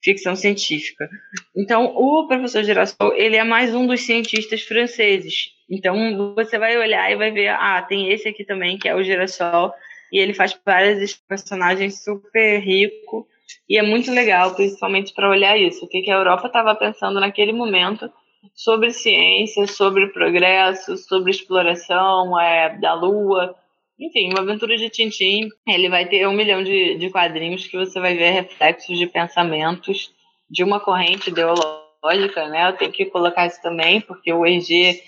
ficção 0.02 0.34
científica. 0.34 1.06
Então, 1.54 1.86
o 1.94 2.26
professor 2.26 2.62
Girassol, 2.64 3.14
ele 3.14 3.36
é 3.36 3.44
mais 3.44 3.74
um 3.74 3.86
dos 3.86 4.00
cientistas 4.00 4.62
franceses. 4.62 5.50
Então, 5.68 6.34
você 6.34 6.58
vai 6.58 6.78
olhar 6.78 7.10
e 7.12 7.16
vai 7.16 7.30
ver, 7.30 7.48
ah, 7.48 7.82
tem 7.82 8.10
esse 8.10 8.26
aqui 8.28 8.44
também, 8.44 8.78
que 8.78 8.88
é 8.88 8.94
o 8.94 9.02
Girassol, 9.02 9.74
e 10.12 10.18
ele 10.18 10.34
faz 10.34 10.58
vários 10.64 11.14
personagens 11.14 12.02
super 12.02 12.58
rico, 12.60 13.26
e 13.68 13.78
é 13.78 13.82
muito 13.82 14.10
legal, 14.10 14.54
principalmente 14.54 15.12
para 15.14 15.28
olhar 15.28 15.58
isso, 15.58 15.84
o 15.84 15.88
que, 15.88 16.02
que 16.02 16.10
a 16.10 16.16
Europa 16.16 16.46
estava 16.46 16.74
pensando 16.74 17.20
naquele 17.20 17.52
momento 17.52 18.10
sobre 18.54 18.92
ciência, 18.92 19.66
sobre 19.66 20.08
progresso, 20.08 20.96
sobre 20.96 21.30
exploração 21.30 22.38
é, 22.38 22.78
da 22.78 22.94
Lua, 22.94 23.54
enfim, 23.98 24.30
uma 24.30 24.40
aventura 24.40 24.76
de 24.76 24.88
Tintim, 24.88 25.48
ele 25.66 25.88
vai 25.88 26.06
ter 26.06 26.26
um 26.28 26.32
milhão 26.32 26.62
de, 26.62 26.96
de 26.96 27.10
quadrinhos 27.10 27.66
que 27.66 27.76
você 27.76 27.98
vai 27.98 28.14
ver 28.14 28.30
reflexos 28.30 28.96
de 28.96 29.06
pensamentos 29.06 30.12
de 30.48 30.62
uma 30.62 30.78
corrente 30.78 31.30
ideológica, 31.30 32.46
né? 32.48 32.68
Eu 32.68 32.76
tenho 32.76 32.92
que 32.92 33.06
colocar 33.06 33.46
isso 33.46 33.60
também, 33.60 34.00
porque 34.00 34.32
o 34.32 34.46
EG 34.46 35.02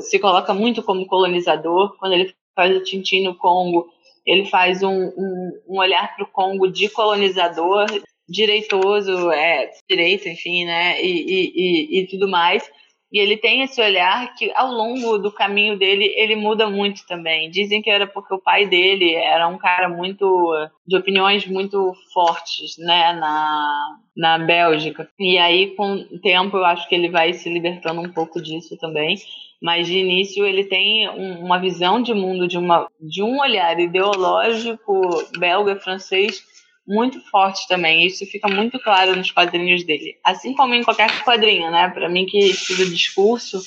se 0.00 0.18
coloca 0.18 0.52
muito 0.52 0.82
como 0.82 1.06
colonizador. 1.06 1.96
Quando 1.96 2.12
ele 2.12 2.34
faz 2.54 2.76
o 2.76 2.84
Tintim 2.84 3.24
no 3.24 3.34
Congo, 3.34 3.88
ele 4.28 4.44
faz 4.44 4.82
um, 4.82 5.06
um, 5.06 5.60
um 5.66 5.78
olhar 5.78 6.14
para 6.14 6.24
o 6.24 6.30
Congo 6.30 6.70
de 6.70 6.88
colonizador, 6.90 7.86
direitoso, 8.28 9.30
é, 9.30 9.70
direito, 9.88 10.28
enfim, 10.28 10.66
né? 10.66 11.02
E, 11.02 11.08
e, 11.08 11.52
e, 11.56 12.00
e 12.00 12.06
tudo 12.06 12.28
mais. 12.28 12.70
E 13.10 13.18
ele 13.18 13.38
tem 13.38 13.62
esse 13.62 13.80
olhar 13.80 14.34
que, 14.34 14.52
ao 14.54 14.70
longo 14.70 15.16
do 15.16 15.32
caminho 15.32 15.78
dele, 15.78 16.12
ele 16.14 16.36
muda 16.36 16.68
muito 16.68 17.06
também. 17.06 17.50
Dizem 17.50 17.80
que 17.80 17.88
era 17.88 18.06
porque 18.06 18.34
o 18.34 18.42
pai 18.42 18.66
dele 18.66 19.14
era 19.14 19.48
um 19.48 19.56
cara 19.56 19.88
muito. 19.88 20.26
de 20.86 20.94
opiniões 20.94 21.46
muito 21.46 21.94
fortes, 22.12 22.76
né, 22.76 23.14
na, 23.14 23.96
na 24.14 24.38
Bélgica. 24.38 25.08
E 25.18 25.38
aí, 25.38 25.74
com 25.74 25.94
o 25.94 26.20
tempo, 26.20 26.58
eu 26.58 26.64
acho 26.66 26.86
que 26.86 26.94
ele 26.94 27.08
vai 27.08 27.32
se 27.32 27.48
libertando 27.48 28.02
um 28.02 28.12
pouco 28.12 28.42
disso 28.42 28.76
também. 28.76 29.16
Mas 29.60 29.86
de 29.86 29.98
início 29.98 30.46
ele 30.46 30.64
tem 30.64 31.08
um, 31.08 31.44
uma 31.44 31.58
visão 31.58 32.00
de 32.00 32.14
mundo, 32.14 32.46
de, 32.46 32.56
uma, 32.56 32.88
de 33.00 33.22
um 33.22 33.40
olhar 33.40 33.78
ideológico 33.78 35.00
belga, 35.38 35.76
francês, 35.76 36.42
muito 36.86 37.20
forte 37.30 37.66
também. 37.66 38.06
Isso 38.06 38.24
fica 38.26 38.48
muito 38.48 38.78
claro 38.78 39.16
nos 39.16 39.30
quadrinhos 39.30 39.84
dele. 39.84 40.16
Assim 40.24 40.54
como 40.54 40.74
em 40.74 40.84
qualquer 40.84 41.10
quadrinho, 41.24 41.70
né? 41.70 41.88
Para 41.90 42.08
mim 42.08 42.24
que 42.24 42.38
estudo 42.38 42.88
discurso, 42.88 43.60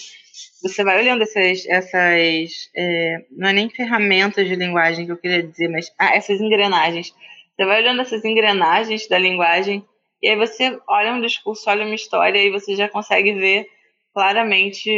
você 0.61 0.83
vai 0.83 0.99
olhando 0.99 1.23
essas, 1.23 1.65
essas 1.67 2.69
é, 2.75 3.25
não 3.31 3.49
é 3.49 3.53
nem 3.53 3.69
ferramentas 3.69 4.47
de 4.47 4.55
linguagem 4.55 5.05
que 5.05 5.11
eu 5.11 5.17
queria 5.17 5.43
dizer, 5.43 5.67
mas 5.67 5.91
ah, 5.99 6.15
essas 6.15 6.39
engrenagens. 6.39 7.13
Você 7.55 7.65
vai 7.65 7.81
olhando 7.81 8.01
essas 8.01 8.23
engrenagens 8.23 9.07
da 9.07 9.17
linguagem 9.17 9.83
e 10.21 10.29
aí 10.29 10.35
você 10.35 10.79
olha 10.87 11.13
um 11.13 11.21
discurso, 11.21 11.69
olha 11.69 11.85
uma 11.85 11.95
história 11.95 12.39
e 12.39 12.51
você 12.51 12.75
já 12.75 12.87
consegue 12.87 13.33
ver 13.33 13.67
claramente 14.13 14.89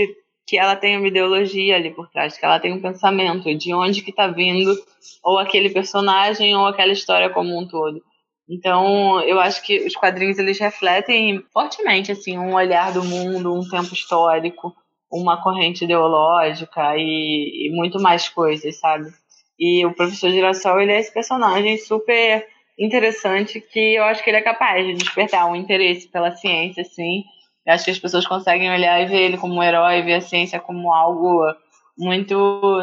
que 0.45 0.57
ela 0.57 0.75
tem 0.75 0.97
uma 0.97 1.07
ideologia 1.07 1.75
ali 1.75 1.91
por 1.91 2.09
trás, 2.09 2.37
que 2.37 2.45
ela 2.45 2.59
tem 2.59 2.73
um 2.73 2.81
pensamento 2.81 3.55
de 3.55 3.73
onde 3.73 4.01
que 4.01 4.09
está 4.09 4.27
vindo 4.27 4.73
ou 5.23 5.37
aquele 5.37 5.69
personagem 5.69 6.55
ou 6.55 6.65
aquela 6.65 6.91
história 6.91 7.29
como 7.29 7.57
um 7.57 7.67
todo. 7.67 8.01
Então, 8.49 9.21
eu 9.21 9.39
acho 9.39 9.63
que 9.63 9.85
os 9.85 9.95
quadrinhos 9.95 10.37
eles 10.37 10.59
refletem 10.59 11.41
fortemente 11.53 12.11
assim 12.11 12.37
um 12.37 12.53
olhar 12.53 12.91
do 12.91 13.03
mundo, 13.03 13.53
um 13.53 13.67
tempo 13.67 13.93
histórico, 13.93 14.73
uma 15.09 15.41
corrente 15.41 15.85
ideológica 15.85 16.97
e, 16.97 17.67
e 17.67 17.71
muito 17.73 18.01
mais 18.01 18.27
coisas, 18.27 18.79
sabe? 18.79 19.09
E 19.57 19.85
o 19.85 19.93
professor 19.93 20.29
Girassol, 20.29 20.81
ele 20.81 20.91
é 20.91 20.99
esse 20.99 21.13
personagem 21.13 21.77
super 21.77 22.45
interessante 22.77 23.61
que 23.61 23.95
eu 23.95 24.03
acho 24.03 24.23
que 24.23 24.29
ele 24.29 24.37
é 24.37 24.41
capaz 24.41 24.85
de 24.85 24.93
despertar 24.93 25.45
um 25.45 25.55
interesse 25.55 26.07
pela 26.07 26.35
ciência, 26.35 26.81
assim. 26.81 27.23
Eu 27.65 27.73
acho 27.73 27.85
que 27.85 27.91
as 27.91 27.99
pessoas 27.99 28.27
conseguem 28.27 28.71
olhar 28.71 29.01
e 29.01 29.05
ver 29.05 29.21
ele 29.21 29.37
como 29.37 29.55
um 29.55 29.63
herói, 29.63 30.01
ver 30.01 30.15
a 30.15 30.21
ciência 30.21 30.59
como 30.59 30.93
algo 30.93 31.45
muito, 31.97 32.35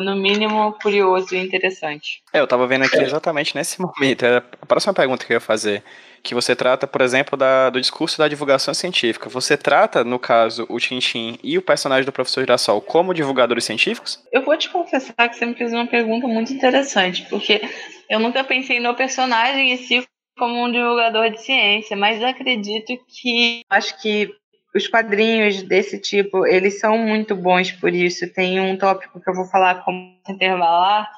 no 0.03 0.15
mínimo, 0.15 0.73
curioso 0.81 1.35
e 1.35 1.39
interessante. 1.39 2.23
É, 2.33 2.41
eu 2.41 2.47
tava 2.47 2.67
vendo 2.67 2.85
aqui 2.85 2.99
exatamente 2.99 3.55
nesse 3.57 3.81
momento. 3.81 4.25
É 4.25 4.37
a 4.39 4.67
próxima 4.67 4.95
pergunta 4.95 5.25
que 5.25 5.33
eu 5.33 5.37
ia 5.37 5.41
fazer. 5.41 5.83
Que 6.23 6.35
você 6.35 6.55
trata, 6.55 6.87
por 6.87 7.01
exemplo, 7.01 7.37
da, 7.37 7.71
do 7.71 7.81
discurso 7.81 8.19
da 8.19 8.29
divulgação 8.29 8.73
científica. 8.73 9.29
Você 9.29 9.57
trata, 9.57 10.05
no 10.05 10.19
caso, 10.19 10.67
o 10.69 10.79
Tintin 10.79 11.39
e 11.43 11.59
o 11.59 11.63
personagem 11.63 12.05
do 12.05 12.13
professor 12.13 12.41
Girassol 12.41 12.81
como 12.81 13.15
divulgadores 13.15 13.65
científicos? 13.65 14.23
Eu 14.33 14.45
vou 14.45 14.57
te 14.57 14.69
confessar 14.69 15.29
que 15.29 15.37
você 15.37 15.47
me 15.47 15.55
fez 15.55 15.73
uma 15.73 15.87
pergunta 15.87 16.29
muito 16.29 16.53
interessante, 16.53 17.27
porque 17.29 17.63
eu 18.09 18.21
nunca 18.21 18.45
pensei 18.45 18.81
no 18.81 18.95
personagem 18.95 19.73
em 19.73 19.77
si 19.77 20.07
como 20.39 20.65
um 20.65 20.71
divulgador 20.71 21.31
de 21.31 21.43
ciência, 21.43 21.97
mas 21.97 22.23
acredito 22.23 22.97
que 23.09 23.63
acho 23.69 24.01
que 24.01 24.31
os 24.75 24.87
quadrinhos 24.87 25.63
desse 25.63 25.99
tipo, 25.99 26.47
eles 26.47 26.79
são 26.79 26.97
muito 26.99 27.35
bons 27.35 27.73
por 27.73 27.93
isso. 27.93 28.33
Tem 28.33 28.61
um 28.61 28.77
tópico 28.77 29.21
que 29.21 29.29
eu 29.29 29.35
vou 29.35 29.47
falar 29.47 29.85
como 29.85 30.17
intervalar, 30.29 31.11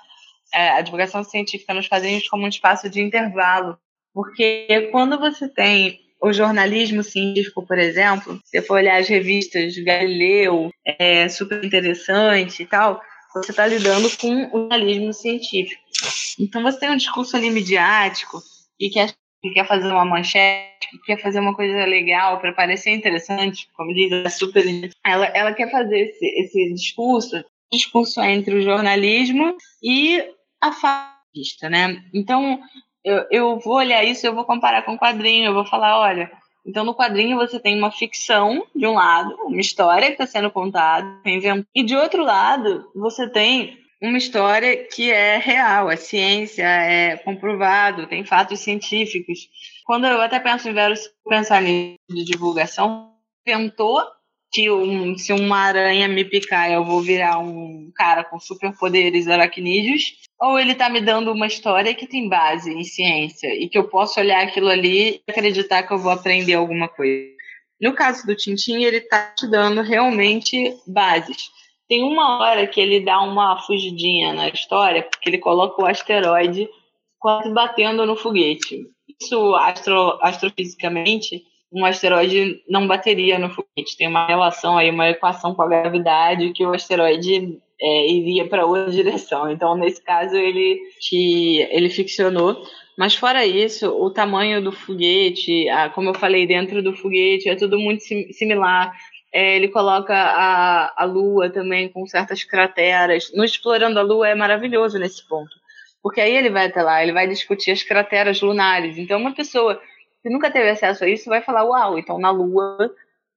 é, 0.54 0.70
a 0.70 0.80
divulgação 0.80 1.22
científica 1.24 1.74
nos 1.74 1.88
quadrinhos 1.88 2.28
como 2.28 2.44
um 2.44 2.48
espaço 2.48 2.88
de 2.88 3.00
intervalo. 3.00 3.78
Porque 4.14 4.88
quando 4.90 5.18
você 5.18 5.48
tem 5.48 6.00
o 6.22 6.32
jornalismo 6.32 7.02
científico, 7.02 7.66
por 7.66 7.78
exemplo, 7.78 8.34
se 8.44 8.60
você 8.60 8.62
for 8.62 8.74
olhar 8.74 9.00
as 9.00 9.08
revistas 9.08 9.76
Galileu, 9.78 10.70
é 10.86 11.28
super 11.28 11.64
interessante 11.64 12.62
e 12.62 12.66
tal, 12.66 13.00
você 13.34 13.50
está 13.50 13.66
lidando 13.66 14.08
com 14.18 14.46
o 14.46 14.60
jornalismo 14.60 15.12
científico. 15.12 15.82
Então 16.38 16.62
você 16.62 16.78
tem 16.78 16.90
um 16.90 16.96
discurso 16.96 17.36
ali 17.36 17.50
midiático 17.50 18.40
e 18.78 18.90
que 18.90 18.98
é 18.98 19.08
que 19.42 19.50
quer 19.50 19.66
fazer 19.66 19.88
uma 19.88 20.04
manchete, 20.04 20.88
que 20.90 20.98
quer 20.98 21.20
fazer 21.20 21.40
uma 21.40 21.54
coisa 21.54 21.84
legal 21.84 22.38
para 22.38 22.52
parecer 22.52 22.90
interessante, 22.90 23.68
como 23.76 23.92
diz 23.92 24.12
a 24.12 24.30
super. 24.30 24.64
Ela, 25.04 25.26
ela 25.26 25.52
quer 25.52 25.68
fazer 25.68 25.98
esse, 25.98 26.24
esse 26.24 26.72
discurso, 26.72 27.44
discurso 27.70 28.22
entre 28.22 28.54
o 28.54 28.62
jornalismo 28.62 29.56
e 29.82 30.22
a 30.60 30.70
fascista, 30.70 31.68
né? 31.68 32.04
Então, 32.14 32.60
eu, 33.04 33.26
eu 33.30 33.58
vou 33.58 33.74
olhar 33.74 34.04
isso, 34.04 34.24
eu 34.24 34.34
vou 34.34 34.44
comparar 34.44 34.82
com 34.82 34.94
o 34.94 34.98
quadrinho, 34.98 35.46
eu 35.46 35.54
vou 35.54 35.66
falar, 35.66 35.98
olha, 35.98 36.30
então 36.64 36.84
no 36.84 36.94
quadrinho 36.94 37.36
você 37.36 37.58
tem 37.58 37.76
uma 37.76 37.90
ficção 37.90 38.64
de 38.74 38.86
um 38.86 38.94
lado, 38.94 39.34
uma 39.46 39.60
história 39.60 40.06
que 40.06 40.22
está 40.22 40.26
sendo 40.26 40.52
contada, 40.52 41.20
e 41.74 41.82
de 41.82 41.96
outro 41.96 42.22
lado 42.22 42.88
você 42.94 43.28
tem 43.28 43.81
uma 44.02 44.18
história 44.18 44.84
que 44.84 45.12
é 45.12 45.38
real, 45.38 45.88
é 45.88 45.94
ciência, 45.94 46.64
é 46.64 47.16
comprovado, 47.18 48.08
tem 48.08 48.24
fatos 48.24 48.58
científicos. 48.58 49.48
Quando 49.86 50.08
eu 50.08 50.20
até 50.20 50.40
penso 50.40 50.68
em 50.68 50.72
Vero, 50.72 50.94
pensar 51.28 51.62
nisso 51.62 51.98
de 52.10 52.24
divulgação, 52.24 53.12
tentou 53.44 54.02
que 54.52 54.68
um, 54.70 55.16
se 55.16 55.32
uma 55.32 55.56
aranha 55.56 56.08
me 56.08 56.24
picar, 56.24 56.70
eu 56.70 56.84
vou 56.84 57.00
virar 57.00 57.38
um 57.38 57.90
cara 57.94 58.24
com 58.24 58.40
superpoderes 58.40 59.28
aracnídeos, 59.28 60.14
ou 60.38 60.58
ele 60.58 60.72
está 60.72 60.90
me 60.90 61.00
dando 61.00 61.32
uma 61.32 61.46
história 61.46 61.94
que 61.94 62.06
tem 62.06 62.28
base 62.28 62.72
em 62.72 62.82
ciência 62.82 63.54
e 63.54 63.68
que 63.68 63.78
eu 63.78 63.88
posso 63.88 64.18
olhar 64.18 64.42
aquilo 64.42 64.68
ali 64.68 65.22
e 65.26 65.30
acreditar 65.30 65.84
que 65.84 65.92
eu 65.92 65.98
vou 65.98 66.10
aprender 66.10 66.54
alguma 66.54 66.88
coisa. 66.88 67.30
No 67.80 67.94
caso 67.94 68.26
do 68.26 68.34
Tintin, 68.34 68.82
ele 68.82 68.98
está 68.98 69.32
te 69.36 69.46
dando 69.46 69.80
realmente 69.80 70.76
bases. 70.86 71.50
Tem 71.92 72.02
uma 72.02 72.38
hora 72.38 72.66
que 72.66 72.80
ele 72.80 73.00
dá 73.00 73.20
uma 73.20 73.60
fugidinha 73.60 74.32
na 74.32 74.48
história, 74.48 75.02
porque 75.02 75.28
ele 75.28 75.36
coloca 75.36 75.82
o 75.82 75.84
asteroide 75.84 76.66
quase 77.18 77.52
batendo 77.52 78.06
no 78.06 78.16
foguete. 78.16 78.86
Isso, 79.20 79.54
astro, 79.56 80.18
astrofisicamente, 80.22 81.42
um 81.70 81.84
asteroide 81.84 82.62
não 82.66 82.86
bateria 82.86 83.38
no 83.38 83.50
foguete. 83.50 83.94
Tem 83.98 84.08
uma 84.08 84.26
relação 84.26 84.78
aí, 84.78 84.88
uma 84.88 85.10
equação 85.10 85.54
com 85.54 85.60
a 85.60 85.68
gravidade 85.68 86.54
que 86.54 86.64
o 86.64 86.72
asteroide 86.72 87.58
é, 87.78 88.10
iria 88.10 88.48
para 88.48 88.64
outra 88.64 88.90
direção. 88.90 89.50
Então, 89.50 89.76
nesse 89.76 90.02
caso, 90.02 90.34
ele, 90.34 90.80
que, 91.06 91.60
ele 91.70 91.90
ficcionou. 91.90 92.56
Mas 92.96 93.14
fora 93.14 93.44
isso, 93.44 93.86
o 93.90 94.10
tamanho 94.10 94.64
do 94.64 94.72
foguete, 94.72 95.68
a, 95.68 95.90
como 95.90 96.08
eu 96.08 96.14
falei, 96.14 96.46
dentro 96.46 96.82
do 96.82 96.96
foguete, 96.96 97.50
é 97.50 97.54
tudo 97.54 97.78
muito 97.78 98.02
sim, 98.02 98.32
similar. 98.32 98.94
É, 99.32 99.56
ele 99.56 99.68
coloca 99.68 100.14
a, 100.14 101.02
a 101.02 101.04
Lua 101.04 101.48
também 101.50 101.88
com 101.88 102.06
certas 102.06 102.44
crateras. 102.44 103.32
No 103.34 103.44
Explorando 103.44 103.98
a 103.98 104.02
Lua 104.02 104.28
é 104.28 104.34
maravilhoso 104.34 104.98
nesse 104.98 105.26
ponto. 105.26 105.56
Porque 106.02 106.20
aí 106.20 106.36
ele 106.36 106.50
vai 106.50 106.66
até 106.66 106.82
lá, 106.82 107.02
ele 107.02 107.12
vai 107.12 107.28
discutir 107.28 107.70
as 107.70 107.82
crateras 107.82 108.40
lunares. 108.42 108.98
Então, 108.98 109.20
uma 109.20 109.34
pessoa 109.34 109.80
que 110.22 110.28
nunca 110.28 110.50
teve 110.50 110.68
acesso 110.70 111.04
a 111.04 111.08
isso 111.08 111.30
vai 111.30 111.40
falar: 111.40 111.64
Uau, 111.64 111.98
então 111.98 112.18
na 112.18 112.30
Lua, 112.30 112.92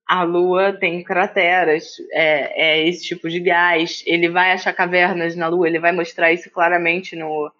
a 0.07 0.23
Lua 0.23 0.73
tem 0.73 1.03
crateras, 1.03 1.85
é, 2.11 2.81
é 2.81 2.87
esse 2.87 3.03
tipo 3.05 3.29
de 3.29 3.39
gás. 3.39 4.03
Ele 4.05 4.29
vai 4.29 4.51
achar 4.51 4.73
cavernas 4.73 5.35
na 5.35 5.47
Lua, 5.47 5.67
ele 5.67 5.79
vai 5.79 5.91
mostrar 5.91 6.33
isso 6.33 6.49
claramente 6.49 7.15
no, 7.15 7.51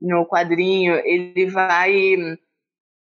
no 0.00 0.26
quadrinho. 0.26 0.94
Ele 1.04 1.46
vai 1.46 2.16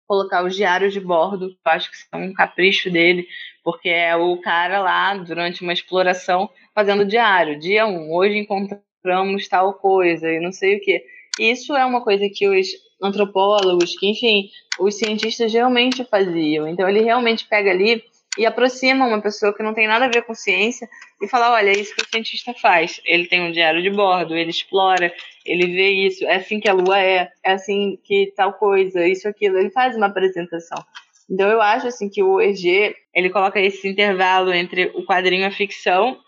colocar 0.06 0.42
os 0.42 0.56
diários 0.56 0.92
de 0.92 1.00
bordo, 1.00 1.50
que 1.50 1.54
eu 1.54 1.72
acho 1.72 1.90
que 1.90 1.96
são 1.98 2.22
um 2.22 2.32
capricho 2.32 2.90
dele, 2.90 3.26
porque 3.68 3.90
é 3.90 4.16
o 4.16 4.40
cara 4.40 4.80
lá, 4.80 5.14
durante 5.14 5.60
uma 5.60 5.74
exploração, 5.74 6.48
fazendo 6.74 7.04
diário. 7.04 7.60
Dia 7.60 7.86
1, 7.86 7.90
um, 7.90 8.14
hoje 8.14 8.38
encontramos 8.38 9.46
tal 9.46 9.74
coisa 9.74 10.26
e 10.26 10.40
não 10.40 10.50
sei 10.50 10.78
o 10.78 10.80
que. 10.80 11.04
Isso 11.38 11.76
é 11.76 11.84
uma 11.84 12.02
coisa 12.02 12.30
que 12.32 12.48
os 12.48 12.66
antropólogos, 13.02 13.94
que 13.98 14.10
enfim, 14.10 14.48
os 14.80 14.96
cientistas 14.96 15.52
realmente 15.52 16.02
faziam. 16.02 16.66
Então 16.66 16.88
ele 16.88 17.02
realmente 17.02 17.46
pega 17.46 17.70
ali 17.70 18.02
e 18.38 18.46
aproxima 18.46 19.06
uma 19.06 19.20
pessoa 19.20 19.54
que 19.54 19.62
não 19.62 19.74
tem 19.74 19.86
nada 19.86 20.06
a 20.06 20.10
ver 20.10 20.22
com 20.22 20.34
ciência 20.34 20.88
e 21.20 21.28
fala: 21.28 21.52
olha, 21.52 21.68
é 21.68 21.78
isso 21.78 21.94
que 21.94 22.00
o 22.00 22.08
cientista 22.08 22.54
faz. 22.54 23.02
Ele 23.04 23.26
tem 23.26 23.42
um 23.42 23.52
diário 23.52 23.82
de 23.82 23.90
bordo, 23.90 24.34
ele 24.34 24.48
explora, 24.48 25.12
ele 25.44 25.66
vê 25.66 25.90
isso, 25.90 26.24
é 26.24 26.36
assim 26.36 26.58
que 26.58 26.70
a 26.70 26.72
Lua 26.72 26.98
é, 26.98 27.30
é 27.44 27.52
assim 27.52 27.98
que 28.02 28.32
tal 28.34 28.54
coisa, 28.54 29.06
isso, 29.06 29.28
aquilo. 29.28 29.58
Ele 29.58 29.68
faz 29.68 29.94
uma 29.94 30.06
apresentação. 30.06 30.82
Então 31.30 31.48
eu 31.50 31.60
acho 31.60 31.86
assim 31.86 32.08
que 32.08 32.22
o 32.22 32.40
EG 32.40 32.94
ele 33.14 33.30
coloca 33.30 33.60
esse 33.60 33.86
intervalo 33.88 34.52
entre 34.52 34.92
o 34.94 35.04
quadrinho 35.04 35.46
a 35.46 35.50
ficção 35.50 36.18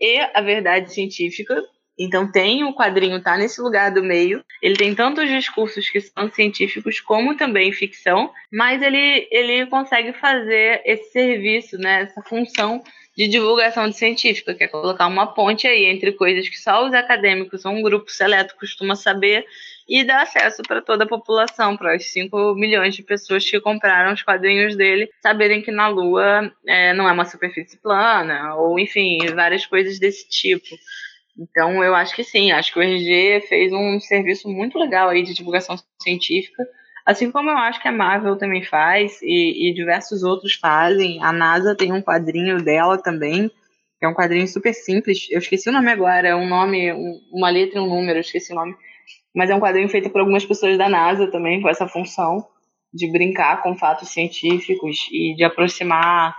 e 0.00 0.18
a 0.34 0.40
verdade 0.40 0.92
científica 0.92 1.62
então 2.02 2.32
tem 2.32 2.64
o 2.64 2.72
quadrinho 2.72 3.22
tá 3.22 3.36
nesse 3.36 3.60
lugar 3.60 3.92
do 3.92 4.02
meio. 4.02 4.42
Ele 4.62 4.74
tem 4.74 4.94
tantos 4.94 5.28
discursos 5.28 5.90
que 5.90 6.00
são 6.00 6.30
científicos 6.30 6.98
como 6.98 7.36
também 7.36 7.70
ficção, 7.74 8.32
mas 8.50 8.80
ele 8.80 9.28
ele 9.30 9.66
consegue 9.66 10.14
fazer 10.14 10.80
esse 10.86 11.12
serviço, 11.12 11.76
né, 11.76 12.02
essa 12.02 12.22
função 12.22 12.82
de 13.20 13.28
divulgação 13.28 13.86
de 13.86 13.98
científica, 13.98 14.54
que 14.54 14.64
é 14.64 14.66
colocar 14.66 15.06
uma 15.06 15.26
ponte 15.26 15.66
aí 15.66 15.84
entre 15.84 16.10
coisas 16.12 16.48
que 16.48 16.56
só 16.56 16.86
os 16.86 16.94
acadêmicos 16.94 17.66
ou 17.66 17.72
um 17.72 17.82
grupo 17.82 18.10
seleto 18.10 18.56
costuma 18.58 18.96
saber 18.96 19.44
e 19.86 20.02
dar 20.02 20.22
acesso 20.22 20.62
para 20.62 20.80
toda 20.80 21.04
a 21.04 21.06
população, 21.06 21.76
para 21.76 21.94
os 21.94 22.10
5 22.10 22.54
milhões 22.54 22.94
de 22.94 23.02
pessoas 23.02 23.44
que 23.44 23.60
compraram 23.60 24.14
os 24.14 24.22
quadrinhos 24.22 24.74
dele, 24.74 25.10
saberem 25.20 25.60
que 25.60 25.70
na 25.70 25.88
Lua 25.88 26.50
é, 26.66 26.94
não 26.94 27.06
é 27.06 27.12
uma 27.12 27.26
superfície 27.26 27.76
plana, 27.76 28.54
ou 28.54 28.80
enfim, 28.80 29.18
várias 29.34 29.66
coisas 29.66 29.98
desse 29.98 30.26
tipo. 30.26 30.74
Então, 31.38 31.84
eu 31.84 31.94
acho 31.94 32.16
que 32.16 32.24
sim, 32.24 32.52
acho 32.52 32.72
que 32.72 32.78
o 32.78 32.82
RG 32.82 33.42
fez 33.50 33.70
um 33.70 34.00
serviço 34.00 34.48
muito 34.48 34.78
legal 34.78 35.10
aí 35.10 35.22
de 35.22 35.34
divulgação 35.34 35.76
científica, 36.02 36.66
assim 37.04 37.30
como 37.30 37.50
eu 37.50 37.56
acho 37.56 37.80
que 37.80 37.88
a 37.88 37.92
Marvel 37.92 38.36
também 38.36 38.62
faz 38.62 39.20
e, 39.22 39.70
e 39.70 39.74
diversos 39.74 40.22
outros 40.22 40.54
fazem. 40.54 41.22
A 41.22 41.32
NASA 41.32 41.74
tem 41.74 41.92
um 41.92 42.02
quadrinho 42.02 42.62
dela 42.62 42.98
também, 42.98 43.48
que 43.98 44.06
é 44.06 44.08
um 44.08 44.14
quadrinho 44.14 44.46
super 44.48 44.74
simples. 44.74 45.26
Eu 45.30 45.38
esqueci 45.38 45.68
o 45.68 45.72
nome 45.72 45.90
agora, 45.90 46.28
é 46.28 46.36
um 46.36 46.48
nome, 46.48 46.92
um, 46.92 47.20
uma 47.32 47.50
letra 47.50 47.78
e 47.78 47.82
um 47.82 47.88
número, 47.88 48.18
eu 48.18 48.22
esqueci 48.22 48.52
o 48.52 48.56
nome. 48.56 48.74
Mas 49.34 49.50
é 49.50 49.54
um 49.54 49.60
quadrinho 49.60 49.88
feito 49.88 50.10
por 50.10 50.20
algumas 50.20 50.44
pessoas 50.44 50.76
da 50.76 50.88
NASA 50.88 51.30
também, 51.30 51.60
com 51.60 51.68
essa 51.68 51.86
função 51.86 52.46
de 52.92 53.10
brincar 53.10 53.62
com 53.62 53.76
fatos 53.76 54.08
científicos 54.08 55.08
e 55.12 55.34
de 55.36 55.44
aproximar 55.44 56.34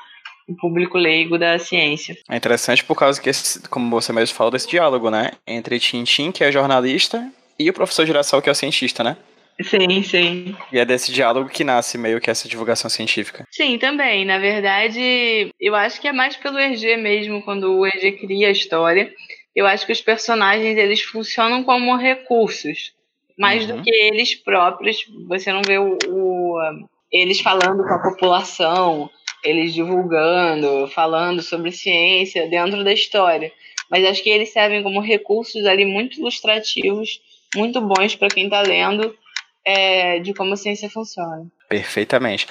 o 0.47 0.55
público 0.55 0.97
leigo 0.97 1.37
da 1.37 1.57
ciência. 1.57 2.17
É 2.29 2.35
interessante 2.35 2.83
por 2.83 2.95
causa 2.95 3.21
que, 3.21 3.29
esse, 3.29 3.61
como 3.69 3.89
você 3.89 4.11
mesmo 4.11 4.35
falou, 4.35 4.51
desse 4.51 4.67
diálogo, 4.67 5.09
né? 5.09 5.31
Entre 5.47 5.79
Tintin, 5.79 6.31
que 6.31 6.43
é 6.43 6.51
jornalista, 6.51 7.25
e 7.57 7.69
o 7.69 7.73
professor 7.73 8.05
Girassol, 8.05 8.41
que 8.41 8.49
é 8.49 8.51
o 8.51 8.55
cientista, 8.55 9.03
né? 9.03 9.15
Sim, 9.63 10.03
sim. 10.03 10.55
E 10.71 10.79
é 10.79 10.85
desse 10.85 11.11
diálogo 11.11 11.49
que 11.49 11.63
nasce 11.63 11.97
meio 11.97 12.19
que 12.21 12.29
essa 12.29 12.47
divulgação 12.47 12.89
científica. 12.89 13.45
Sim, 13.51 13.77
também. 13.77 14.25
Na 14.25 14.37
verdade, 14.37 15.51
eu 15.59 15.75
acho 15.75 15.99
que 15.99 16.07
é 16.07 16.13
mais 16.13 16.35
pelo 16.35 16.59
EG 16.59 16.97
mesmo, 16.97 17.41
quando 17.43 17.79
o 17.79 17.85
EG 17.85 18.13
cria 18.13 18.47
a 18.47 18.51
história. 18.51 19.11
Eu 19.55 19.67
acho 19.67 19.85
que 19.85 19.91
os 19.91 20.01
personagens, 20.01 20.77
eles 20.77 21.01
funcionam 21.01 21.63
como 21.63 21.95
recursos. 21.95 22.93
Mais 23.37 23.69
uhum. 23.69 23.77
do 23.77 23.83
que 23.83 23.89
eles 23.89 24.35
próprios. 24.35 24.97
Você 25.27 25.51
não 25.51 25.61
vê 25.61 25.77
o, 25.77 25.97
o 26.07 26.57
eles 27.11 27.41
falando 27.41 27.83
com 27.83 27.93
a 27.93 27.99
população, 27.99 29.09
eles 29.43 29.73
divulgando, 29.73 30.87
falando 30.87 31.41
sobre 31.41 31.71
ciência 31.71 32.47
dentro 32.47 32.83
da 32.83 32.93
história. 32.93 33.51
Mas 33.89 34.05
acho 34.05 34.23
que 34.23 34.29
eles 34.29 34.53
servem 34.53 34.81
como 34.81 35.01
recursos 35.01 35.65
ali 35.65 35.85
muito 35.85 36.19
ilustrativos, 36.19 37.19
muito 37.55 37.81
bons 37.81 38.15
para 38.15 38.29
quem 38.29 38.45
está 38.45 38.61
lendo 38.61 39.13
é, 39.65 40.19
de 40.19 40.33
como 40.33 40.53
a 40.53 40.57
ciência 40.57 40.89
funciona. 40.89 41.45
Perfeitamente. 41.69 42.47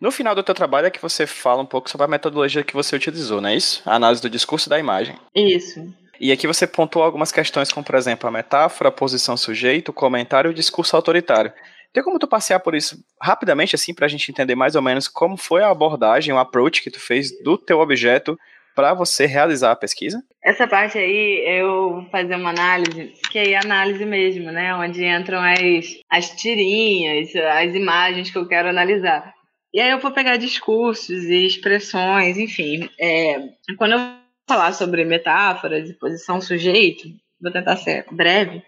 No 0.00 0.10
final 0.10 0.34
do 0.34 0.42
teu 0.42 0.54
trabalho 0.54 0.86
é 0.86 0.90
que 0.90 1.00
você 1.00 1.26
fala 1.26 1.62
um 1.62 1.66
pouco 1.66 1.88
sobre 1.88 2.04
a 2.04 2.08
metodologia 2.08 2.64
que 2.64 2.74
você 2.74 2.96
utilizou, 2.96 3.40
não 3.40 3.48
é 3.48 3.56
isso? 3.56 3.82
A 3.86 3.94
análise 3.94 4.20
do 4.20 4.28
discurso 4.28 4.68
da 4.68 4.78
imagem. 4.78 5.16
Isso. 5.34 5.80
E 6.20 6.32
aqui 6.32 6.46
você 6.46 6.66
pontuou 6.66 7.04
algumas 7.04 7.32
questões, 7.32 7.72
como 7.72 7.84
por 7.84 7.94
exemplo 7.94 8.28
a 8.28 8.32
metáfora, 8.32 8.88
a 8.88 8.92
posição 8.92 9.36
sujeito, 9.36 9.90
o 9.90 9.92
comentário 9.92 10.48
e 10.48 10.52
o 10.52 10.54
discurso 10.54 10.96
autoritário. 10.96 11.52
Tem 11.92 12.02
como 12.02 12.18
tu 12.18 12.26
passear 12.26 12.58
por 12.60 12.74
isso 12.74 13.04
rapidamente, 13.20 13.74
assim, 13.74 13.92
para 13.92 14.06
a 14.06 14.08
gente 14.08 14.30
entender 14.30 14.54
mais 14.54 14.74
ou 14.74 14.82
menos 14.82 15.08
como 15.08 15.36
foi 15.36 15.62
a 15.62 15.70
abordagem, 15.70 16.32
o 16.32 16.38
approach 16.38 16.82
que 16.82 16.90
tu 16.90 16.98
fez 16.98 17.30
do 17.42 17.58
teu 17.58 17.80
objeto 17.80 18.38
para 18.74 18.94
você 18.94 19.26
realizar 19.26 19.72
a 19.72 19.76
pesquisa? 19.76 20.22
Essa 20.42 20.66
parte 20.66 20.98
aí 20.98 21.44
eu 21.46 21.94
vou 21.94 22.10
fazer 22.10 22.34
uma 22.34 22.50
análise, 22.50 23.12
que 23.30 23.38
é 23.38 23.56
análise 23.56 24.04
mesmo, 24.04 24.50
né? 24.50 24.74
Onde 24.74 25.04
entram 25.04 25.40
as, 25.40 26.00
as 26.10 26.30
tirinhas, 26.30 27.34
as 27.34 27.74
imagens 27.74 28.30
que 28.30 28.38
eu 28.38 28.48
quero 28.48 28.68
analisar. 28.68 29.32
E 29.72 29.80
aí 29.80 29.90
eu 29.90 30.00
vou 30.00 30.10
pegar 30.10 30.36
discursos 30.36 31.24
e 31.24 31.46
expressões, 31.46 32.36
enfim. 32.36 32.90
É, 33.00 33.40
quando 33.78 33.92
eu 33.92 34.00
falar 34.48 34.72
sobre 34.72 35.04
metáforas 35.04 35.88
e 35.88 35.98
posição 35.98 36.40
sujeito, 36.40 37.04
vou 37.40 37.52
tentar 37.52 37.76
ser 37.76 38.04
breve, 38.10 38.62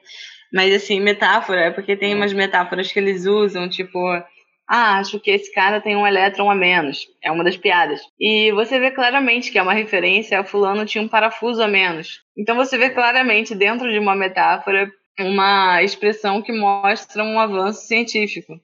mas 0.52 0.72
assim, 0.74 1.00
metáfora 1.00 1.62
é 1.62 1.70
porque 1.70 1.96
tem 1.96 2.14
umas 2.14 2.32
metáforas 2.32 2.90
que 2.90 2.98
eles 2.98 3.26
usam, 3.26 3.68
tipo, 3.68 3.98
ah, 4.68 4.98
acho 4.98 5.20
que 5.20 5.30
esse 5.30 5.52
cara 5.52 5.80
tem 5.80 5.96
um 5.96 6.06
elétron 6.06 6.50
a 6.50 6.54
menos. 6.54 7.06
É 7.22 7.30
uma 7.30 7.44
das 7.44 7.56
piadas. 7.56 8.00
E 8.18 8.50
você 8.52 8.78
vê 8.78 8.90
claramente 8.90 9.50
que 9.50 9.58
é 9.58 9.62
uma 9.62 9.74
referência 9.74 10.40
a 10.40 10.44
fulano 10.44 10.86
tinha 10.86 11.02
um 11.02 11.08
parafuso 11.08 11.62
a 11.62 11.68
menos. 11.68 12.20
Então 12.36 12.56
você 12.56 12.78
vê 12.78 12.90
claramente 12.90 13.54
dentro 13.54 13.90
de 13.90 13.98
uma 13.98 14.14
metáfora 14.14 14.90
uma 15.18 15.82
expressão 15.82 16.42
que 16.42 16.52
mostra 16.52 17.22
um 17.22 17.38
avanço 17.38 17.86
científico 17.86 18.58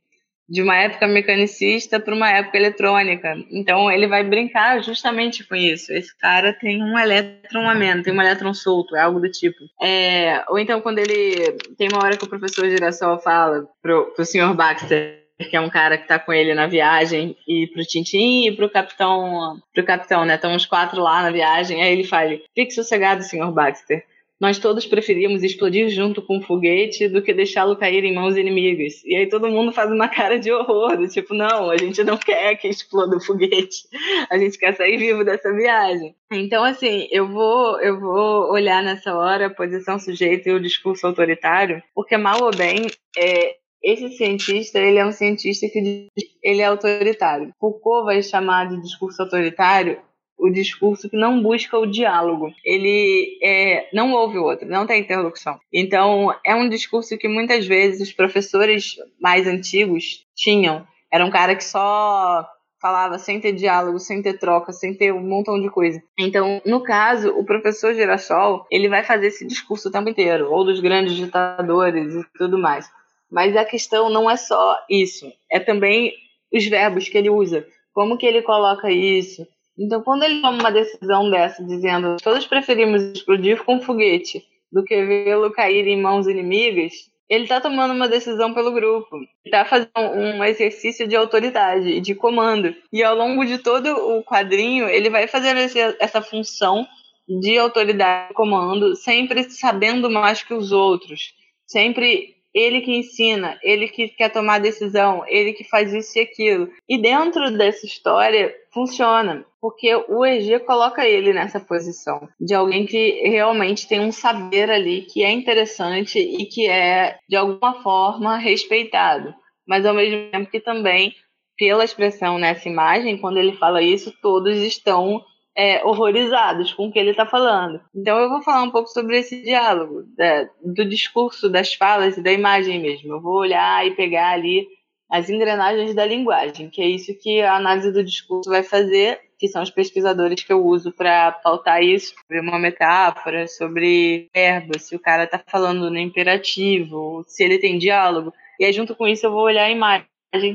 de 0.48 0.61
uma 0.62 0.76
época 0.76 1.07
mecanicista 1.07 2.01
para 2.01 2.12
uma 2.12 2.28
época 2.28 2.57
eletrônica. 2.57 3.36
Então 3.53 3.90
ele 3.90 4.09
vai 4.09 4.24
brincar 4.24 4.82
justamente 4.82 5.46
com 5.46 5.55
isso. 5.55 5.92
Esse 5.92 6.16
cara 6.18 6.53
tem 6.53 6.82
um 6.82 6.98
elétron 6.98 7.68
a 7.68 7.74
menos, 7.74 8.03
tem 8.03 8.12
um 8.12 8.20
elétron 8.20 8.53
solto, 8.53 8.96
é 8.96 9.01
algo 9.01 9.20
do 9.20 9.30
tipo. 9.30 9.59
É, 9.80 10.42
ou 10.48 10.59
então 10.59 10.80
quando 10.80 10.98
ele 10.98 11.53
tem 11.78 11.88
uma 11.88 12.03
hora 12.03 12.16
que 12.16 12.24
o 12.24 12.28
professor 12.28 12.68
Girassol 12.68 13.20
fala 13.20 13.64
pro, 13.80 14.07
pro 14.12 14.24
senhor 14.24 14.53
Baxter 14.55 15.19
que 15.49 15.57
é 15.57 15.61
um 15.61 15.70
cara 15.70 15.97
que 15.97 16.07
tá 16.07 16.18
com 16.18 16.32
ele 16.32 16.55
na 16.55 16.66
viagem, 16.66 17.36
e 17.47 17.66
pro 17.68 17.84
Tintin 17.84 18.49
e 18.49 18.53
pro 18.53 18.70
capitão, 18.70 19.61
pro 19.74 19.84
capitão, 19.84 20.24
né? 20.24 20.34
Estão 20.34 20.55
os 20.55 20.66
quatro 20.66 21.01
lá 21.01 21.22
na 21.22 21.30
viagem. 21.30 21.82
Aí 21.82 21.93
ele 21.93 22.05
fala: 22.05 22.38
Fique 22.55 22.72
sossegado, 22.72 23.22
senhor 23.22 23.53
Baxter. 23.53 24.05
Nós 24.41 24.59
todos 24.59 24.86
preferíamos 24.86 25.43
explodir 25.43 25.91
junto 25.91 26.22
com 26.22 26.38
o 26.38 26.43
foguete 26.43 27.07
do 27.09 27.20
que 27.20 27.34
deixá-lo 27.34 27.76
cair 27.76 28.03
em 28.05 28.14
mãos 28.14 28.38
inimigas. 28.38 29.05
E 29.05 29.14
aí 29.14 29.28
todo 29.28 29.51
mundo 29.51 29.70
faz 29.70 29.93
uma 29.93 30.09
cara 30.09 30.38
de 30.38 30.51
horror, 30.51 30.97
do 30.97 31.07
tipo, 31.07 31.34
não, 31.34 31.70
a 31.70 31.76
gente 31.76 32.03
não 32.03 32.16
quer 32.16 32.57
que 32.57 32.66
exploda 32.66 33.18
o 33.18 33.20
foguete. 33.20 33.82
A 34.30 34.38
gente 34.38 34.57
quer 34.57 34.74
sair 34.74 34.97
vivo 34.97 35.26
dessa 35.26 35.53
viagem. 35.53 36.16
Então, 36.32 36.64
assim, 36.64 37.07
eu 37.11 37.28
vou, 37.28 37.78
eu 37.82 38.01
vou 38.01 38.51
olhar 38.51 38.82
nessa 38.82 39.14
hora 39.14 39.47
a 39.47 39.55
posição 39.55 39.99
sujeita 39.99 40.49
e 40.49 40.55
o 40.55 40.61
discurso 40.61 41.07
autoritário, 41.07 41.82
porque 41.95 42.16
mal 42.16 42.43
ou 42.43 42.51
bem, 42.51 42.86
é, 43.18 43.57
esse 43.83 44.11
cientista, 44.16 44.78
ele 44.78 44.99
é 44.99 45.07
um 45.07 45.12
cientista 45.12 45.66
que 45.68 46.09
ele 46.43 46.61
é 46.61 46.64
autoritário. 46.64 47.53
Foucault 47.59 48.05
vai 48.05 48.22
chamar 48.22 48.68
de 48.68 48.81
discurso 48.81 49.22
autoritário 49.22 49.99
o 50.41 50.51
discurso 50.51 51.09
que 51.09 51.16
não 51.16 51.43
busca 51.43 51.78
o 51.78 51.87
diálogo. 51.87 52.51
Ele 52.64 53.39
é, 53.43 53.89
não 53.93 54.12
ouve 54.12 54.39
o 54.39 54.45
outro, 54.45 54.66
não 54.66 54.87
tem 54.87 55.01
interlocução. 55.01 55.59
Então, 55.72 56.35
é 56.45 56.55
um 56.55 56.68
discurso 56.68 57.18
que 57.18 57.28
muitas 57.28 57.66
vezes 57.66 58.09
os 58.09 58.12
professores 58.14 58.97
mais 59.20 59.47
antigos 59.47 60.24
tinham. 60.35 60.87
Era 61.12 61.26
um 61.26 61.31
cara 61.31 61.55
que 61.55 61.64
só 61.64 62.49
falava 62.81 63.18
sem 63.18 63.39
ter 63.39 63.53
diálogo, 63.53 63.99
sem 63.99 64.22
ter 64.22 64.39
troca, 64.39 64.72
sem 64.72 64.95
ter 64.95 65.12
um 65.12 65.20
montão 65.20 65.61
de 65.61 65.68
coisa. 65.68 66.03
Então, 66.18 66.62
no 66.64 66.83
caso, 66.83 67.28
o 67.31 67.45
professor 67.45 67.93
Girassol, 67.93 68.64
ele 68.70 68.89
vai 68.89 69.05
fazer 69.05 69.26
esse 69.26 69.47
discurso 69.47 69.89
o 69.89 69.93
tempo 69.93 70.09
inteiro, 70.09 70.51
ou 70.51 70.64
dos 70.64 70.81
grandes 70.81 71.14
ditadores 71.14 72.14
e 72.14 72.24
tudo 72.39 72.59
mais. 72.59 72.89
Mas 73.31 73.57
a 73.57 73.64
questão 73.64 74.11
não 74.11 74.28
é 74.31 74.37
só 74.37 74.78
isso, 74.89 75.33
é 75.51 75.61
também 75.61 76.12
os 76.53 76.66
verbos 76.66 77.09
que 77.09 77.16
ele 77.16 77.31
usa, 77.31 77.66
como 77.93 78.18
que 78.18 78.26
ele 78.26 78.43
coloca 78.43 78.91
isso. 78.91 79.47
Então, 79.78 80.03
quando 80.03 80.24
ele 80.24 80.41
toma 80.41 80.59
uma 80.59 80.72
decisão 80.72 81.31
dessa, 81.31 81.64
dizendo 81.64 82.16
todos 82.22 82.47
preferimos 82.47 83.03
explodir 83.03 83.62
com 83.64 83.81
foguete 83.81 84.45
do 84.70 84.85
que 84.85 85.05
vê-lo 85.05 85.53
cair 85.53 85.87
em 85.87 86.01
mãos 86.01 86.26
inimigas, 86.26 86.93
ele 87.28 87.45
está 87.45 87.61
tomando 87.61 87.95
uma 87.95 88.09
decisão 88.09 88.53
pelo 88.53 88.72
grupo, 88.72 89.16
está 89.45 89.64
fazendo 89.64 89.91
um 89.97 90.45
exercício 90.45 91.07
de 91.07 91.14
autoridade 91.14 91.89
e 91.89 92.01
de 92.01 92.12
comando. 92.12 92.74
E 92.93 93.05
ao 93.05 93.14
longo 93.14 93.45
de 93.45 93.59
todo 93.59 93.87
o 93.87 94.24
quadrinho, 94.24 94.89
ele 94.89 95.09
vai 95.09 95.28
fazer 95.28 95.57
essa 96.01 96.20
função 96.20 96.85
de 97.28 97.57
autoridade 97.57 98.33
e 98.33 98.35
comando, 98.35 98.97
sempre 98.97 99.49
sabendo 99.49 100.11
mais 100.11 100.43
que 100.43 100.53
os 100.53 100.72
outros, 100.72 101.33
sempre 101.64 102.35
ele 102.55 102.80
que 102.80 102.96
ensina, 102.96 103.59
ele 103.62 103.88
que 103.88 104.09
quer 104.09 104.30
tomar 104.30 104.59
decisão, 104.59 105.24
ele 105.26 105.53
que 105.53 105.64
faz 105.64 105.92
isso 105.92 106.18
e 106.18 106.22
aquilo. 106.22 106.68
E 106.88 107.01
dentro 107.01 107.57
dessa 107.57 107.86
história 107.86 108.55
funciona, 108.72 109.44
porque 109.61 109.94
o 110.09 110.24
EG 110.24 110.61
coloca 110.61 111.07
ele 111.07 111.32
nessa 111.32 111.61
posição 111.61 112.28
de 112.40 112.55
alguém 112.55 112.86
que 112.86 113.28
realmente 113.28 113.86
tem 113.86 114.01
um 114.01 114.12
saber 114.12 114.70
ali 114.70 115.03
que 115.03 115.22
é 115.22 115.30
interessante 115.30 116.18
e 116.18 116.46
que 116.46 116.68
é 116.68 117.18
de 117.28 117.36
alguma 117.36 117.82
forma 117.82 118.36
respeitado, 118.36 119.34
mas 119.66 119.86
ao 119.86 119.94
mesmo 119.94 120.30
tempo 120.30 120.51
que 120.51 120.61
também 120.61 121.14
pela 121.61 121.84
expressão 121.84 122.38
nessa 122.38 122.66
imagem, 122.70 123.18
quando 123.18 123.36
ele 123.36 123.53
fala 123.53 123.82
isso, 123.82 124.14
todos 124.22 124.57
estão 124.57 125.22
é, 125.57 125.84
horrorizados 125.84 126.72
com 126.72 126.86
o 126.86 126.92
que 126.92 126.98
ele 126.98 127.11
está 127.11 127.26
falando. 127.26 127.80
Então 127.94 128.18
eu 128.18 128.28
vou 128.28 128.42
falar 128.42 128.62
um 128.62 128.70
pouco 128.70 128.88
sobre 128.88 129.18
esse 129.18 129.42
diálogo, 129.42 130.05
da, 130.16 130.48
do 130.64 130.84
discurso, 130.84 131.48
das 131.48 131.74
falas 131.74 132.16
e 132.16 132.22
da 132.22 132.32
imagem 132.32 132.80
mesmo. 132.80 133.14
Eu 133.14 133.20
vou 133.20 133.34
olhar 133.34 133.86
e 133.86 133.94
pegar 133.94 134.30
ali 134.30 134.66
as 135.11 135.28
engrenagens 135.28 135.94
da 135.94 136.07
linguagem, 136.07 136.70
que 136.70 136.80
é 136.80 136.86
isso 136.86 137.12
que 137.18 137.40
a 137.40 137.57
análise 137.57 137.90
do 137.92 138.05
discurso 138.05 138.48
vai 138.48 138.62
fazer, 138.62 139.20
que 139.38 139.48
são 139.48 139.61
os 139.61 139.70
pesquisadores 139.70 140.44
que 140.44 140.53
eu 140.53 140.64
uso 140.64 140.92
para 140.92 141.32
pautar 141.32 141.82
isso, 141.82 142.14
sobre 142.14 142.40
uma 142.40 142.59
metáfora, 142.59 143.48
sobre 143.48 144.28
verbo, 144.32 144.78
se 144.78 144.94
o 144.94 145.01
cara 145.01 145.24
está 145.24 145.42
falando 145.44 145.90
no 145.90 145.98
imperativo, 145.98 147.24
se 147.26 147.42
ele 147.42 147.59
tem 147.59 147.76
diálogo. 147.76 148.32
E 148.61 148.64
aí, 148.64 148.72
junto 148.72 148.94
com 148.94 149.09
isso, 149.09 149.26
eu 149.26 149.32
vou 149.32 149.42
olhar 149.42 149.64
a 149.64 149.70
imagem 149.70 150.07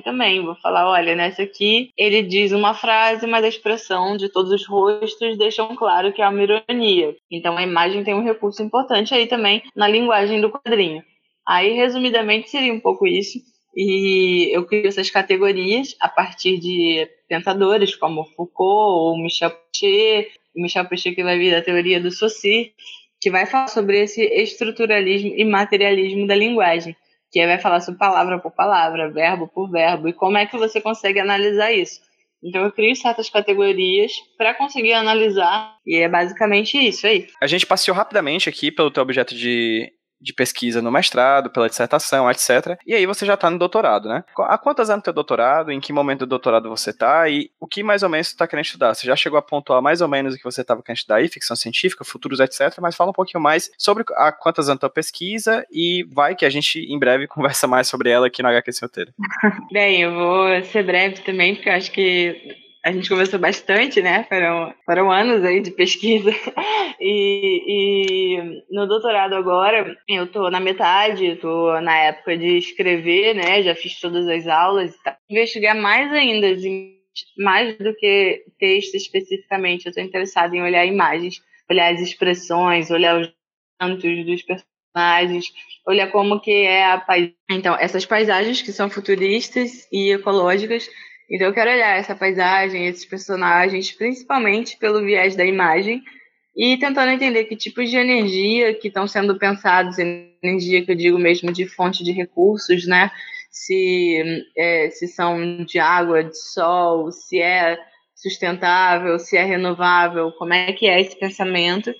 também. 0.04 0.44
Vou 0.44 0.56
falar, 0.56 0.90
olha, 0.90 1.16
nessa 1.16 1.44
aqui 1.44 1.92
ele 1.98 2.22
diz 2.22 2.52
uma 2.52 2.74
frase, 2.74 3.28
mas 3.28 3.44
a 3.44 3.50
expressão 3.50 4.16
de 4.16 4.30
todos 4.30 4.52
os 4.52 4.66
rostos 4.66 5.38
deixam 5.38 5.76
claro 5.76 6.14
que 6.14 6.22
é 6.22 6.28
uma 6.28 6.42
ironia. 6.42 7.16
Então 7.30 7.58
a 7.58 7.64
imagem 7.64 8.04
tem 8.04 8.14
um 8.14 8.24
recurso 8.24 8.64
importante 8.64 9.14
aí 9.14 9.28
também 9.28 9.64
na 9.76 9.88
linguagem 9.88 10.40
do 10.40 10.50
quadrinho. 10.50 11.04
Aí, 11.48 11.74
resumidamente, 11.74 12.50
seria 12.50 12.74
um 12.74 12.80
pouco 12.80 13.06
isso. 13.06 13.40
E 13.76 14.50
eu 14.56 14.66
crio 14.66 14.88
essas 14.88 15.12
categorias 15.12 15.96
a 16.00 16.08
partir 16.08 16.58
de 16.60 17.08
pensadores 17.28 17.94
como 17.96 18.24
Foucault 18.24 18.60
ou 18.64 19.18
Michel 19.22 19.52
Pouchet, 19.52 20.32
Michel 20.56 20.86
Pouchet 20.86 21.14
que 21.14 21.24
vai 21.24 21.38
vir 21.38 21.52
da 21.52 21.62
teoria 21.62 22.00
do 22.00 22.10
Saussure, 22.10 22.74
que 23.20 23.30
vai 23.30 23.46
falar 23.46 23.68
sobre 23.68 24.02
esse 24.02 24.22
estruturalismo 24.22 25.34
e 25.36 25.44
materialismo 25.44 26.26
da 26.26 26.36
linguagem 26.36 26.96
que 27.36 27.40
aí 27.42 27.48
vai 27.48 27.60
falar 27.60 27.82
sobre 27.82 28.00
palavra 28.00 28.40
por 28.40 28.50
palavra, 28.50 29.12
verbo 29.12 29.46
por 29.46 29.70
verbo, 29.70 30.08
e 30.08 30.14
como 30.14 30.38
é 30.38 30.46
que 30.46 30.56
você 30.56 30.80
consegue 30.80 31.20
analisar 31.20 31.70
isso. 31.70 32.00
Então 32.42 32.64
eu 32.64 32.72
crio 32.72 32.96
certas 32.96 33.30
categorias 33.30 34.14
para 34.38 34.54
conseguir 34.54 34.94
analisar, 34.94 35.76
e 35.86 35.98
é 35.98 36.08
basicamente 36.08 36.78
isso 36.78 37.06
aí. 37.06 37.28
A 37.42 37.46
gente 37.46 37.66
passeou 37.66 37.94
rapidamente 37.94 38.48
aqui 38.48 38.72
pelo 38.72 38.90
teu 38.90 39.04
objeto 39.04 39.36
de 39.36 39.92
de 40.26 40.34
pesquisa 40.34 40.82
no 40.82 40.92
mestrado, 40.92 41.52
pela 41.52 41.70
dissertação, 41.70 42.30
etc. 42.30 42.78
E 42.86 42.96
aí 42.96 43.06
você 43.06 43.26
já 43.26 43.36
está 43.36 43.48
no 43.48 43.60
doutorado, 43.60 44.10
né? 44.10 44.24
Há 44.40 44.58
quantos 44.58 44.90
anos 44.90 45.04
teu 45.04 45.14
doutorado? 45.14 45.72
Em 45.72 45.80
que 45.80 45.94
momento 45.94 46.22
do 46.22 46.26
doutorado 46.26 46.68
você 46.68 46.90
está? 46.90 47.30
E 47.30 47.52
o 47.60 47.68
que 47.68 47.84
mais 47.84 48.02
ou 48.02 48.10
menos 48.10 48.28
você 48.28 48.34
está 48.34 48.48
querendo 48.48 48.66
estudar? 48.66 48.96
Você 48.96 49.06
já 49.06 49.16
chegou 49.16 49.38
a 49.38 49.42
pontuar 49.42 49.84
mais 49.84 50.02
ou 50.02 50.08
menos 50.08 50.34
o 50.34 50.38
que 50.38 50.44
você 50.44 50.62
estava 50.62 50.82
querendo 50.82 50.98
estudar 50.98 51.18
aí, 51.18 51.28
ficção 51.28 51.56
científica, 51.56 52.04
futuros, 52.04 52.40
etc. 52.40 52.76
Mas 52.82 52.96
fala 52.96 53.12
um 53.12 53.14
pouquinho 53.14 53.42
mais 53.42 53.70
sobre 53.78 54.04
a 54.16 54.32
quantos 54.32 54.68
anos 54.68 54.80
tua 54.80 54.90
pesquisa 54.90 55.64
e 55.72 56.04
vai 56.12 56.36
que 56.36 56.46
a 56.46 56.50
gente 56.50 56.80
em 56.80 56.98
breve 56.98 57.28
conversa 57.30 57.68
mais 57.68 57.88
sobre 57.88 58.10
ela 58.10 58.26
aqui 58.26 58.42
no 58.42 58.50
HQ 58.50 58.72
Roteiro. 58.82 59.14
Bem, 59.72 60.02
eu 60.02 60.14
vou 60.14 60.64
ser 60.64 60.84
breve 60.84 61.22
também, 61.22 61.54
porque 61.54 61.70
eu 61.70 61.74
acho 61.74 61.92
que 61.92 62.65
a 62.86 62.92
gente 62.92 63.10
conversou 63.10 63.40
bastante, 63.40 64.00
né? 64.00 64.26
Foram, 64.30 64.72
foram 64.86 65.12
anos 65.12 65.44
aí 65.44 65.60
de 65.60 65.72
pesquisa. 65.72 66.32
E, 66.98 67.62
e 67.68 68.62
no 68.72 68.88
doutorado 68.88 69.36
agora, 69.36 69.98
eu 70.08 70.26
tô 70.28 70.50
na 70.50 70.62
metade, 70.62 71.36
tô 71.36 71.80
na 71.82 71.96
época 71.98 72.38
de 72.38 72.58
escrever, 72.58 73.36
né? 73.36 73.62
Já 73.62 73.76
fiz 73.76 74.00
todas 74.00 74.26
as 74.30 74.48
aulas 74.48 74.96
e 74.96 75.04
tal. 75.04 75.16
Investigar 75.30 75.76
mais 75.76 76.12
ainda, 76.14 76.48
mais 77.38 77.78
do 77.78 77.94
que 77.96 78.46
texto 78.58 78.96
especificamente. 78.96 79.86
Eu 79.86 79.94
tô 79.94 80.00
interessada 80.00 80.56
em 80.56 80.64
olhar 80.64 80.86
imagens, 80.86 81.42
olhar 81.70 81.94
as 81.94 82.00
expressões, 82.00 82.90
olhar 82.90 83.20
os 83.20 83.32
cantos 83.78 84.26
dos 84.26 84.42
personagens, 84.42 85.52
olhar 85.86 86.10
como 86.12 86.40
que 86.40 86.52
é 86.52 86.86
a 86.86 86.98
paisagem. 86.98 87.36
Então, 87.52 87.76
essas 87.78 88.06
paisagens 88.06 88.62
que 88.62 88.72
são 88.72 88.90
futuristas 88.90 89.86
e 89.92 90.14
ecológicas 90.14 90.88
então 91.30 91.48
eu 91.48 91.54
quero 91.54 91.72
olhar 91.72 91.98
essa 91.98 92.16
paisagem, 92.16 92.88
esses 92.88 93.06
personagens, 93.06 93.92
principalmente 93.92 94.78
pelo 94.78 95.04
viés 95.04 95.36
da 95.36 95.46
imagem, 95.46 96.04
e 96.56 96.78
tentando 96.78 97.12
entender 97.12 97.46
que 97.46 97.56
tipos 97.56 97.90
de 97.90 97.98
energia 97.98 98.74
que 98.74 98.88
estão 98.88 99.08
sendo 99.08 99.38
pensados, 99.38 99.98
energia 100.00 100.86
que 100.86 100.92
eu 100.92 100.96
digo 100.96 101.20
mesmo 101.20 101.52
de 101.52 101.68
fonte 101.68 102.04
de 102.04 102.12
recursos, 102.12 102.88
né? 102.88 103.12
Se, 103.52 104.46
é, 104.58 104.90
se 104.90 105.08
são 105.08 105.66
de 105.66 105.80
água, 105.80 106.24
de 106.24 106.38
sol, 106.38 107.12
se 107.12 107.42
é 107.42 107.78
sustentável, 108.16 109.20
se 109.20 109.36
é 109.36 109.44
renovável, 109.44 110.32
como 110.34 110.54
é 110.54 110.72
que 110.72 110.88
é 110.88 111.02
esse 111.02 111.18
pensamento. 111.20 111.94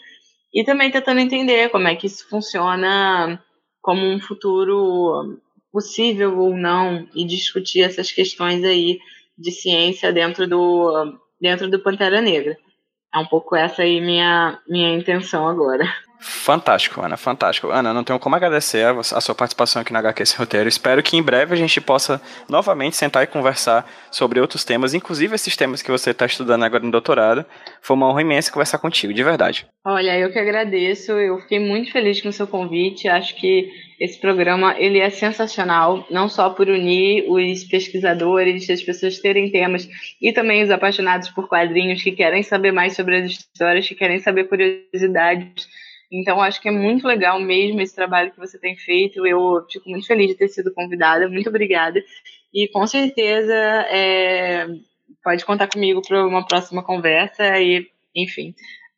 E 0.54 0.64
também 0.64 0.90
tentando 0.90 1.20
entender 1.20 1.70
como 1.70 1.88
é 1.88 1.96
que 1.96 2.08
isso 2.08 2.28
funciona 2.30 3.44
como 3.82 4.06
um 4.06 4.20
futuro 4.22 5.38
possível 5.76 6.40
ou 6.40 6.56
não 6.56 7.06
e 7.14 7.26
discutir 7.26 7.82
essas 7.82 8.10
questões 8.10 8.64
aí 8.64 8.98
de 9.38 9.52
ciência 9.52 10.14
dentro 10.14 10.48
do 10.48 11.20
dentro 11.40 11.70
do 11.70 11.80
Pantera 11.80 12.22
Negra. 12.22 12.58
É 13.14 13.20
um 13.20 13.26
pouco 13.26 13.58
essa 13.58 13.82
aí 13.82 14.00
minha 14.00 14.58
minha 14.70 14.96
intenção 14.96 15.46
agora. 15.46 15.84
Fantástico, 16.28 17.02
Ana, 17.02 17.18
fantástico. 17.18 17.70
Ana, 17.70 17.94
não 17.94 18.04
tenho 18.04 18.18
como 18.18 18.36
agradecer 18.36 18.84
a, 18.84 19.22
sua 19.22 19.36
participação 19.36 19.84
aqui 19.84 19.94
na 19.94 20.00
HQ 20.00 20.24
Esse 20.24 20.36
Roteiro. 20.36 20.68
Espero 20.68 21.04
que 21.04 21.16
em 21.16 21.22
breve 21.22 21.54
a 21.54 21.56
gente 21.56 21.80
possa 21.80 22.20
novamente 22.50 22.96
sentar 22.96 23.24
e 23.24 23.28
conversar 23.28 23.88
sobre 24.10 24.40
outros 24.40 24.64
temas, 24.64 24.96
inclusive 24.96 25.36
esses 25.36 25.56
temas 25.56 25.84
que 25.84 25.92
você 25.92 26.10
está 26.10 26.26
estudando 26.26 26.64
agora 26.64 26.84
no 26.84 26.90
doutorado. 26.90 27.46
Foi 27.80 27.96
uma 27.96 28.10
honra 28.10 28.24
imensa 28.24 28.52
conversar 28.52 28.80
contigo, 28.80 29.14
de 29.14 29.24
verdade. 29.24 29.68
Olha, 29.86 30.18
eu 30.18 30.32
que 30.32 30.40
agradeço. 30.40 31.12
Eu 31.12 31.40
fiquei 31.42 31.60
muito 31.60 31.92
feliz 31.92 32.20
com 32.20 32.30
o 32.30 32.34
seu 32.34 32.48
convite. 32.48 33.08
Acho 33.08 33.36
que 33.36 33.70
esse 34.00 34.20
programa 34.20 34.76
ele 34.80 34.98
é 34.98 35.12
sensacional, 35.12 36.08
não 36.10 36.28
só 36.28 36.50
por 36.50 36.68
unir 36.68 37.26
os 37.30 37.64
pesquisadores, 37.66 38.68
as 38.68 38.82
pessoas 38.82 39.20
terem 39.20 39.52
temas, 39.52 39.88
e 40.20 40.34
também 40.34 40.64
os 40.64 40.72
apaixonados 40.72 41.30
por 41.30 41.48
quadrinhos 41.48 42.02
que 42.02 42.12
querem 42.12 42.42
saber 42.42 42.72
mais 42.72 42.96
sobre 42.96 43.18
as 43.18 43.30
histórias, 43.30 43.88
que 43.88 43.94
querem 43.94 44.18
saber 44.18 44.46
curiosidades 44.46 45.68
então, 46.22 46.42
acho 46.42 46.62
que 46.62 46.70
é 46.70 46.72
muito 46.72 47.08
legal 47.08 47.40
mesmo 47.40 47.82
esse 47.82 47.96
trabalho 47.96 48.32
que 48.32 48.40
você 48.40 48.58
tem 48.60 48.76
feito. 48.76 49.26
Eu 49.26 49.66
fico 49.72 49.90
muito 49.90 50.08
feliz 50.08 50.28
de 50.30 50.36
ter 50.36 50.48
sido 50.48 50.74
convidada. 50.74 51.28
Muito 51.28 51.50
obrigada. 51.50 52.04
E 52.54 52.68
com 52.70 52.88
certeza 52.88 53.54
é, 53.54 54.68
pode 55.24 55.44
contar 55.44 55.68
comigo 55.68 56.02
para 56.02 56.26
uma 56.26 56.46
próxima 56.46 56.84
conversa 56.84 57.60
e, 57.60 57.88
enfim, 58.16 58.54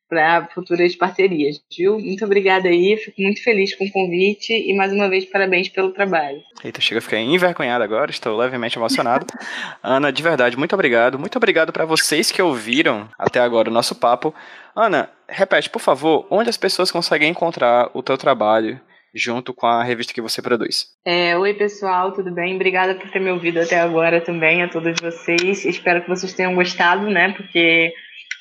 para 0.09 0.47
futuras 0.53 0.95
parcerias, 0.95 1.61
viu? 1.75 1.99
Muito 1.99 2.23
obrigada 2.23 2.69
aí, 2.69 2.95
fico 2.97 3.21
muito 3.21 3.43
feliz 3.43 3.75
com 3.75 3.85
o 3.85 3.91
convite 3.91 4.53
e 4.53 4.75
mais 4.75 4.93
uma 4.93 5.09
vez 5.09 5.25
parabéns 5.25 5.67
pelo 5.67 5.91
trabalho. 5.91 6.41
Eita, 6.63 6.79
chega 6.79 6.99
a 6.99 7.01
ficar 7.01 7.19
envergonhado 7.19 7.83
agora, 7.83 8.09
estou 8.09 8.37
levemente 8.37 8.77
emocionado. 8.77 9.25
Ana, 9.83 10.11
de 10.11 10.23
verdade, 10.23 10.57
muito 10.57 10.73
obrigado. 10.73 11.19
Muito 11.19 11.35
obrigado 11.35 11.73
para 11.73 11.85
vocês 11.85 12.31
que 12.31 12.41
ouviram 12.41 13.09
até 13.17 13.39
agora 13.39 13.69
o 13.69 13.73
nosso 13.73 13.95
papo. 13.95 14.33
Ana, 14.77 15.09
repete, 15.27 15.71
por 15.71 15.81
favor, 15.81 16.27
onde 16.29 16.51
as 16.51 16.57
pessoas 16.57 16.91
conseguem 16.91 17.31
encontrar 17.31 17.89
o 17.95 18.03
teu 18.03 18.15
trabalho 18.15 18.79
junto 19.11 19.51
com 19.51 19.65
a 19.65 19.81
revista 19.81 20.13
que 20.13 20.21
você 20.21 20.39
produz. 20.39 20.89
É, 21.03 21.35
oi, 21.35 21.55
pessoal, 21.55 22.13
tudo 22.13 22.31
bem? 22.31 22.53
Obrigada 22.53 22.93
por 22.93 23.09
ter 23.09 23.19
me 23.19 23.31
ouvido 23.31 23.59
até 23.59 23.79
agora 23.79 24.21
também, 24.21 24.61
a 24.61 24.69
todos 24.69 24.95
vocês. 25.01 25.65
Espero 25.65 26.03
que 26.03 26.09
vocês 26.09 26.31
tenham 26.31 26.53
gostado, 26.53 27.09
né? 27.09 27.33
Porque 27.33 27.91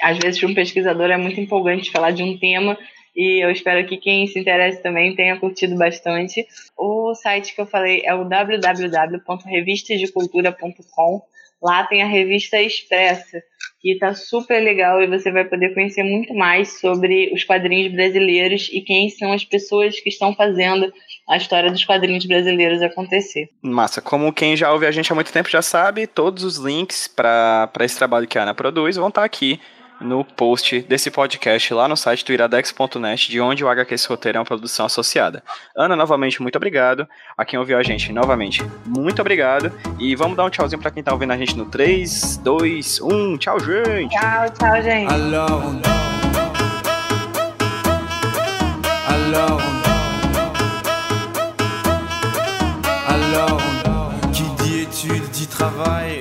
às 0.02 0.18
vezes 0.18 0.42
um 0.42 0.52
pesquisador 0.52 1.10
é 1.10 1.16
muito 1.16 1.40
empolgante 1.40 1.90
falar 1.90 2.10
de 2.10 2.22
um 2.22 2.38
tema 2.38 2.76
e 3.16 3.42
eu 3.42 3.50
espero 3.50 3.88
que 3.88 3.96
quem 3.96 4.26
se 4.26 4.38
interesse 4.38 4.82
também 4.82 5.16
tenha 5.16 5.40
curtido 5.40 5.74
bastante. 5.74 6.46
O 6.76 7.14
site 7.14 7.54
que 7.54 7.62
eu 7.62 7.66
falei 7.66 8.02
é 8.04 8.14
o 8.14 8.28
www.revistasdecultura.com. 8.28 11.22
Lá 11.62 11.84
tem 11.84 12.02
a 12.02 12.06
revista 12.06 12.60
Expressa, 12.60 13.42
que 13.80 13.92
está 13.92 14.14
super 14.14 14.62
legal 14.62 15.02
e 15.02 15.06
você 15.06 15.30
vai 15.30 15.44
poder 15.44 15.72
conhecer 15.74 16.02
muito 16.02 16.34
mais 16.34 16.80
sobre 16.80 17.32
os 17.32 17.44
quadrinhos 17.44 17.92
brasileiros 17.92 18.68
e 18.72 18.80
quem 18.80 19.08
são 19.08 19.32
as 19.32 19.44
pessoas 19.44 19.98
que 20.00 20.08
estão 20.08 20.34
fazendo 20.34 20.92
a 21.28 21.36
história 21.36 21.70
dos 21.70 21.84
quadrinhos 21.84 22.26
brasileiros 22.26 22.82
acontecer. 22.82 23.48
Massa, 23.62 24.00
como 24.00 24.32
quem 24.32 24.56
já 24.56 24.72
ouve 24.72 24.86
a 24.86 24.90
gente 24.90 25.10
há 25.10 25.14
muito 25.14 25.32
tempo 25.32 25.48
já 25.48 25.62
sabe, 25.62 26.06
todos 26.06 26.44
os 26.44 26.56
links 26.56 27.08
para 27.08 27.70
esse 27.80 27.96
trabalho 27.96 28.26
que 28.26 28.38
a 28.38 28.42
Ana 28.42 28.54
produz 28.54 28.96
vão 28.96 29.08
estar 29.08 29.22
tá 29.22 29.26
aqui 29.26 29.60
no 30.00 30.24
post 30.24 30.80
desse 30.82 31.10
podcast 31.10 31.72
lá 31.72 31.88
no 31.88 31.96
site 31.96 32.24
do 32.24 32.32
iradex.net, 32.32 33.30
de 33.30 33.40
onde 33.40 33.64
o 33.64 33.68
HQ 33.68 33.94
Esse 33.94 34.08
Roteiro 34.08 34.38
é 34.38 34.40
uma 34.40 34.44
produção 34.44 34.86
associada. 34.86 35.42
Ana, 35.76 35.96
novamente, 35.96 36.40
muito 36.42 36.56
obrigado. 36.56 37.06
A 37.36 37.44
quem 37.44 37.58
ouviu 37.58 37.78
a 37.78 37.82
gente, 37.82 38.12
novamente, 38.12 38.62
muito 38.84 39.20
obrigado. 39.20 39.72
E 39.98 40.14
vamos 40.14 40.36
dar 40.36 40.44
um 40.44 40.50
tchauzinho 40.50 40.80
pra 40.80 40.90
quem 40.90 41.02
tá 41.02 41.12
ouvindo 41.12 41.32
a 41.32 41.36
gente 41.36 41.56
no 41.56 41.66
3, 41.66 42.38
2, 42.38 43.00
1. 43.00 43.38
Tchau, 43.38 43.60
gente! 43.60 44.10
Tchau, 44.10 44.50
tchau, 44.58 44.82
gente! 44.82 45.12
Alors, 45.12 45.62
alors, 49.08 49.60
alors, 53.08 53.60
qui 54.32 54.44
dit 54.62 54.82
études, 54.82 55.30
dit 55.30 55.46
travail, 55.48 56.20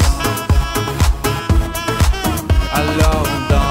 alone. 2.73 3.70